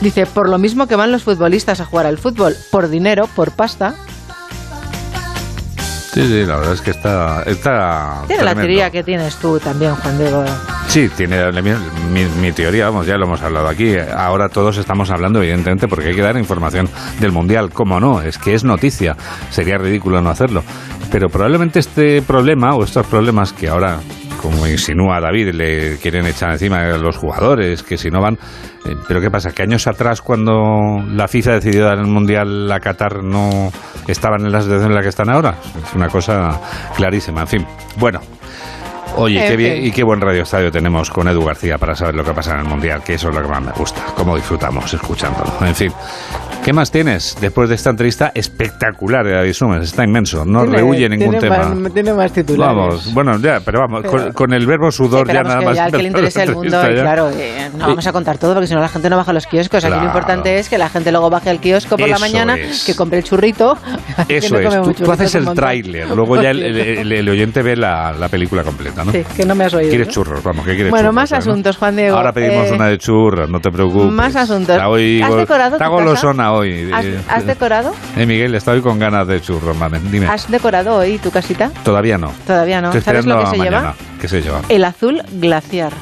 Dice, 0.00 0.24
por 0.24 0.48
lo 0.48 0.56
mismo 0.56 0.86
que 0.86 0.96
van 0.96 1.12
los 1.12 1.24
futbolistas 1.24 1.82
a 1.82 1.84
jugar 1.84 2.06
al 2.06 2.16
fútbol, 2.16 2.56
por 2.70 2.88
dinero, 2.88 3.28
por 3.36 3.50
pasta. 3.50 3.94
Sí, 6.16 6.26
sí, 6.28 6.46
la 6.46 6.56
verdad 6.56 6.72
es 6.72 6.80
que 6.80 6.92
está. 6.92 7.42
está 7.42 8.22
Tiene 8.26 8.42
la 8.42 8.54
teoría 8.54 8.90
que 8.90 9.02
tienes 9.04 9.36
tú 9.36 9.60
también, 9.60 9.94
Juan 9.96 10.16
Diego. 10.16 10.44
Sí, 10.88 11.10
tiene 11.14 11.52
mi, 11.60 11.72
mi- 12.10 12.24
mi 12.40 12.52
teoría, 12.52 12.86
vamos, 12.86 13.06
ya 13.06 13.18
lo 13.18 13.26
hemos 13.26 13.42
hablado 13.42 13.68
aquí. 13.68 13.96
Ahora 14.16 14.48
todos 14.48 14.78
estamos 14.78 15.10
hablando, 15.10 15.42
evidentemente, 15.42 15.88
porque 15.88 16.08
hay 16.08 16.14
que 16.14 16.22
dar 16.22 16.38
información 16.38 16.88
del 17.20 17.32
Mundial. 17.32 17.68
¿Cómo 17.70 18.00
no? 18.00 18.22
Es 18.22 18.38
que 18.38 18.54
es 18.54 18.64
noticia. 18.64 19.14
Sería 19.50 19.76
ridículo 19.76 20.22
no 20.22 20.30
hacerlo. 20.30 20.64
Pero 21.12 21.28
probablemente 21.28 21.80
este 21.80 22.22
problema, 22.22 22.74
o 22.74 22.84
estos 22.84 23.06
problemas 23.06 23.52
que 23.52 23.68
ahora, 23.68 23.98
como 24.50 24.66
insinúa 24.66 25.20
David, 25.20 25.54
le 25.54 25.96
quieren 25.98 26.26
echar 26.26 26.52
encima 26.52 26.80
a 26.80 26.98
los 26.98 27.16
jugadores, 27.16 27.82
que 27.82 27.96
si 27.96 28.10
no 28.10 28.20
van... 28.20 28.34
eh, 28.84 28.94
Pero 29.06 29.20
¿qué 29.20 29.30
pasa? 29.30 29.50
Que 29.50 29.62
años 29.62 29.86
atrás, 29.86 30.22
cuando 30.22 31.02
la 31.08 31.28
FIFA 31.28 31.52
decidió 31.54 31.84
dar 31.84 31.98
el 31.98 32.06
Mundial 32.06 32.70
a 32.70 32.80
Qatar, 32.80 33.22
no 33.22 33.70
estaban 34.06 34.46
en 34.46 34.52
la 34.52 34.60
situación 34.60 34.90
en 34.90 34.94
la 34.96 35.02
que 35.02 35.08
están 35.08 35.30
ahora. 35.30 35.56
Es 35.84 35.94
una 35.94 36.08
cosa 36.08 36.60
clarísima. 36.96 37.42
En 37.42 37.46
fin, 37.46 37.66
bueno. 37.96 38.20
Oye, 39.18 39.46
qué 39.48 39.56
bien 39.56 39.82
y 39.86 39.92
qué 39.92 40.04
buen 40.04 40.20
radio 40.20 40.42
estadio 40.42 40.70
tenemos 40.70 41.08
con 41.08 41.26
Edu 41.26 41.42
García 41.42 41.78
para 41.78 41.94
saber 41.94 42.14
lo 42.14 42.22
que 42.22 42.32
pasa 42.32 42.52
en 42.52 42.60
el 42.60 42.66
Mundial, 42.66 43.02
que 43.02 43.14
eso 43.14 43.30
es 43.30 43.34
lo 43.34 43.40
que 43.40 43.48
más 43.48 43.62
me 43.62 43.72
gusta, 43.72 44.02
cómo 44.14 44.36
disfrutamos 44.36 44.92
escuchándolo. 44.92 45.50
En 45.62 45.74
fin, 45.74 45.90
¿qué 46.66 46.72
más 46.72 46.90
tienes 46.90 47.36
después 47.40 47.68
de 47.68 47.76
esta 47.76 47.90
entrevista 47.90 48.32
espectacular 48.34 49.24
de 49.24 49.34
David 49.34 49.52
Summers? 49.52 49.84
Está 49.84 50.02
inmenso, 50.02 50.44
no 50.44 50.62
Tiene- 50.62 50.76
rehuye 50.78 51.08
ningún 51.08 51.30
tiene 51.38 51.40
tema. 51.40 51.68
Más, 51.74 51.92
tiene 51.94 52.12
más 52.12 52.32
titulares. 52.32 52.76
Vamos, 52.76 53.14
bueno, 53.14 53.38
ya, 53.38 53.60
pero 53.64 53.78
vamos, 53.80 54.02
Pero- 54.02 54.10
con, 54.24 54.32
con 54.32 54.52
el 54.52 54.66
verbo 54.66 54.90
Sí, 54.90 54.96
sudor 54.96 55.28
pero 55.28 55.38
ya 55.38 55.42
nada 55.44 55.60
que 55.60 55.64
más. 55.66 55.76
ya 55.76 55.84
al 55.84 55.90
que 55.92 55.96
le 55.98 56.02
la 56.02 56.08
interese 56.08 56.42
el 56.42 56.52
mundo, 56.54 56.90
y 56.90 56.94
claro, 56.94 57.30
eh, 57.30 57.70
no 57.78 57.86
vamos 57.86 58.04
a 58.08 58.12
contar 58.12 58.38
todo 58.38 58.54
porque 58.54 58.66
si 58.66 58.74
no 58.74 58.80
la 58.80 58.88
gente 58.88 59.08
no 59.08 59.16
baja 59.16 59.30
a 59.30 59.34
los 59.34 59.46
kioscos. 59.46 59.84
Aquí 59.84 59.90
lo 59.92 59.96
Claro. 60.00 60.06
importante 60.08 60.58
es 60.58 60.68
que 60.68 60.76
la 60.76 60.88
gente 60.88 61.12
luego 61.12 61.30
baje 61.30 61.50
al 61.50 61.60
kiosco 61.60 61.96
por 61.96 62.08
la 62.08 62.16
Eso 62.16 62.24
mañana, 62.24 62.56
es. 62.56 62.84
que 62.84 62.96
compre 62.96 63.18
el 63.18 63.24
churrito. 63.24 63.78
Eso 64.28 64.54
no 64.60 64.68
es, 64.90 64.96
tú, 64.96 65.04
tú 65.04 65.12
haces 65.12 65.34
el 65.36 65.44
tráiler, 65.54 66.08
luego 66.10 66.42
ya 66.42 66.50
el, 66.50 66.62
el- 66.64 66.76
el- 66.80 67.12
el 67.12 67.28
oyente 67.28 67.62
ve 67.62 67.76
la, 67.76 68.12
la 68.12 68.28
película 68.28 68.64
completa, 68.64 69.04
¿no? 69.04 69.12
Sí, 69.12 69.22
que 69.36 69.44
no 69.46 69.54
me 69.54 69.64
has 69.66 69.72
oído. 69.74 69.88
¿Quieres 69.90 70.08
¿no? 70.08 70.12
churros? 70.12 70.42
Vamos, 70.42 70.64
¿qué 70.66 70.74
quieres 70.74 70.90
Bueno, 70.90 71.10
churros, 71.10 71.14
más 71.14 71.32
asuntos, 71.32 71.76
Juan 71.76 71.94
Diego. 71.94 72.16
Ahora 72.16 72.32
pedimos 72.32 72.66
Eh, 72.68 72.72
una 72.74 72.88
de 72.88 72.98
churros, 72.98 73.48
no 73.48 73.60
te 73.60 73.70
preocupes. 73.70 74.10
Más 74.10 74.34
asuntos. 74.34 74.74
Está 74.74 74.88
hoy, 74.88 75.22
¿Has 75.22 75.36
decorado 75.36 75.76
Está 75.76 75.84
tu 75.86 75.90
casa? 75.92 76.04
golosona 76.04 76.52
hoy. 76.56 76.90
¿Has, 76.92 77.04
Eh, 77.04 77.20
has 77.28 77.46
decorado? 77.46 77.92
Eh, 78.16 78.26
Miguel, 78.26 78.54
estoy 78.54 78.80
con 78.82 78.98
ganas 78.98 79.26
de 79.26 79.40
churros, 79.40 79.76
mamen. 79.76 80.10
Dime. 80.10 80.26
¿Has 80.26 80.50
decorado 80.50 80.96
hoy 80.96 81.18
tu 81.18 81.30
casita? 81.30 81.70
Todavía 81.84 82.18
no. 82.18 82.32
Todavía 82.46 82.80
no. 82.80 82.88
Estoy 82.88 83.02
¿Sabes 83.02 83.26
lo 83.26 83.38
que 83.40 83.46
se 83.46 83.56
mañana. 83.58 83.78
lleva? 83.80 83.94
¿Qué 84.20 84.28
se 84.28 84.40
lleva? 84.42 84.60
El 84.68 84.84
azul 84.84 85.22
glaciar. 85.32 85.92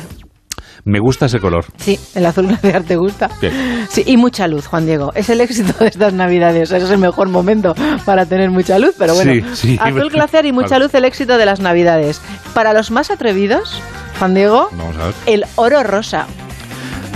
Me 0.86 0.98
gusta 1.00 1.26
ese 1.26 1.40
color. 1.40 1.64
Sí, 1.78 1.98
el 2.14 2.26
azul 2.26 2.46
glaciar 2.46 2.82
te 2.82 2.96
gusta. 2.96 3.30
Sí, 3.88 4.02
y 4.04 4.18
mucha 4.18 4.46
luz, 4.48 4.66
Juan 4.66 4.84
Diego. 4.84 5.12
Es 5.14 5.30
el 5.30 5.40
éxito 5.40 5.72
de 5.82 5.88
estas 5.88 6.12
navidades. 6.12 6.70
Ese 6.72 6.84
es 6.84 6.90
el 6.90 6.98
mejor 6.98 7.28
momento 7.30 7.74
para 8.04 8.26
tener 8.26 8.50
mucha 8.50 8.78
luz, 8.78 8.94
pero 8.98 9.14
bueno. 9.14 9.32
Sí, 9.32 9.44
sí. 9.54 9.78
Azul 9.80 10.10
glaciar 10.10 10.44
y 10.44 10.52
mucha 10.52 10.78
luz, 10.78 10.94
el 10.94 11.06
éxito 11.06 11.38
de 11.38 11.46
las 11.46 11.60
navidades. 11.60 12.20
Para 12.52 12.74
los 12.74 12.90
más 12.90 13.10
atrevidos, 13.10 13.80
Juan 14.18 14.34
Diego, 14.34 14.68
Vamos 14.72 14.96
a 14.98 15.06
ver. 15.06 15.14
el 15.26 15.44
oro 15.56 15.82
rosa. 15.84 16.26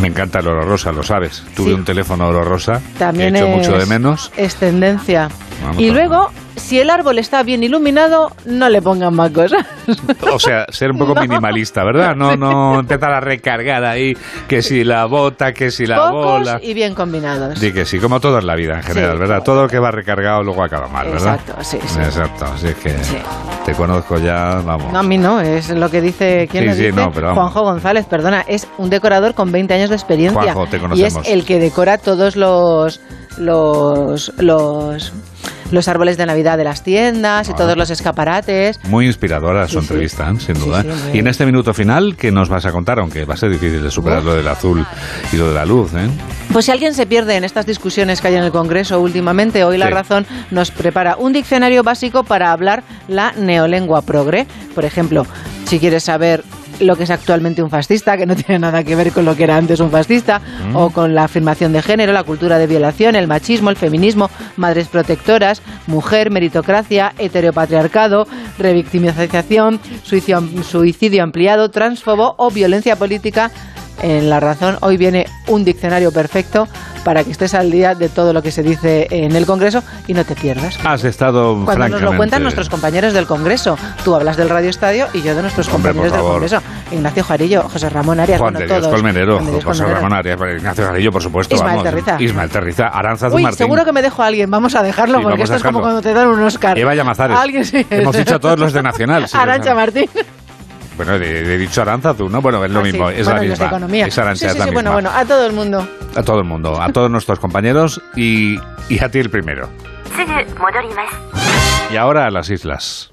Me 0.01 0.09
encanta 0.09 0.39
el 0.39 0.47
oro 0.49 0.63
rosa, 0.63 0.93
lo 0.93 1.03
sabes. 1.03 1.43
Tuve 1.57 1.69
Sí. 1.71 1.75
un 1.75 1.85
teléfono 1.85 2.29
oro 2.29 2.45
rosa. 2.45 2.81
También 2.99 3.35
he 3.35 3.41
hecho 3.41 3.49
es, 3.49 3.57
mucho 3.57 3.79
de 3.79 3.87
menos. 3.87 4.31
es 4.37 4.55
tendencia. 4.55 5.29
Vamos 5.63 5.79
y 5.81 5.91
luego, 5.91 6.29
si 6.57 6.79
el 6.79 6.89
árbol 6.91 7.19
está 7.19 7.43
bien 7.43 7.63
iluminado, 7.63 8.31
no 8.47 8.69
le 8.69 8.81
pongan 8.83 9.15
más 9.15 9.31
cosas. 9.31 9.65
O 10.33 10.39
sea, 10.39 10.67
ser 10.69 10.91
un 10.93 10.99
poco 10.99 11.15
No. 11.19 11.21
minimalista, 11.23 11.83
¿verdad? 11.85 12.15
No, 12.15 12.37
no 12.37 12.79
empezar 12.81 13.13
a 13.13 13.21
recargar 13.21 13.85
ahí 13.85 14.17
que 14.47 14.63
si 14.63 14.85
la 14.85 15.05
bota, 15.07 15.53
que 15.53 15.71
si 15.71 15.87
la 15.87 15.97
Pocos 16.11 16.39
bola. 16.41 16.61
y 16.63 16.75
bien 16.75 16.95
combinados. 16.95 17.59
Di 17.61 17.73
que 17.73 17.85
sí, 17.85 17.99
como 17.99 18.21
todo 18.21 18.39
en 18.39 18.47
la 18.47 18.55
vida 18.55 18.75
en 18.77 18.83
general, 18.83 19.13
Sí. 19.15 19.19
¿verdad? 19.19 19.43
Todo 19.43 19.63
lo 19.63 19.69
que 19.69 19.79
va 19.79 19.91
recargado 19.91 20.43
luego 20.43 20.63
acaba 20.63 20.89
mal, 20.89 21.09
¿verdad? 21.11 21.39
Exacto, 21.41 21.65
sí, 21.65 21.79
sí. 21.87 21.99
Exacto, 22.01 22.45
así 22.45 22.69
es 22.69 22.75
que 22.77 22.95
te 23.65 23.73
conozco 23.75 24.19
ya, 24.19 24.61
vamos. 24.65 24.93
No, 24.93 24.99
a 25.01 25.03
mí 25.03 25.19
no, 25.19 25.41
es 25.41 25.71
lo 25.71 25.91
que 25.91 26.01
dice, 26.01 26.47
¿quién 26.51 26.65
Sí, 26.73 26.79
sí, 26.79 26.87
dice? 26.87 26.93
no, 26.97 27.11
pero 27.13 27.29
vamos. 27.29 27.53
Juanjo 27.53 27.63
González, 27.63 28.07
perdona, 28.07 28.43
es 28.47 28.69
un 28.79 28.91
decorador 28.91 29.35
con 29.35 29.51
20 29.53 29.75
años 29.75 29.91
de 29.91 29.97
experiencia. 29.97 30.41
Juanjo, 30.53 30.67
te 30.67 30.77
y 30.77 30.79
es 30.79 30.83
conocemos. 31.15 31.29
el 31.29 31.45
que 31.45 31.59
decora 31.59 31.99
todos 31.99 32.37
los 32.37 33.01
los 33.39 34.33
los 34.39 35.13
los 35.71 35.89
árboles 35.89 36.17
de 36.17 36.27
Navidad 36.27 36.59
de 36.59 36.65
las 36.65 36.83
tiendas 36.83 37.49
y 37.49 37.55
todos 37.55 37.77
los 37.77 37.91
escaparates. 37.91 38.81
Muy 38.85 39.07
inspiradora 39.07 39.69
su 39.69 39.79
entrevista, 39.79 40.33
sin 40.39 40.55
duda. 40.55 40.83
sí, 40.83 40.89
y 41.15 41.19
en 41.19 41.27
este 41.27 41.47
minuto 41.47 41.75
final, 41.75 42.17
¿qué 42.17 42.31
nos 42.31 42.49
vas 42.49 42.67
a 42.67 42.73
contar? 42.73 42.99
Aunque 42.99 43.25
va 43.25 43.35
a 43.35 43.37
ser 43.37 43.51
difícil 43.51 43.83
de 43.83 43.91
superar 43.91 44.23
lo 44.23 44.35
del 44.35 44.49
azul 44.49 44.85
y 45.33 45.37
lo 45.37 45.49
de 45.49 45.55
la 45.55 45.65
luz. 45.65 45.93
¿eh? 45.95 46.09
Pues 46.53 46.65
si 46.65 46.71
alguien 46.71 46.95
se 46.95 47.07
pierde 47.07 47.37
en 47.37 47.45
estas 47.45 47.67
discusiones 47.67 48.21
que 48.21 48.29
hay 48.29 48.35
en 48.37 48.45
el 48.45 48.53
Congreso 48.53 49.01
últimamente, 49.01 49.65
hoy 49.65 49.79
La. 49.79 49.89
Razón 49.91 50.27
nos 50.51 50.71
prepara 50.71 51.17
un 51.17 51.33
diccionario 51.33 51.83
básico 51.83 52.23
para 52.25 52.53
hablar 52.53 52.83
la 53.09 53.33
neolengua 53.33 54.03
progre. 54.03 54.47
Por 54.75 54.85
ejemplo, 54.85 55.27
si 55.67 55.79
quieres 55.79 56.05
saber 56.05 56.45
lo 56.81 56.97
que 56.97 57.05
es 57.05 57.11
actualmente 57.11 57.63
un 57.63 57.71
fascista, 57.71 58.17
que 58.17 58.27
no 58.27 58.37
tiene 58.37 58.59
nada 58.59 58.85
que 58.85 58.95
ver 58.95 59.13
con 59.13 59.25
lo 59.25 59.35
que 59.37 59.45
era 59.45 59.57
antes 59.57 59.81
un 59.81 59.91
fascista, 59.91 60.41
Mm. 60.69 60.77
o 60.77 60.91
con 60.91 61.15
la 61.15 61.25
afirmación 61.25 61.73
de 61.73 61.83
género, 61.83 62.13
la 62.13 62.23
cultura 62.25 62.59
de 62.59 62.67
violación, 62.67 63.17
el 63.17 63.27
machismo, 63.27 63.71
el 63.71 63.77
feminismo, 63.77 64.31
madres 64.57 64.89
protectoras, 64.89 65.63
mujer, 65.87 66.31
meritocracia, 66.31 67.13
heteropatriarcado, 67.19 68.27
revictimización, 68.59 69.81
suicidio, 70.03 70.43
suicidio 70.63 71.23
ampliado, 71.23 71.71
transfobo 71.71 72.35
o 72.39 72.51
violencia 72.51 72.97
política. 72.97 73.51
En 74.03 74.31
La 74.31 74.39
Razón 74.41 74.77
hoy 74.81 74.97
viene 74.97 75.27
un 75.49 75.65
diccionario 75.65 76.13
perfecto 76.13 76.69
para 77.05 77.25
que 77.25 77.31
estés 77.31 77.55
al 77.55 77.71
día 77.71 77.95
de 77.95 78.09
todo 78.09 78.33
lo 78.33 78.43
que 78.43 78.51
se 78.53 78.63
dice 78.63 79.07
en 79.11 79.35
el 79.35 79.47
Congreso 79.47 79.83
y 80.07 80.15
no 80.15 80.25
te 80.25 80.35
pierdas. 80.35 80.79
Has 80.85 81.05
estado 81.05 81.65
Cuando 81.65 81.89
nos 81.89 82.03
lo 82.03 82.17
cuentan 82.17 82.43
nuestros 82.43 82.69
compañeros 82.69 83.13
del 83.13 83.27
Congreso. 83.27 83.77
Tú 84.05 84.15
hablas 84.15 84.37
del 84.37 84.51
Radio 84.51 84.71
Estadio 84.71 85.07
y 85.15 85.23
yo 85.23 85.35
de 85.35 85.43
nuestros 85.43 85.69
Hombre, 85.69 85.93
compañeros 85.93 86.13
del. 86.13 86.21
Congreso. 86.31 86.63
Ignacio 86.93 87.25
Jarillo, 87.25 87.63
José 87.69 87.89
Ramón 87.91 88.21
Arias, 88.21 88.39
Juan 88.41 88.53
bueno, 88.55 88.67
de 88.67 88.73
Dios 88.73 88.81
todos. 88.83 88.95
Colmenero, 88.95 89.35
Juan 89.35 89.47
de 89.47 89.51
Dios 89.53 89.65
José 89.65 89.79
Colmenero. 89.83 90.01
Ramón 90.09 90.19
Arias, 90.19 90.39
Ignacio 90.59 90.85
Garillo, 90.87 91.13
por 91.13 91.23
supuesto. 91.23 91.55
Ismael 91.55 91.77
vamos. 91.77 91.91
Terriza. 91.91 92.17
Ismael 92.23 92.51
Terriza, 92.51 92.87
Aranzazu 92.89 93.37
Uy, 93.37 93.43
Martín. 93.43 93.59
seguro 93.59 93.85
que 93.85 93.93
me 93.93 94.03
dejo 94.03 94.23
a 94.23 94.27
alguien. 94.27 94.51
Vamos 94.51 94.75
a 94.75 94.83
dejarlo 94.83 95.19
Sí, 95.19 95.25
porque 95.25 95.43
esto 95.43 95.57
es 95.57 95.63
como 95.63 95.81
cuando 95.81 96.01
te 96.03 96.13
dan 96.13 96.29
un 96.29 96.43
Oscar. 96.43 96.79
Eva 96.79 96.95
Llamazares. 96.95 97.37
Alguien 97.39 97.65
sí. 97.65 97.87
Hemos 97.91 98.17
dicho 98.17 98.37
a 98.37 98.39
todos 98.39 98.59
los 98.59 98.73
de 98.73 98.83
Nacional. 98.83 99.29
sí, 99.29 99.37
Arancha 99.41 99.75
Martín. 99.75 100.09
Bueno, 100.99 101.15
he, 101.15 101.55
he 101.55 101.57
dicho 101.59 101.81
Aranzazu, 101.81 102.29
¿no? 102.29 102.43
Bueno, 102.43 102.63
es 102.65 102.71
lo 102.71 102.81
Ah, 102.81 102.85
sí. 102.85 102.91
mismo, 102.93 103.09
es 103.09 103.25
Bueno, 103.25 103.43
la 103.43 103.49
misma. 103.49 103.67
economía. 103.67 104.07
Es 104.07 104.19
Arantxa, 104.19 104.41
sí, 104.41 104.47
es 104.47 104.53
sí, 104.53 104.59
la 104.59 104.65
sí, 104.67 104.71
bueno, 104.73 104.93
bueno, 104.93 105.11
a 105.11 105.25
todo 105.25 105.47
el 105.47 105.53
mundo. 105.55 105.89
A 106.15 106.23
todo 106.23 106.39
el 106.41 106.45
mundo, 106.45 106.83
a 106.83 106.93
todos 106.93 107.11
nuestros 107.11 107.39
compañeros 107.39 108.03
y, 108.17 108.59
y 108.91 109.03
a 109.03 109.09
ti 109.11 109.19
el 109.21 109.31
primero. 109.31 109.71
Y 111.91 111.97
ahora 111.97 112.27
a 112.27 112.31
las 112.31 112.51
islas. 112.51 113.09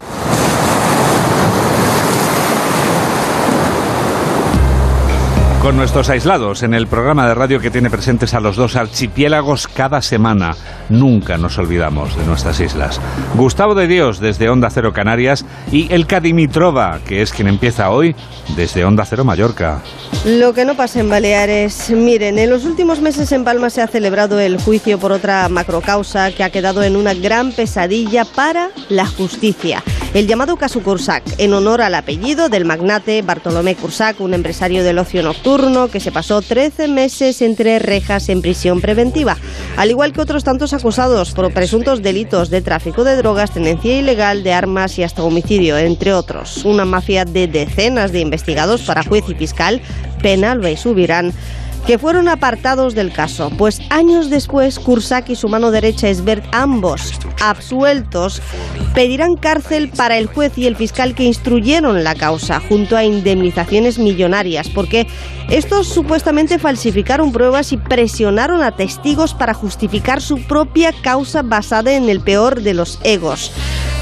Con 5.65 5.77
nuestros 5.77 6.09
aislados 6.09 6.61
en 6.61 6.75
el 6.75 6.85
programa 6.85 7.27
de 7.27 7.33
radio 7.33 7.59
que 7.59 7.71
tiene 7.71 7.89
presentes 7.89 8.35
a 8.35 8.39
los 8.39 8.55
dos 8.55 8.75
archipiélagos 8.75 9.67
cada 9.67 10.03
semana. 10.03 10.55
Nunca 10.89 11.39
nos 11.39 11.57
olvidamos 11.57 12.15
de 12.15 12.23
nuestras 12.23 12.59
islas. 12.59 13.01
Gustavo 13.33 13.73
de 13.73 13.87
Dios 13.87 14.19
desde 14.19 14.47
Onda 14.47 14.69
Cero 14.69 14.93
Canarias 14.93 15.43
y 15.71 15.91
Elka 15.91 16.19
Dimitrova, 16.19 16.99
que 17.07 17.23
es 17.23 17.33
quien 17.33 17.47
empieza 17.47 17.89
hoy 17.89 18.15
desde 18.55 18.85
Onda 18.85 19.05
Cero 19.05 19.25
Mallorca. 19.25 19.81
Lo 20.23 20.53
que 20.53 20.65
no 20.65 20.75
pasa 20.75 20.99
en 20.99 21.09
Baleares, 21.09 21.89
miren, 21.89 22.37
en 22.37 22.51
los 22.51 22.65
últimos 22.65 23.01
meses 23.01 23.31
en 23.31 23.43
Palma 23.43 23.71
se 23.71 23.81
ha 23.81 23.87
celebrado 23.87 24.39
el 24.39 24.61
juicio 24.61 24.99
por 24.99 25.11
otra 25.11 25.49
macrocausa 25.49 26.31
que 26.31 26.43
ha 26.43 26.51
quedado 26.51 26.83
en 26.83 26.95
una 26.95 27.15
gran 27.15 27.51
pesadilla 27.51 28.23
para 28.23 28.69
la 28.89 29.07
justicia. 29.07 29.81
El 30.15 30.27
llamado 30.27 30.55
caso 30.55 30.81
Cursac, 30.81 31.23
en 31.39 31.53
honor 31.53 31.81
al 31.81 31.93
apellido 31.93 32.47
del 32.47 32.63
magnate 32.63 33.21
Bartolomé 33.21 33.75
Cursac, 33.75 34.21
un 34.21 34.33
empresario 34.33 34.81
del 34.81 34.97
ocio 34.97 35.21
nocturno 35.21 35.89
que 35.89 35.99
se 35.99 36.13
pasó 36.13 36.41
13 36.41 36.87
meses 36.87 37.41
entre 37.41 37.79
rejas 37.79 38.29
en 38.29 38.41
prisión 38.41 38.79
preventiva, 38.79 39.35
al 39.75 39.89
igual 39.89 40.13
que 40.13 40.21
otros 40.21 40.45
tantos 40.45 40.71
acusados 40.71 41.33
por 41.33 41.51
presuntos 41.51 42.01
delitos 42.01 42.49
de 42.49 42.61
tráfico 42.61 43.03
de 43.03 43.17
drogas, 43.17 43.51
tenencia 43.51 43.99
ilegal 43.99 44.41
de 44.43 44.53
armas 44.53 44.97
y 44.97 45.03
hasta 45.03 45.21
homicidio, 45.21 45.77
entre 45.77 46.13
otros. 46.13 46.63
Una 46.63 46.85
mafia 46.85 47.25
de 47.25 47.49
decenas 47.49 48.13
de 48.13 48.21
investigados 48.21 48.83
para 48.83 49.03
juez 49.03 49.25
y 49.27 49.35
fiscal, 49.35 49.81
Penalba 50.21 50.71
y 50.71 50.77
Subirán, 50.77 51.33
que 51.85 51.99
fueron 51.99 52.27
apartados 52.27 52.95
del 52.95 53.11
caso, 53.11 53.51
pues 53.57 53.79
años 53.89 54.29
después 54.29 54.79
Kursak 54.79 55.29
y 55.29 55.35
su 55.35 55.49
mano 55.49 55.69
derecha 55.69 56.09
Esbert, 56.09 56.43
ambos 56.51 57.13
absueltos, 57.41 58.41
pedirán 58.95 59.35
cárcel 59.35 59.89
para 59.89 60.17
el 60.17 60.25
juez 60.25 60.57
y 60.57 60.65
el 60.65 60.75
fiscal 60.75 61.13
que 61.13 61.23
instruyeron 61.23 62.03
la 62.03 62.15
causa, 62.15 62.59
junto 62.59 62.97
a 62.97 63.03
indemnizaciones 63.03 63.99
millonarias, 63.99 64.67
porque 64.69 65.05
estos 65.49 65.87
supuestamente 65.87 66.57
falsificaron 66.57 67.31
pruebas 67.31 67.71
y 67.71 67.77
presionaron 67.77 68.63
a 68.63 68.75
testigos 68.75 69.35
para 69.35 69.53
justificar 69.53 70.21
su 70.21 70.41
propia 70.47 70.91
causa 71.03 71.43
basada 71.43 71.93
en 71.93 72.09
el 72.09 72.19
peor 72.19 72.61
de 72.61 72.73
los 72.73 72.99
egos. 73.03 73.51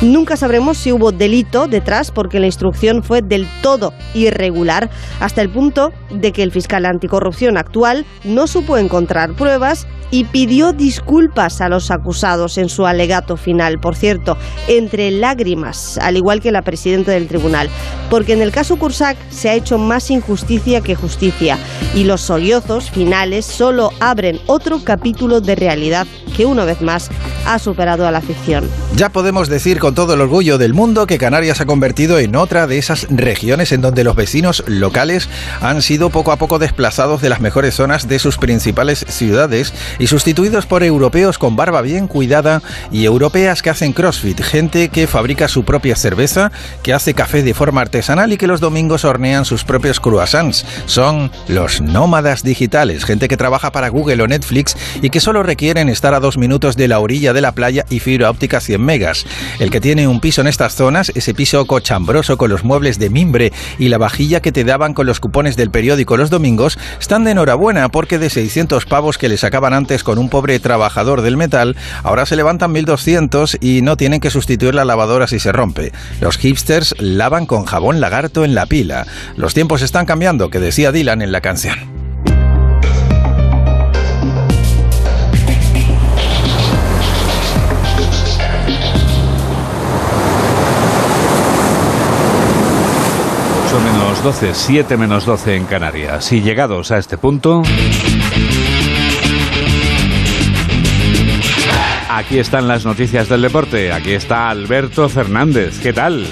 Nunca 0.02 0.36
sabremos 0.36 0.78
si 0.78 0.92
hubo 0.92 1.12
delito 1.14 1.68
detrás 1.68 2.12
porque 2.12 2.40
la 2.40 2.46
instrucción 2.46 3.04
fue 3.04 3.22
del 3.22 3.48
todo 3.62 3.94
irregular, 4.14 4.90
hasta 5.22 5.42
el 5.42 5.50
punto 5.50 5.94
de 6.12 6.34
que 6.34 6.44
el 6.44 6.52
fiscal 6.52 6.86
anticorrupción 6.86 7.58
actual 7.74 8.06
no 8.24 8.46
supo 8.46 8.78
encontrar 8.78 9.34
pruebas 9.34 9.88
y 10.14 10.26
pidió 10.26 10.74
disculpas 10.74 11.60
a 11.60 11.70
los 11.70 11.90
acusados 11.90 12.60
en 12.60 12.70
su 12.70 12.86
alegato 12.86 13.36
final, 13.36 13.80
por 13.80 13.96
cierto, 13.96 14.38
entre 14.68 15.10
lágrimas, 15.10 15.98
al 15.98 16.18
igual 16.18 16.40
que 16.40 16.52
la 16.52 16.62
presidenta 16.62 17.14
del 17.14 17.28
tribunal, 17.28 17.68
porque 18.12 18.34
en 18.34 18.44
el 18.44 18.52
caso 18.52 18.78
Cursac 18.78 19.18
se 19.32 19.50
ha 19.50 19.56
hecho 19.56 19.80
más 19.80 20.12
injusticia 20.12 20.82
que 20.82 20.94
justicia 20.94 21.58
y 21.96 22.04
los 22.04 22.22
sollozos 22.22 22.92
finales 22.92 23.48
solo 23.48 23.90
abren 24.00 24.40
otro 24.46 24.84
capítulo 24.84 25.42
de 25.42 25.56
realidad 25.56 26.06
que 26.38 26.46
una 26.46 26.64
vez 26.66 26.82
más 26.82 27.10
ha 27.46 27.58
superado 27.60 28.08
a 28.08 28.12
la 28.12 28.22
ficción. 28.22 28.70
Ya 28.96 29.10
podemos 29.10 29.50
decir 29.50 29.80
con 29.80 29.96
todo 29.96 30.14
el 30.14 30.22
orgullo 30.22 30.58
del 30.58 30.74
mundo 30.74 31.08
que 31.08 31.18
Canarias 31.18 31.62
ha 31.62 31.66
convertido 31.66 32.20
en 32.20 32.36
otra 32.36 32.68
de 32.68 32.78
esas 32.78 33.08
regiones 33.10 33.72
en 33.72 33.82
donde 33.82 34.04
los 34.04 34.16
vecinos 34.16 34.64
locales 34.68 35.28
han 35.62 35.82
sido 35.82 36.10
poco 36.10 36.32
a 36.32 36.38
poco 36.38 36.60
desplazados 36.60 37.22
de 37.22 37.30
las 37.30 37.42
mejores 37.42 37.76
zonas 37.76 38.08
de 38.08 38.20
sus 38.20 38.38
principales 38.38 39.06
ciudades 39.10 39.74
y 40.04 40.08
sustituidos 40.08 40.66
por 40.66 40.84
europeos 40.84 41.38
con 41.38 41.56
barba 41.56 41.82
bien 41.82 42.10
cuidada 42.10 42.62
y 42.92 43.06
europeas 43.06 43.62
que 43.62 43.70
hacen 43.70 43.94
crossfit, 43.94 44.42
gente 44.42 44.90
que 44.90 45.08
fabrica 45.08 45.48
su 45.48 45.64
propia 45.64 45.96
cerveza, 45.96 46.52
que 46.82 46.92
hace 46.92 47.14
café 47.14 47.42
de 47.42 47.54
forma 47.54 47.80
artesanal 47.80 48.34
y 48.34 48.38
que 48.38 48.46
los 48.46 48.60
domingos 48.60 49.06
hornean 49.06 49.46
sus 49.46 49.64
propios 49.64 50.02
croissants. 50.02 50.66
Son 50.88 51.32
los 51.48 51.80
nómadas 51.80 52.44
digitales, 52.44 53.06
gente 53.06 53.30
que 53.30 53.38
trabaja 53.38 53.72
para 53.72 53.88
Google 53.88 54.22
o 54.24 54.28
Netflix 54.28 54.76
y 55.02 55.10
que 55.10 55.22
solo 55.22 55.42
requieren 55.42 55.88
estar 55.88 56.14
a 56.14 56.20
dos 56.20 56.38
minutos 56.38 56.76
de 56.76 56.90
la 56.90 57.00
orilla 57.00 57.32
de 57.32 57.40
la 57.40 57.54
playa 57.54 57.86
y 57.90 58.02
fibra 58.02 58.30
óptica 58.30 58.60
100 58.60 58.82
megas. 58.82 59.26
El 59.60 59.72
que 59.72 59.80
tiene 59.80 60.10
un 60.10 60.20
piso 60.20 60.42
en 60.42 60.48
estas 60.48 60.76
zonas, 60.76 61.14
ese 61.16 61.34
piso 61.34 61.66
cochambroso 61.66 62.36
con 62.36 62.50
los 62.50 62.66
muebles 62.66 63.00
de 63.00 63.10
mimbre 63.10 63.54
y 63.80 63.88
la 63.88 64.00
vajilla 64.00 64.42
que 64.42 64.52
te 64.52 64.66
daban 64.66 64.94
con 64.94 65.06
los 65.06 65.22
cupones 65.22 65.56
del 65.56 65.72
periódico 65.72 66.18
los 66.18 66.30
domingos, 66.30 66.78
están 67.00 67.24
de 67.24 67.32
enhorabuena 67.32 67.88
porque 67.88 68.20
de 68.20 68.30
600 68.30 68.86
pavos 68.86 69.18
que 69.18 69.30
le 69.30 69.38
sacaban 69.38 69.74
antes 69.84 70.06
con 70.06 70.18
un 70.18 70.30
pobre 70.30 70.62
trabajador 70.62 71.22
del 71.22 71.36
metal, 71.36 71.76
ahora 72.04 72.26
se 72.26 72.38
levantan 72.38 72.72
1200 72.72 73.58
y 73.60 73.82
no 73.82 73.98
tienen 73.98 74.22
que 74.22 74.30
sustituir 74.30 74.74
la 74.76 74.86
lavadora 74.86 75.28
si 75.28 75.40
se 75.40 75.52
rompe. 75.52 75.92
Los 76.22 76.38
hipsters 76.38 76.96
lavan 77.00 77.46
con 77.46 77.66
jabón 77.66 78.00
lagarto 78.00 78.46
en 78.46 78.56
la 78.56 78.66
pila. 78.66 79.06
Los 79.36 79.54
tiempos 79.54 79.82
están 79.82 80.06
cambiando, 80.06 80.50
que 80.50 80.62
decía 80.62 80.94
Dylan 80.94 81.22
en 81.22 81.34
la 81.34 81.42
canción. 81.42 81.80
Menos 93.84 94.24
12, 94.24 94.54
7 94.54 94.96
menos 94.96 95.26
12 95.26 95.58
en 95.58 95.66
Canarias. 95.66 96.32
Y 96.32 96.42
llegados 96.42 96.92
a 96.92 97.00
este 97.00 97.18
punto... 97.18 97.64
Aquí 102.16 102.38
están 102.38 102.68
las 102.68 102.86
noticias 102.86 103.28
del 103.28 103.42
deporte. 103.42 103.92
Aquí 103.92 104.14
está 104.14 104.52
Alberto 104.52 105.10
Fernández. 105.10 105.80
¿Qué 105.82 105.94
tal? 105.94 106.28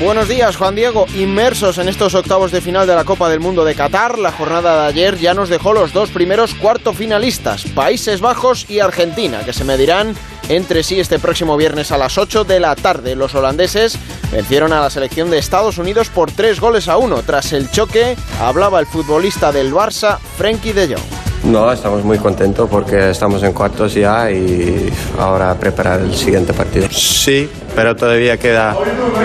Buenos 0.00 0.28
días, 0.28 0.56
Juan 0.56 0.74
Diego. 0.74 1.04
Inmersos 1.14 1.76
en 1.76 1.90
estos 1.90 2.14
octavos 2.14 2.52
de 2.52 2.62
final 2.62 2.86
de 2.86 2.94
la 2.94 3.04
Copa 3.04 3.28
del 3.28 3.40
Mundo 3.40 3.62
de 3.62 3.74
Qatar, 3.74 4.18
la 4.18 4.32
jornada 4.32 4.80
de 4.80 4.88
ayer 4.88 5.18
ya 5.18 5.34
nos 5.34 5.50
dejó 5.50 5.74
los 5.74 5.92
dos 5.92 6.08
primeros 6.08 6.54
cuarto 6.54 6.94
finalistas, 6.94 7.64
Países 7.66 8.22
Bajos 8.22 8.64
y 8.70 8.80
Argentina, 8.80 9.40
que 9.44 9.52
se 9.52 9.64
medirán 9.64 10.14
entre 10.48 10.82
sí 10.82 11.00
este 11.00 11.18
próximo 11.18 11.56
viernes 11.56 11.92
a 11.92 11.98
las 11.98 12.18
8 12.18 12.44
de 12.44 12.60
la 12.60 12.74
tarde. 12.76 13.16
Los 13.16 13.34
holandeses 13.34 13.98
vencieron 14.32 14.72
a 14.72 14.80
la 14.80 14.90
selección 14.90 15.30
de 15.30 15.38
Estados 15.38 15.78
Unidos 15.78 16.08
por 16.08 16.30
tres 16.30 16.60
goles 16.60 16.88
a 16.88 16.96
uno. 16.96 17.22
Tras 17.22 17.52
el 17.52 17.70
choque, 17.70 18.16
hablaba 18.40 18.80
el 18.80 18.86
futbolista 18.86 19.52
del 19.52 19.72
Barça, 19.72 20.18
Frenkie 20.36 20.72
de 20.72 20.88
Jong. 20.94 21.26
No, 21.44 21.70
estamos 21.70 22.02
muy 22.02 22.18
contentos 22.18 22.68
porque 22.68 23.10
estamos 23.10 23.42
en 23.44 23.52
cuartos 23.52 23.94
ya 23.94 24.30
y 24.32 24.92
ahora 25.18 25.54
preparar 25.54 26.00
el 26.00 26.14
siguiente 26.14 26.52
partido. 26.52 26.88
Sí, 26.90 27.48
pero 27.74 27.94
todavía 27.94 28.36
queda 28.36 28.76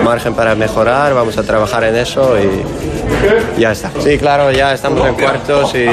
margen 0.04 0.36
para 0.36 0.54
mejorar, 0.54 1.16
vamos 1.16 1.36
a 1.38 1.44
trabajar 1.44 1.84
en 1.86 1.96
eso 1.96 2.36
y 2.38 3.60
ya 3.60 3.72
está. 3.72 3.92
Sí, 4.00 4.20
claro, 4.20 4.52
ya 4.52 4.74
estamos 4.74 5.08
en 5.08 5.16
cuartos 5.16 5.74
y 5.74 5.86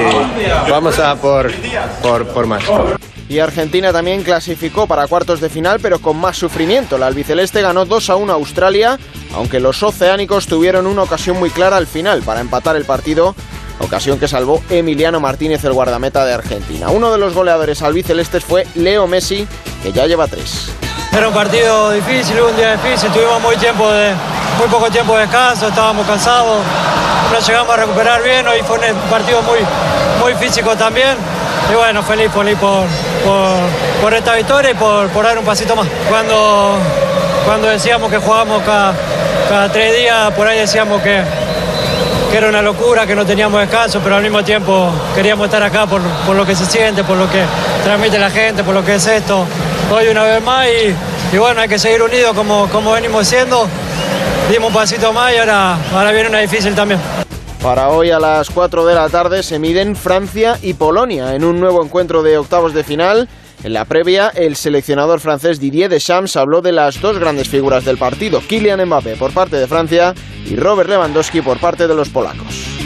vamos 0.70 0.98
a 0.98 1.14
por, 1.16 1.50
por, 2.02 2.26
por 2.26 2.46
más. 2.46 2.62
Y 3.28 3.40
Argentina 3.40 3.92
también 3.92 4.22
clasificó 4.22 4.86
para 4.86 5.06
cuartos 5.06 5.40
de 5.40 5.50
final, 5.50 5.80
pero 5.80 5.98
con 5.98 6.16
más 6.16 6.38
sufrimiento. 6.38 6.96
La 6.96 7.06
albiceleste 7.06 7.60
ganó 7.60 7.84
2 7.84 8.10
a 8.10 8.16
1 8.16 8.32
a 8.32 8.36
Australia, 8.36 8.98
aunque 9.34 9.60
los 9.60 9.82
oceánicos 9.82 10.46
tuvieron 10.46 10.86
una 10.86 11.02
ocasión 11.02 11.38
muy 11.38 11.50
clara 11.50 11.76
al 11.76 11.86
final 11.86 12.22
para 12.22 12.40
empatar 12.40 12.74
el 12.76 12.86
partido, 12.86 13.34
ocasión 13.80 14.18
que 14.18 14.28
salvó 14.28 14.62
Emiliano 14.70 15.20
Martínez, 15.20 15.62
el 15.64 15.74
guardameta 15.74 16.24
de 16.24 16.32
Argentina. 16.32 16.88
Uno 16.88 17.12
de 17.12 17.18
los 17.18 17.34
goleadores 17.34 17.82
albicelestes 17.82 18.44
fue 18.44 18.66
Leo 18.74 19.06
Messi, 19.06 19.46
que 19.82 19.92
ya 19.92 20.06
lleva 20.06 20.26
tres. 20.26 20.70
Era 21.12 21.28
un 21.28 21.34
partido 21.34 21.90
difícil, 21.90 22.40
un 22.40 22.56
día 22.56 22.76
difícil, 22.76 23.10
tuvimos 23.10 23.40
muy, 23.42 23.56
tiempo 23.56 23.90
de, 23.90 24.12
muy 24.58 24.68
poco 24.68 24.90
tiempo 24.90 25.14
de 25.14 25.22
descanso, 25.22 25.68
estábamos 25.68 26.06
cansados, 26.06 26.58
no 27.32 27.38
llegamos 27.46 27.74
a 27.74 27.76
recuperar 27.76 28.22
bien, 28.22 28.46
hoy 28.46 28.60
fue 28.66 28.78
un 28.78 29.10
partido 29.10 29.42
muy, 29.42 29.58
muy 30.20 30.34
físico 30.34 30.74
también. 30.76 31.16
Y 31.70 31.74
bueno, 31.74 32.02
feliz, 32.02 32.30
feliz 32.32 32.56
por, 32.58 32.86
por, 33.24 34.14
esta 34.14 34.34
victoria 34.34 34.70
y 34.70 34.74
por, 34.74 35.08
por, 35.08 35.24
dar 35.24 35.38
un 35.38 35.44
pasito 35.44 35.74
más. 35.76 35.86
Cuando, 36.08 36.76
cuando 37.44 37.68
decíamos 37.68 38.10
que 38.10 38.18
jugábamos 38.18 38.62
cada, 38.62 38.94
cada 39.48 39.72
tres 39.72 39.96
días, 39.96 40.32
por 40.32 40.46
ahí 40.46 40.58
decíamos 40.58 41.00
que, 41.02 41.22
que 42.30 42.36
era 42.36 42.48
una 42.48 42.62
locura, 42.62 43.06
que 43.06 43.14
no 43.14 43.24
teníamos 43.24 43.60
descanso, 43.60 44.00
pero 44.02 44.16
al 44.16 44.22
mismo 44.22 44.42
tiempo 44.44 44.90
queríamos 45.14 45.46
estar 45.46 45.62
acá 45.62 45.86
por, 45.86 46.02
por, 46.26 46.36
lo 46.36 46.44
que 46.44 46.54
se 46.54 46.66
siente, 46.66 47.04
por 47.04 47.16
lo 47.16 47.30
que 47.30 47.42
transmite 47.84 48.18
la 48.18 48.30
gente, 48.30 48.62
por 48.62 48.74
lo 48.74 48.84
que 48.84 48.96
es 48.96 49.06
esto. 49.06 49.44
Hoy 49.90 50.08
una 50.08 50.24
vez 50.24 50.42
más 50.42 50.66
y, 50.66 51.34
y 51.34 51.38
bueno, 51.38 51.60
hay 51.60 51.68
que 51.68 51.78
seguir 51.78 52.02
unidos 52.02 52.34
como, 52.34 52.68
como 52.68 52.92
venimos 52.92 53.26
siendo. 53.26 53.66
Dimos 54.50 54.68
un 54.68 54.74
pasito 54.74 55.12
más 55.12 55.32
y 55.34 55.36
ahora, 55.36 55.76
ahora 55.94 56.10
viene 56.10 56.28
una 56.28 56.38
difícil 56.38 56.74
también. 56.74 57.27
Para 57.62 57.88
hoy 57.88 58.10
a 58.10 58.20
las 58.20 58.50
4 58.50 58.86
de 58.86 58.94
la 58.94 59.08
tarde 59.08 59.42
se 59.42 59.58
miden 59.58 59.96
Francia 59.96 60.58
y 60.62 60.74
Polonia 60.74 61.34
en 61.34 61.44
un 61.44 61.58
nuevo 61.58 61.84
encuentro 61.84 62.22
de 62.22 62.38
octavos 62.38 62.72
de 62.72 62.84
final. 62.84 63.28
En 63.64 63.72
la 63.72 63.84
previa, 63.84 64.28
el 64.28 64.54
seleccionador 64.54 65.18
francés 65.18 65.58
Didier 65.58 65.90
Deschamps 65.90 66.36
habló 66.36 66.62
de 66.62 66.70
las 66.70 67.00
dos 67.00 67.18
grandes 67.18 67.48
figuras 67.48 67.84
del 67.84 67.98
partido, 67.98 68.40
Kylian 68.40 68.86
Mbappé 68.86 69.16
por 69.16 69.32
parte 69.32 69.56
de 69.56 69.66
Francia 69.66 70.14
y 70.46 70.54
Robert 70.54 70.88
Lewandowski 70.88 71.40
por 71.40 71.58
parte 71.58 71.88
de 71.88 71.94
los 71.94 72.08
polacos. 72.08 72.77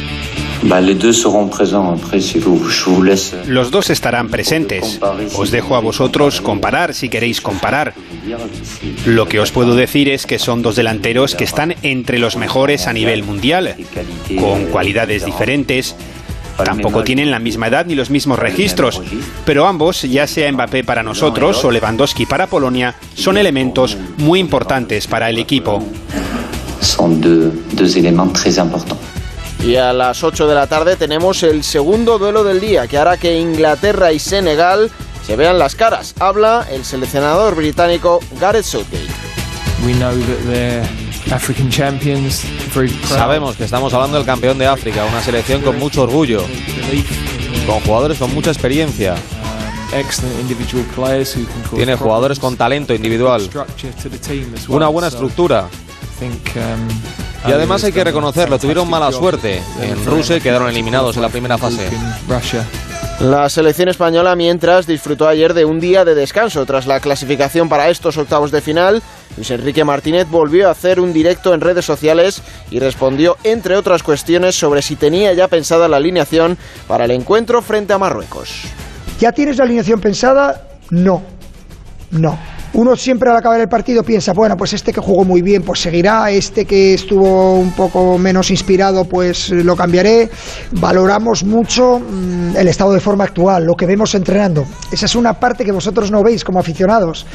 Los 3.46 3.70
dos 3.70 3.90
estarán 3.90 4.28
presentes. 4.28 5.00
Os 5.36 5.50
dejo 5.50 5.74
a 5.76 5.80
vosotros 5.80 6.40
comparar 6.40 6.94
si 6.94 7.08
queréis 7.08 7.40
comparar. 7.40 7.94
Lo 9.04 9.26
que 9.26 9.40
os 9.40 9.50
puedo 9.50 9.74
decir 9.74 10.08
es 10.08 10.26
que 10.26 10.38
son 10.38 10.62
dos 10.62 10.76
delanteros 10.76 11.34
que 11.34 11.44
están 11.44 11.74
entre 11.82 12.18
los 12.18 12.36
mejores 12.36 12.86
a 12.86 12.92
nivel 12.92 13.24
mundial, 13.24 13.74
con 14.38 14.66
cualidades 14.66 15.24
diferentes. 15.24 15.96
Tampoco 16.64 17.02
tienen 17.02 17.30
la 17.30 17.38
misma 17.38 17.66
edad 17.66 17.86
ni 17.86 17.94
los 17.94 18.10
mismos 18.10 18.38
registros, 18.38 19.02
pero 19.44 19.66
ambos, 19.66 20.02
ya 20.02 20.26
sea 20.26 20.52
Mbappé 20.52 20.84
para 20.84 21.02
nosotros 21.02 21.64
o 21.64 21.70
Lewandowski 21.70 22.26
para 22.26 22.46
Polonia, 22.46 22.94
son 23.14 23.36
elementos 23.36 23.96
muy 24.18 24.38
importantes 24.38 25.06
para 25.08 25.28
el 25.28 25.38
equipo. 25.38 25.82
Son 26.80 27.20
dos 27.20 27.96
elementos 27.96 28.44
muy 28.44 28.60
importantes. 28.62 29.11
Y 29.64 29.76
a 29.76 29.92
las 29.92 30.24
8 30.24 30.48
de 30.48 30.54
la 30.56 30.66
tarde 30.66 30.96
tenemos 30.96 31.44
el 31.44 31.62
segundo 31.62 32.18
duelo 32.18 32.42
del 32.42 32.60
día 32.60 32.88
que 32.88 32.98
hará 32.98 33.16
que 33.16 33.38
Inglaterra 33.38 34.12
y 34.12 34.18
Senegal 34.18 34.90
se 35.24 35.36
vean 35.36 35.56
las 35.56 35.76
caras. 35.76 36.14
Habla 36.18 36.66
el 36.70 36.84
seleccionador 36.84 37.54
británico 37.54 38.18
Gareth 38.40 38.64
Southgate. 38.64 39.06
Sabemos 43.06 43.56
que 43.56 43.64
estamos 43.64 43.94
hablando 43.94 44.16
del 44.16 44.26
campeón 44.26 44.58
de 44.58 44.66
África, 44.66 45.04
una 45.04 45.22
selección 45.22 45.62
con 45.62 45.78
mucho 45.78 46.02
orgullo, 46.02 46.42
con 47.66 47.80
jugadores 47.80 48.18
con 48.18 48.34
mucha 48.34 48.50
experiencia. 48.50 49.14
Tiene 51.76 51.96
jugadores 51.96 52.38
con 52.40 52.56
talento 52.56 52.94
individual, 52.94 53.48
una 54.68 54.88
buena 54.88 55.08
estructura. 55.08 55.68
Y 57.47 57.51
además 57.51 57.82
hay 57.82 57.93
que 57.93 58.05
reconocerlo, 58.05 58.59
tuvieron 58.59 58.88
mala 58.88 59.11
suerte. 59.11 59.62
En 59.80 60.05
Rusia 60.05 60.38
quedaron 60.38 60.68
eliminados 60.68 61.16
en 61.16 61.22
la 61.22 61.28
primera 61.28 61.59
fase. 61.59 61.88
La 63.20 63.49
selección 63.49 63.88
española, 63.88 64.34
mientras, 64.36 64.86
disfrutó 64.86 65.28
ayer 65.28 65.55
de 65.55 65.64
un 65.64 65.80
día 65.80 66.05
de 66.05 66.14
descanso 66.14 66.64
tras 66.66 66.86
la 66.86 67.01
clasificación 67.01 67.68
para 67.68 67.88
estos 67.88 68.16
octavos 68.16 68.51
de 68.51 68.61
final. 68.61 69.03
Luis 69.36 69.51
Enrique 69.51 69.84
Martínez 69.84 70.28
volvió 70.28 70.68
a 70.68 70.72
hacer 70.72 71.01
un 71.01 71.12
directo 71.12 71.55
en 71.55 71.61
redes 71.61 71.84
sociales 71.84 72.43
y 72.70 72.78
respondió, 72.78 73.36
entre 73.45 73.76
otras 73.76 74.03
cuestiones, 74.03 74.57
sobre 74.57 74.82
si 74.82 74.97
tenía 74.97 75.32
ya 75.32 75.49
pensada 75.49 75.88
la 75.88 75.97
alineación 75.97 76.59
para 76.86 77.05
el 77.05 77.12
encuentro 77.12 77.62
frente 77.62 77.93
a 77.93 77.99
Marruecos. 77.99 78.64
¿Ya 79.18 79.32
tienes 79.32 79.57
la 79.57 79.64
alineación 79.64 80.01
pensada? 80.01 80.68
No. 80.90 81.22
No 82.11 82.51
uno 82.74 82.96
siempre 82.96 83.30
al 83.30 83.36
acabar 83.36 83.60
el 83.60 83.68
partido 83.68 84.02
piensa, 84.02 84.32
bueno, 84.32 84.56
pues 84.56 84.72
este 84.72 84.92
que 84.92 85.00
jugó 85.00 85.24
muy 85.24 85.42
bien, 85.42 85.62
pues 85.62 85.80
seguirá, 85.80 86.30
este 86.30 86.64
que 86.64 86.94
estuvo 86.94 87.58
un 87.58 87.72
poco 87.72 88.16
menos 88.16 88.50
inspirado, 88.50 89.04
pues 89.04 89.50
lo 89.50 89.76
cambiaré. 89.76 90.30
Valoramos 90.72 91.44
mucho 91.44 91.98
mm, 91.98 92.56
el 92.56 92.68
estado 92.68 92.92
de 92.92 93.00
forma 93.00 93.24
actual, 93.24 93.64
lo 93.64 93.74
que 93.74 93.84
vemos 93.84 94.14
entrenando. 94.14 94.64
Esa 94.90 95.04
es 95.04 95.14
una 95.14 95.34
parte 95.34 95.64
que 95.64 95.72
vosotros 95.72 96.10
no 96.10 96.22
veis 96.22 96.44
como 96.44 96.60
aficionados 96.60 97.26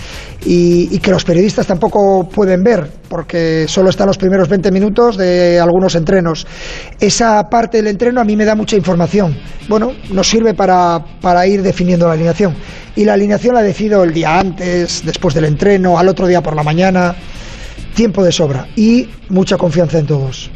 y, 0.43 0.89
y 0.95 0.99
que 0.99 1.11
los 1.11 1.23
periodistas 1.23 1.67
tampoco 1.67 2.27
pueden 2.27 2.63
ver, 2.63 2.89
porque 3.07 3.65
solo 3.67 3.91
están 3.91 4.07
los 4.07 4.17
primeros 4.17 4.49
20 4.49 4.71
minutos 4.71 5.17
de 5.17 5.59
algunos 5.59 5.93
entrenos. 5.93 6.47
Esa 6.99 7.43
parte 7.49 7.77
del 7.77 7.88
entreno 7.88 8.21
a 8.21 8.23
mí 8.23 8.35
me 8.35 8.45
da 8.45 8.55
mucha 8.55 8.75
información. 8.75 9.38
Bueno, 9.69 9.91
nos 10.11 10.27
sirve 10.27 10.55
para, 10.55 10.99
para 11.21 11.45
ir 11.45 11.61
definiendo 11.61 12.07
la 12.07 12.13
alineación 12.13 12.55
y 12.97 13.05
la 13.05 13.13
alineación 13.13 13.53
la 13.53 13.61
decido 13.61 14.03
el 14.03 14.11
día 14.11 14.39
antes, 14.39 15.03
después 15.05 15.26
del 15.34 15.45
entreno, 15.45 15.97
al 15.97 16.07
otro 16.09 16.28
día 16.28 16.41
por 16.41 16.55
la 16.55 16.63
mañana. 16.63 17.15
Tiempo 17.95 18.23
de 18.23 18.32
sobra 18.32 18.67
y 18.75 19.09
mucha 19.30 19.57
confianza 19.57 19.99
en 19.99 20.07
todos. 20.07 20.49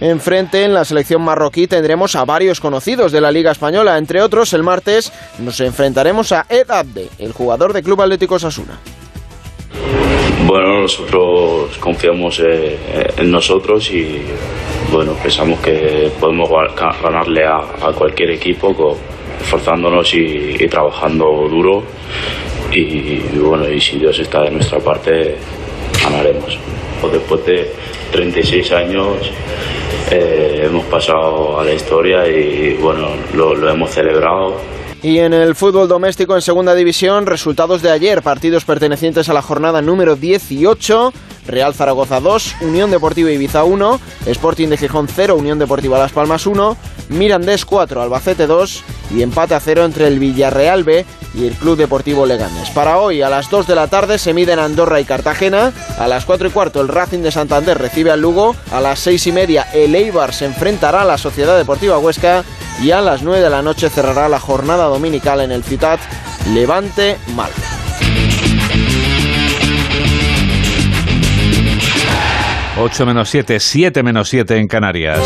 Enfrente, 0.00 0.64
en 0.64 0.74
la 0.74 0.84
selección 0.84 1.22
marroquí, 1.22 1.66
tendremos 1.66 2.16
a 2.16 2.24
varios 2.24 2.60
conocidos 2.60 3.12
de 3.12 3.20
la 3.20 3.30
Liga 3.30 3.52
Española. 3.52 3.98
Entre 3.98 4.20
otros, 4.20 4.52
el 4.52 4.62
martes 4.62 5.12
nos 5.38 5.60
enfrentaremos 5.60 6.32
a 6.32 6.44
Ed 6.48 6.70
Abde, 6.70 7.08
el 7.18 7.32
jugador 7.32 7.72
de 7.72 7.82
Club 7.82 8.02
Atlético 8.02 8.38
Sasuna. 8.38 8.78
Bueno, 10.46 10.82
nosotros 10.82 11.78
confiamos 11.78 12.40
eh, 12.40 12.76
en 13.16 13.30
nosotros 13.30 13.90
y 13.92 14.22
bueno, 14.92 15.14
pensamos 15.22 15.60
que 15.60 16.10
podemos 16.18 16.50
ganarle 17.00 17.44
a, 17.46 17.58
a 17.58 17.92
cualquier 17.92 18.32
equipo 18.32 18.74
con, 18.74 18.96
esforzándonos 19.42 20.14
y, 20.14 20.66
trabajando 20.68 21.24
duro 21.50 21.82
y, 22.72 23.38
bueno, 23.38 23.68
y 23.68 23.80
si 23.80 23.98
Dios 23.98 24.18
está 24.18 24.42
de 24.42 24.50
nuestra 24.50 24.78
parte, 24.78 25.36
ganaremos. 26.02 26.58
Después 27.12 27.44
de 27.44 27.72
36 28.12 28.72
años 28.72 29.30
eh, 30.10 30.62
hemos 30.64 30.84
pasado 30.84 31.58
a 31.58 31.64
la 31.64 31.72
historia 31.72 32.26
y 32.28 32.74
bueno, 32.74 33.08
lo, 33.34 33.54
lo 33.54 33.70
hemos 33.70 33.90
celebrado. 33.90 34.56
Y 35.02 35.18
en 35.18 35.32
el 35.32 35.56
fútbol 35.56 35.88
doméstico 35.88 36.36
en 36.36 36.42
segunda 36.42 36.76
división, 36.76 37.26
resultados 37.26 37.82
de 37.82 37.90
ayer, 37.90 38.22
partidos 38.22 38.64
pertenecientes 38.64 39.28
a 39.28 39.32
la 39.32 39.42
jornada 39.42 39.82
número 39.82 40.14
18. 40.14 41.12
Real 41.46 41.74
Zaragoza 41.74 42.20
2, 42.20 42.56
Unión 42.60 42.92
Deportiva 42.92 43.30
Ibiza 43.30 43.64
1, 43.64 44.00
Sporting 44.26 44.68
de 44.68 44.76
Gijón 44.76 45.08
0, 45.08 45.34
Unión 45.34 45.58
Deportiva 45.58 45.98
Las 45.98 46.12
Palmas 46.12 46.46
1, 46.46 46.76
Mirandés 47.12 47.64
4, 47.64 48.02
Albacete 48.02 48.46
2 48.46 48.84
y 49.14 49.22
empate 49.22 49.54
a 49.54 49.60
0 49.60 49.84
entre 49.84 50.06
el 50.06 50.18
Villarreal 50.18 50.84
B 50.84 51.04
y 51.34 51.46
el 51.46 51.54
Club 51.54 51.76
Deportivo 51.76 52.26
Leganes. 52.26 52.70
Para 52.70 52.98
hoy 52.98 53.22
a 53.22 53.30
las 53.30 53.50
2 53.50 53.66
de 53.66 53.74
la 53.74 53.88
tarde 53.88 54.18
se 54.18 54.34
miden 54.34 54.58
Andorra 54.58 55.00
y 55.00 55.04
Cartagena, 55.04 55.72
a 55.98 56.08
las 56.08 56.24
4 56.24 56.48
y 56.48 56.50
cuarto 56.50 56.80
el 56.80 56.88
Racing 56.88 57.20
de 57.20 57.30
Santander 57.30 57.78
recibe 57.78 58.10
al 58.10 58.20
Lugo, 58.20 58.54
a 58.70 58.80
las 58.80 58.98
6 59.00 59.26
y 59.26 59.32
media 59.32 59.66
el 59.72 59.94
Eibar 59.94 60.32
se 60.32 60.46
enfrentará 60.46 61.02
a 61.02 61.06
la 61.06 61.18
Sociedad 61.18 61.56
Deportiva 61.56 61.98
Huesca 61.98 62.44
y 62.82 62.90
a 62.90 63.00
las 63.00 63.22
9 63.22 63.40
de 63.40 63.50
la 63.50 63.62
noche 63.62 63.88
cerrará 63.88 64.28
la 64.28 64.40
jornada 64.40 64.84
dominical 64.84 65.40
en 65.40 65.52
el 65.52 65.62
Ciutat 65.62 66.00
Levante 66.52 67.18
Mal. 67.34 67.50
8 72.78 73.06
menos 73.06 73.28
7, 73.28 73.60
7 73.60 74.02
menos 74.02 74.28
7 74.28 74.56
en 74.56 74.66
Canarias. 74.66 75.20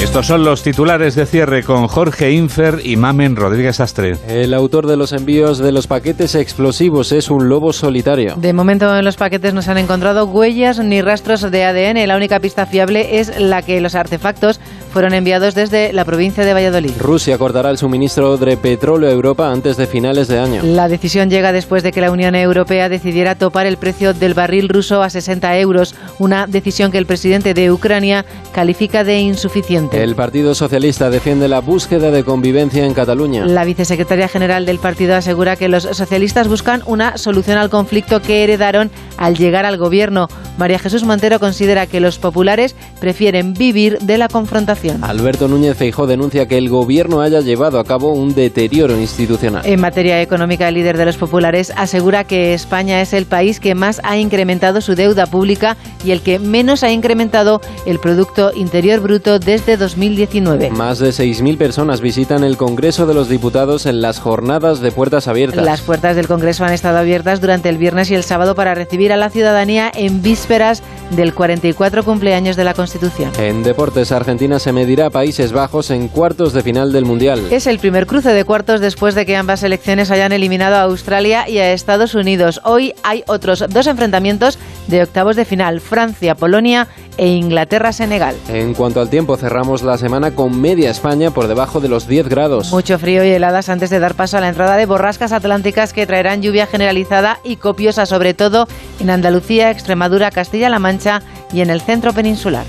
Estos 0.00 0.26
son 0.26 0.44
los 0.44 0.62
titulares 0.62 1.14
de 1.14 1.24
cierre 1.24 1.62
con 1.62 1.86
Jorge 1.86 2.32
Infer 2.32 2.80
y 2.84 2.96
Mamen 2.96 3.36
Rodríguez 3.36 3.80
Astre. 3.80 4.16
El 4.28 4.52
autor 4.52 4.86
de 4.86 4.96
los 4.96 5.12
envíos 5.12 5.58
de 5.58 5.72
los 5.72 5.86
paquetes 5.86 6.34
explosivos 6.34 7.12
es 7.12 7.30
un 7.30 7.48
lobo 7.48 7.72
solitario. 7.72 8.34
De 8.36 8.52
momento 8.52 8.96
en 8.96 9.04
los 9.04 9.16
paquetes 9.16 9.54
no 9.54 9.62
se 9.62 9.70
han 9.70 9.78
encontrado 9.78 10.26
huellas 10.26 10.78
ni 10.78 11.00
rastros 11.00 11.50
de 11.50 11.64
ADN. 11.64 12.06
La 12.06 12.16
única 12.16 12.40
pista 12.40 12.66
fiable 12.66 13.18
es 13.18 13.40
la 13.40 13.62
que 13.62 13.80
los 13.80 13.94
artefactos 13.94 14.60
fueron 14.94 15.12
enviados 15.12 15.56
desde 15.56 15.92
la 15.92 16.04
provincia 16.04 16.44
de 16.44 16.54
Valladolid. 16.54 16.92
Rusia 17.00 17.36
cortará 17.36 17.68
el 17.68 17.78
suministro 17.78 18.36
de 18.36 18.56
petróleo 18.56 19.08
a 19.08 19.12
Europa 19.12 19.50
antes 19.50 19.76
de 19.76 19.88
finales 19.88 20.28
de 20.28 20.38
año. 20.38 20.62
La 20.62 20.86
decisión 20.86 21.30
llega 21.30 21.50
después 21.50 21.82
de 21.82 21.90
que 21.90 22.00
la 22.00 22.12
Unión 22.12 22.36
Europea 22.36 22.88
decidiera 22.88 23.34
topar 23.34 23.66
el 23.66 23.76
precio 23.76 24.14
del 24.14 24.34
barril 24.34 24.68
ruso 24.68 25.02
a 25.02 25.10
60 25.10 25.58
euros, 25.58 25.96
una 26.20 26.46
decisión 26.46 26.92
que 26.92 26.98
el 26.98 27.06
presidente 27.06 27.54
de 27.54 27.72
Ucrania 27.72 28.24
califica 28.52 29.02
de 29.02 29.18
insuficiente. 29.18 30.00
El 30.00 30.14
Partido 30.14 30.54
Socialista 30.54 31.10
defiende 31.10 31.48
la 31.48 31.58
búsqueda 31.58 32.12
de 32.12 32.22
convivencia 32.22 32.86
en 32.86 32.94
Cataluña. 32.94 33.44
La 33.46 33.64
vicesecretaria 33.64 34.28
general 34.28 34.64
del 34.64 34.78
partido 34.78 35.16
asegura 35.16 35.56
que 35.56 35.68
los 35.68 35.82
socialistas 35.82 36.46
buscan 36.46 36.84
una 36.86 37.18
solución 37.18 37.58
al 37.58 37.68
conflicto 37.68 38.22
que 38.22 38.44
heredaron 38.44 38.92
al 39.16 39.36
llegar 39.36 39.66
al 39.66 39.76
gobierno. 39.76 40.28
María 40.56 40.78
Jesús 40.78 41.02
Montero 41.02 41.40
considera 41.40 41.88
que 41.88 41.98
los 41.98 42.20
populares 42.20 42.76
prefieren 43.00 43.54
vivir 43.54 43.98
de 43.98 44.18
la 44.18 44.28
confrontación. 44.28 44.83
Alberto 45.02 45.48
Núñez 45.48 45.76
Feijó 45.76 46.06
denuncia 46.06 46.46
que 46.46 46.58
el 46.58 46.68
gobierno 46.68 47.20
haya 47.20 47.40
llevado 47.40 47.78
a 47.78 47.84
cabo 47.84 48.12
un 48.12 48.34
deterioro 48.34 48.96
institucional. 48.98 49.64
En 49.64 49.80
materia 49.80 50.20
económica, 50.20 50.68
el 50.68 50.74
líder 50.74 50.98
de 50.98 51.06
los 51.06 51.16
populares 51.16 51.72
asegura 51.76 52.24
que 52.24 52.54
España 52.54 53.00
es 53.00 53.12
el 53.12 53.26
país 53.26 53.60
que 53.60 53.74
más 53.74 54.00
ha 54.04 54.18
incrementado 54.18 54.80
su 54.80 54.94
deuda 54.94 55.26
pública 55.26 55.76
y 56.04 56.10
el 56.10 56.20
que 56.20 56.38
menos 56.38 56.82
ha 56.82 56.90
incrementado 56.90 57.60
el 57.86 57.98
Producto 57.98 58.52
Interior 58.54 59.00
Bruto 59.00 59.38
desde 59.38 59.76
2019. 59.76 60.70
Más 60.70 60.98
de 60.98 61.10
6.000 61.10 61.56
personas 61.56 62.00
visitan 62.00 62.44
el 62.44 62.56
Congreso 62.56 63.06
de 63.06 63.14
los 63.14 63.28
Diputados 63.28 63.86
en 63.86 64.02
las 64.02 64.18
jornadas 64.18 64.80
de 64.80 64.92
puertas 64.92 65.28
abiertas. 65.28 65.64
Las 65.64 65.80
puertas 65.80 66.16
del 66.16 66.28
Congreso 66.28 66.64
han 66.64 66.72
estado 66.72 66.98
abiertas 66.98 67.40
durante 67.40 67.68
el 67.68 67.78
viernes 67.78 68.10
y 68.10 68.14
el 68.14 68.22
sábado 68.22 68.54
para 68.54 68.74
recibir 68.74 69.12
a 69.12 69.16
la 69.16 69.30
ciudadanía 69.30 69.90
en 69.94 70.22
vísperas 70.22 70.82
del 71.10 71.34
44 71.34 72.04
cumpleaños 72.04 72.56
de 72.56 72.64
la 72.64 72.74
Constitución. 72.74 73.30
En 73.38 73.62
deportes, 73.62 74.12
Argentina 74.12 74.58
se 74.58 74.72
medirá 74.74 75.06
a 75.06 75.10
Países 75.10 75.52
Bajos 75.52 75.90
en 75.90 76.08
cuartos 76.08 76.52
de 76.52 76.62
final 76.62 76.92
del 76.92 77.04
Mundial. 77.04 77.40
Es 77.50 77.66
el 77.66 77.78
primer 77.78 78.06
cruce 78.06 78.30
de 78.30 78.44
cuartos 78.44 78.80
después 78.80 79.14
de 79.14 79.24
que 79.24 79.36
ambas 79.36 79.60
selecciones 79.60 80.10
hayan 80.10 80.32
eliminado 80.32 80.76
a 80.76 80.82
Australia 80.82 81.48
y 81.48 81.58
a 81.58 81.72
Estados 81.72 82.14
Unidos. 82.14 82.60
Hoy 82.64 82.94
hay 83.02 83.24
otros 83.26 83.64
dos 83.70 83.86
enfrentamientos 83.86 84.58
de 84.88 85.02
octavos 85.02 85.36
de 85.36 85.44
final, 85.44 85.80
Francia-Polonia 85.80 86.88
e 87.16 87.28
Inglaterra-Senegal. 87.28 88.34
En 88.48 88.74
cuanto 88.74 89.00
al 89.00 89.08
tiempo, 89.08 89.36
cerramos 89.36 89.82
la 89.82 89.96
semana 89.96 90.32
con 90.32 90.60
media 90.60 90.90
España 90.90 91.30
por 91.30 91.46
debajo 91.46 91.80
de 91.80 91.88
los 91.88 92.08
10 92.08 92.28
grados. 92.28 92.70
Mucho 92.72 92.98
frío 92.98 93.24
y 93.24 93.30
heladas 93.30 93.68
antes 93.68 93.90
de 93.90 94.00
dar 94.00 94.14
paso 94.14 94.36
a 94.36 94.40
la 94.40 94.48
entrada 94.48 94.76
de 94.76 94.86
borrascas 94.86 95.32
atlánticas 95.32 95.92
que 95.92 96.06
traerán 96.06 96.42
lluvia 96.42 96.66
generalizada 96.66 97.38
y 97.44 97.56
copiosa, 97.56 98.06
sobre 98.06 98.34
todo 98.34 98.66
en 99.00 99.10
Andalucía, 99.10 99.70
Extremadura, 99.70 100.30
Castilla-La 100.30 100.78
Mancha 100.78 101.22
y 101.52 101.60
en 101.60 101.70
el 101.70 101.80
centro 101.80 102.12
peninsular. 102.12 102.64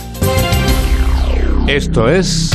Esto 1.68 2.08
es 2.08 2.52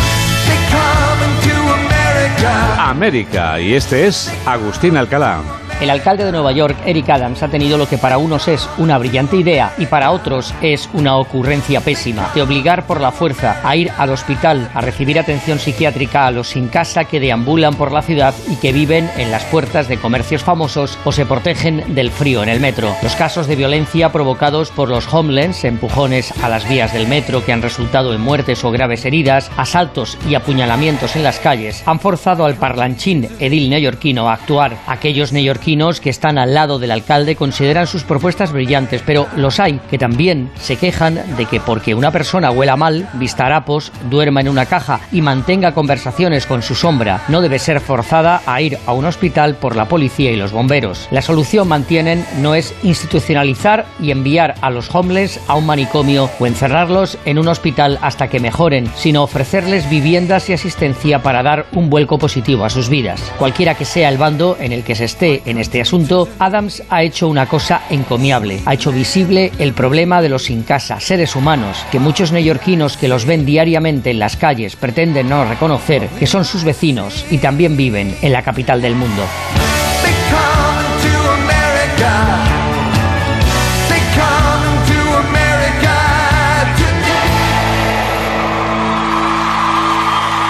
América 2.79 3.61
y 3.61 3.75
este 3.75 4.07
es 4.07 4.33
Agustín 4.47 4.97
Alcalá. 4.97 5.60
El 5.81 5.89
alcalde 5.89 6.27
de 6.27 6.33
Nueva 6.33 6.53
York, 6.53 6.77
Eric 6.85 7.09
Adams, 7.09 7.43
ha 7.43 7.49
tenido 7.49 7.79
lo 7.79 7.89
que 7.89 7.97
para 7.97 8.19
unos 8.19 8.49
es 8.49 8.69
una 8.77 8.99
brillante 8.99 9.39
idea 9.39 9.73
y 9.79 9.87
para 9.87 10.11
otros 10.11 10.53
es 10.61 10.91
una 10.93 11.17
ocurrencia 11.17 11.81
pésima, 11.81 12.31
de 12.35 12.43
obligar 12.43 12.87
por 12.87 13.01
la 13.01 13.13
fuerza 13.13 13.63
a 13.65 13.75
ir 13.77 13.91
al 13.97 14.11
hospital 14.11 14.71
a 14.75 14.83
recibir 14.83 15.19
atención 15.19 15.59
psiquiátrica 15.59 16.27
a 16.27 16.33
los 16.33 16.49
sin 16.49 16.69
casa 16.69 17.05
que 17.05 17.19
deambulan 17.19 17.77
por 17.77 17.93
la 17.93 18.03
ciudad 18.03 18.35
y 18.51 18.57
que 18.57 18.75
viven 18.75 19.11
en 19.17 19.31
las 19.31 19.45
puertas 19.45 19.89
de 19.89 19.97
comercios 19.97 20.45
famosos 20.45 20.99
o 21.05 21.13
se 21.13 21.25
protegen 21.25 21.95
del 21.95 22.11
frío 22.11 22.43
en 22.43 22.51
el 22.51 22.61
metro. 22.61 22.95
Los 23.03 23.17
casos 23.17 23.47
de 23.47 23.57
violencia 23.57 24.13
provocados 24.13 24.71
por 24.71 24.91
los 24.91 25.11
homelands, 25.11 25.65
empujones 25.65 26.35
a 26.43 26.51
las 26.51 26.69
vías 26.69 26.93
del 26.93 27.09
metro 27.09 27.43
que 27.43 27.55
han 27.55 27.63
resultado 27.63 28.13
en 28.13 28.21
muertes 28.21 28.63
o 28.65 28.71
graves 28.71 29.07
heridas, 29.07 29.51
asaltos 29.57 30.19
y 30.29 30.35
apuñalamientos 30.35 31.17
en 31.17 31.23
las 31.23 31.39
calles, 31.39 31.83
han 31.87 32.01
forzado 32.01 32.45
al 32.45 32.57
parlanchín 32.57 33.31
edil 33.39 33.71
neoyorquino 33.71 34.29
a 34.29 34.35
actuar. 34.35 34.77
Aquellos 34.87 35.33
neoyorquinos 35.33 35.70
que 36.01 36.11
están 36.11 36.37
al 36.37 36.53
lado 36.53 36.81
del 36.81 36.91
alcalde 36.91 37.37
consideran 37.37 37.87
sus 37.87 38.03
propuestas 38.03 38.53
brillantes, 38.53 39.03
pero 39.07 39.29
los 39.37 39.61
hay 39.61 39.81
que 39.89 39.99
también 39.99 40.51
se 40.61 40.77
quejan 40.77 41.23
de 41.37 41.47
que 41.47 41.61
porque 41.61 41.95
una 41.95 42.11
persona 42.11 42.51
huela 42.51 42.77
mal, 42.77 43.09
vista 43.15 43.47
harapos, 43.47 43.93
duerma 44.11 44.41
en 44.41 44.49
una 44.49 44.67
caja 44.67 45.01
y 45.13 45.23
mantenga 45.23 45.73
conversaciones 45.73 46.47
con 46.47 46.63
su 46.63 46.75
sombra, 46.75 47.23
no 47.29 47.41
debe 47.41 47.61
ser 47.61 47.79
forzada 47.81 48.43
a 48.47 48.61
ir 48.61 48.79
a 48.85 48.93
un 48.93 49.05
hospital 49.05 49.55
por 49.55 49.77
la 49.77 49.87
policía 49.87 50.33
y 50.33 50.37
los 50.37 50.51
bomberos. 50.51 51.07
La 51.13 51.23
solución, 51.23 51.69
mantienen, 51.69 52.27
no 52.39 52.57
es 52.57 52.75
institucionalizar 52.83 53.87
y 54.01 54.11
enviar 54.11 54.57
a 54.63 54.71
los 54.71 54.93
homeless 54.93 55.39
a 55.47 55.55
un 55.55 55.67
manicomio 55.67 56.29
o 56.41 56.47
encerrarlos 56.47 57.17
en 57.25 57.39
un 57.39 57.47
hospital 57.47 57.99
hasta 58.03 58.29
que 58.29 58.41
mejoren, 58.41 58.91
sino 58.97 59.23
ofrecerles 59.23 59.89
viviendas 59.89 60.51
y 60.51 60.53
asistencia 60.53 61.23
para 61.23 61.45
dar 61.45 61.67
un 61.73 61.91
vuelco 61.91 62.19
positivo 62.19 62.65
a 62.65 62.71
sus 62.71 62.89
vidas. 62.89 63.21
Cualquiera 63.39 63.77
que 63.77 63.85
sea 63.85 64.09
el 64.09 64.19
bando 64.19 64.57
en 64.59 64.73
el 64.73 64.83
que 64.83 64.97
se 64.97 65.05
esté 65.05 65.43
en 65.47 65.60
este 65.61 65.81
asunto, 65.81 66.29
Adams 66.39 66.83
ha 66.89 67.03
hecho 67.03 67.29
una 67.29 67.47
cosa 67.47 67.83
encomiable. 67.91 68.61
Ha 68.65 68.75
hecho 68.75 68.93
visible 68.93 69.53
el 69.59 69.73
problema 69.73 70.21
de 70.23 70.29
los 70.29 70.45
sin 70.45 70.63
casa, 70.63 71.01
seres 71.01 71.37
humanos, 71.37 71.85
que 71.93 72.01
muchos 72.01 72.33
neoyorquinos 72.33 72.97
que 72.97 73.09
los 73.09 73.25
ven 73.25 73.45
diariamente 73.45 74.11
en 74.11 74.19
las 74.19 74.37
calles 74.37 74.77
pretenden 74.77 75.29
no 75.29 75.45
reconocer 75.45 76.09
que 76.19 76.27
son 76.27 76.45
sus 76.45 76.65
vecinos 76.65 77.25
y 77.31 77.39
también 77.39 77.77
viven 77.77 78.17
en 78.23 78.33
la 78.33 78.43
capital 78.43 78.83
del 78.83 78.95
mundo. 78.95 79.23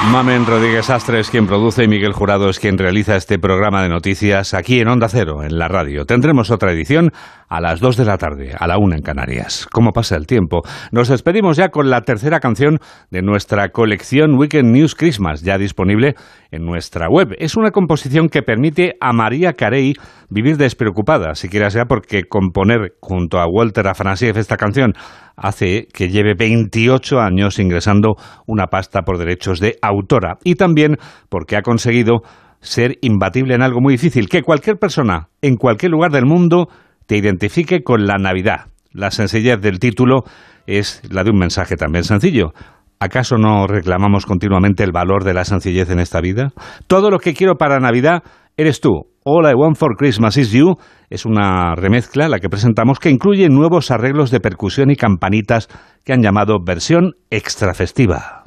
Mamen 0.09 0.47
Rodríguez 0.47 0.89
Astre 0.89 1.21
es 1.21 1.31
quien 1.31 1.47
produce 1.47 1.85
y 1.85 1.89
Miguel 1.89 2.15
Jurado 2.15 2.49
es 2.49 2.59
quien 2.59 2.79
realiza 2.79 3.17
este 3.17 3.39
programa 3.39 3.83
de 3.83 3.91
noticias 3.91 4.55
aquí 4.55 4.81
en 4.81 4.89
Onda 4.89 5.09
Cero, 5.09 5.45
en 5.45 5.57
la 5.57 5.69
radio. 5.69 6.05
Tendremos 6.05 6.51
otra 6.51 6.73
edición 6.73 7.13
a 7.49 7.61
las 7.61 7.81
2 7.81 7.99
de 7.99 8.05
la 8.07 8.17
tarde, 8.17 8.55
a 8.59 8.67
la 8.67 8.79
1 8.79 8.97
en 8.97 9.03
Canarias. 9.03 9.69
¿Cómo 9.71 9.93
pasa 9.93 10.17
el 10.17 10.27
tiempo? 10.27 10.63
Nos 10.91 11.09
despedimos 11.09 11.59
ya 11.59 11.69
con 11.69 11.91
la 11.91 12.01
tercera 12.01 12.41
canción 12.41 12.79
de 13.11 13.23
nuestra 13.23 13.69
colección 13.69 14.37
Weekend 14.37 14.73
News 14.73 14.95
Christmas, 14.95 15.43
ya 15.43 15.59
disponible 15.59 16.15
en 16.51 16.65
nuestra 16.65 17.07
web. 17.09 17.35
Es 17.39 17.57
una 17.57 17.71
composición 17.71 18.29
que 18.29 18.43
permite 18.43 18.95
a 19.01 19.13
María 19.13 19.53
Carey 19.53 19.95
vivir 20.31 20.57
despreocupada, 20.57 21.35
siquiera 21.35 21.71
sea 21.71 21.85
porque 21.85 22.25
componer 22.25 22.95
junto 23.01 23.39
a 23.39 23.47
Walter 23.47 23.87
Afanasiev 23.87 24.39
esta 24.39 24.57
canción 24.57 24.95
hace 25.41 25.89
que 25.93 26.11
lleve 26.11 26.35
28 26.35 27.19
años 27.19 27.59
ingresando 27.59 28.17
una 28.47 28.67
pasta 28.67 29.03
por 29.03 29.19
derechos 29.19 29.59
de 29.59 29.77
autora 29.83 30.39
y 30.45 30.55
también 30.55 30.99
porque 31.29 31.57
ha 31.57 31.63
conseguido 31.63 32.23
ser 32.61 32.99
imbatible 33.01 33.55
en 33.55 33.63
algo 33.63 33.81
muy 33.81 33.95
difícil, 33.95 34.29
que 34.29 34.43
cualquier 34.43 34.77
persona 34.77 35.29
en 35.41 35.57
cualquier 35.57 35.93
lugar 35.93 36.13
del 36.13 36.27
mundo 36.27 36.69
te 37.07 37.17
identifique 37.17 37.83
con 37.83 38.07
la 38.07 38.19
Navidad. 38.19 38.67
La 38.93 39.11
sencillez 39.11 39.61
del 39.61 39.79
título 39.79 40.25
es 40.67 41.01
la 41.11 41.25
de 41.25 41.31
un 41.31 41.39
mensaje 41.39 41.77
también 41.77 42.05
sencillo. 42.05 42.53
¿Acaso 42.99 43.39
no 43.39 43.67
reclamamos 43.67 44.27
continuamente 44.27 44.85
el 44.85 44.93
valor 44.93 45.25
de 45.25 45.33
la 45.33 45.47
sencillez 45.47 45.89
en 45.89 46.01
esta 46.01 46.21
vida? 46.21 46.53
Todo 46.87 47.11
lo 47.11 47.19
que 47.19 47.33
quiero 47.33 47.55
para 47.55 47.81
Navidad 47.81 48.23
eres 48.61 48.81
tú. 48.81 49.07
All 49.25 49.51
I 49.51 49.55
Want 49.55 49.77
for 49.77 49.97
Christmas 49.97 50.37
is 50.37 50.53
You 50.53 50.77
es 51.09 51.25
una 51.25 51.75
remezcla, 51.75 52.29
la 52.29 52.39
que 52.39 52.49
presentamos, 52.49 52.99
que 52.99 53.11
incluye 53.11 53.49
nuevos 53.49 53.91
arreglos 53.91 54.31
de 54.31 54.41
percusión 54.41 54.91
y 54.91 54.97
campanitas 54.97 55.69
que 56.05 56.13
han 56.13 56.23
llamado 56.23 56.59
versión 56.65 57.13
extra 57.31 57.75
festiva. 57.75 58.45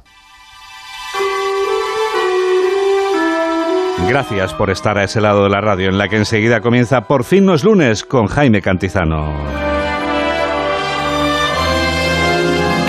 Gracias 4.08 4.54
por 4.54 4.70
estar 4.70 4.98
a 4.98 5.04
ese 5.04 5.22
lado 5.22 5.44
de 5.44 5.50
la 5.50 5.62
radio 5.62 5.90
en 5.90 5.98
la 5.98 6.10
que 6.10 6.18
enseguida 6.18 6.60
comienza 6.60 7.02
Por 7.02 7.24
fin 7.24 7.46
no 7.46 7.54
es 7.54 7.64
lunes 7.64 8.04
con 8.04 8.28
Jaime 8.28 8.62
Cantizano. 8.62 9.34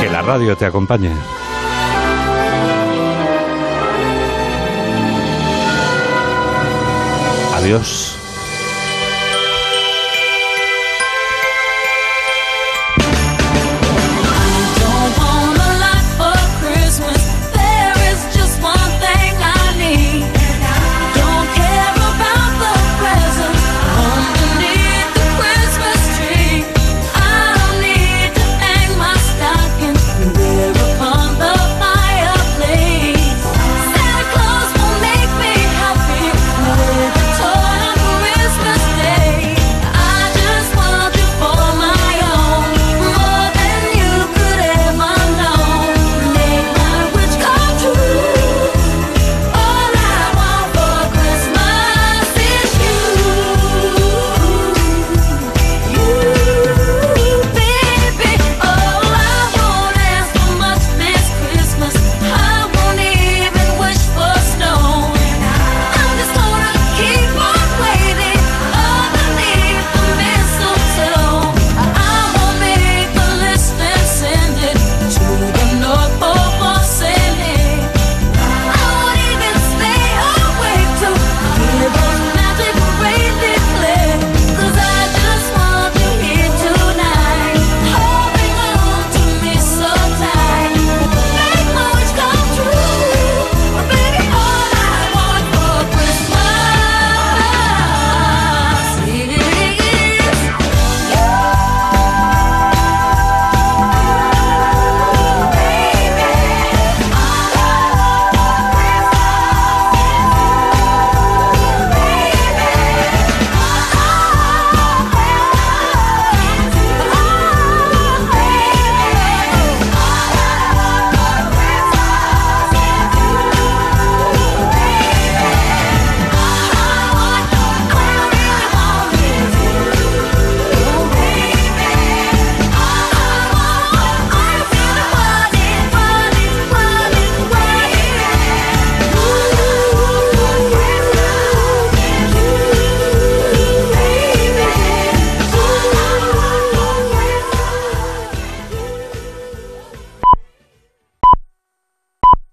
Que 0.01 0.11
la 0.11 0.23
radio 0.23 0.57
te 0.57 0.67
acompañe. 0.67 1.11
Adiós. 7.65 8.14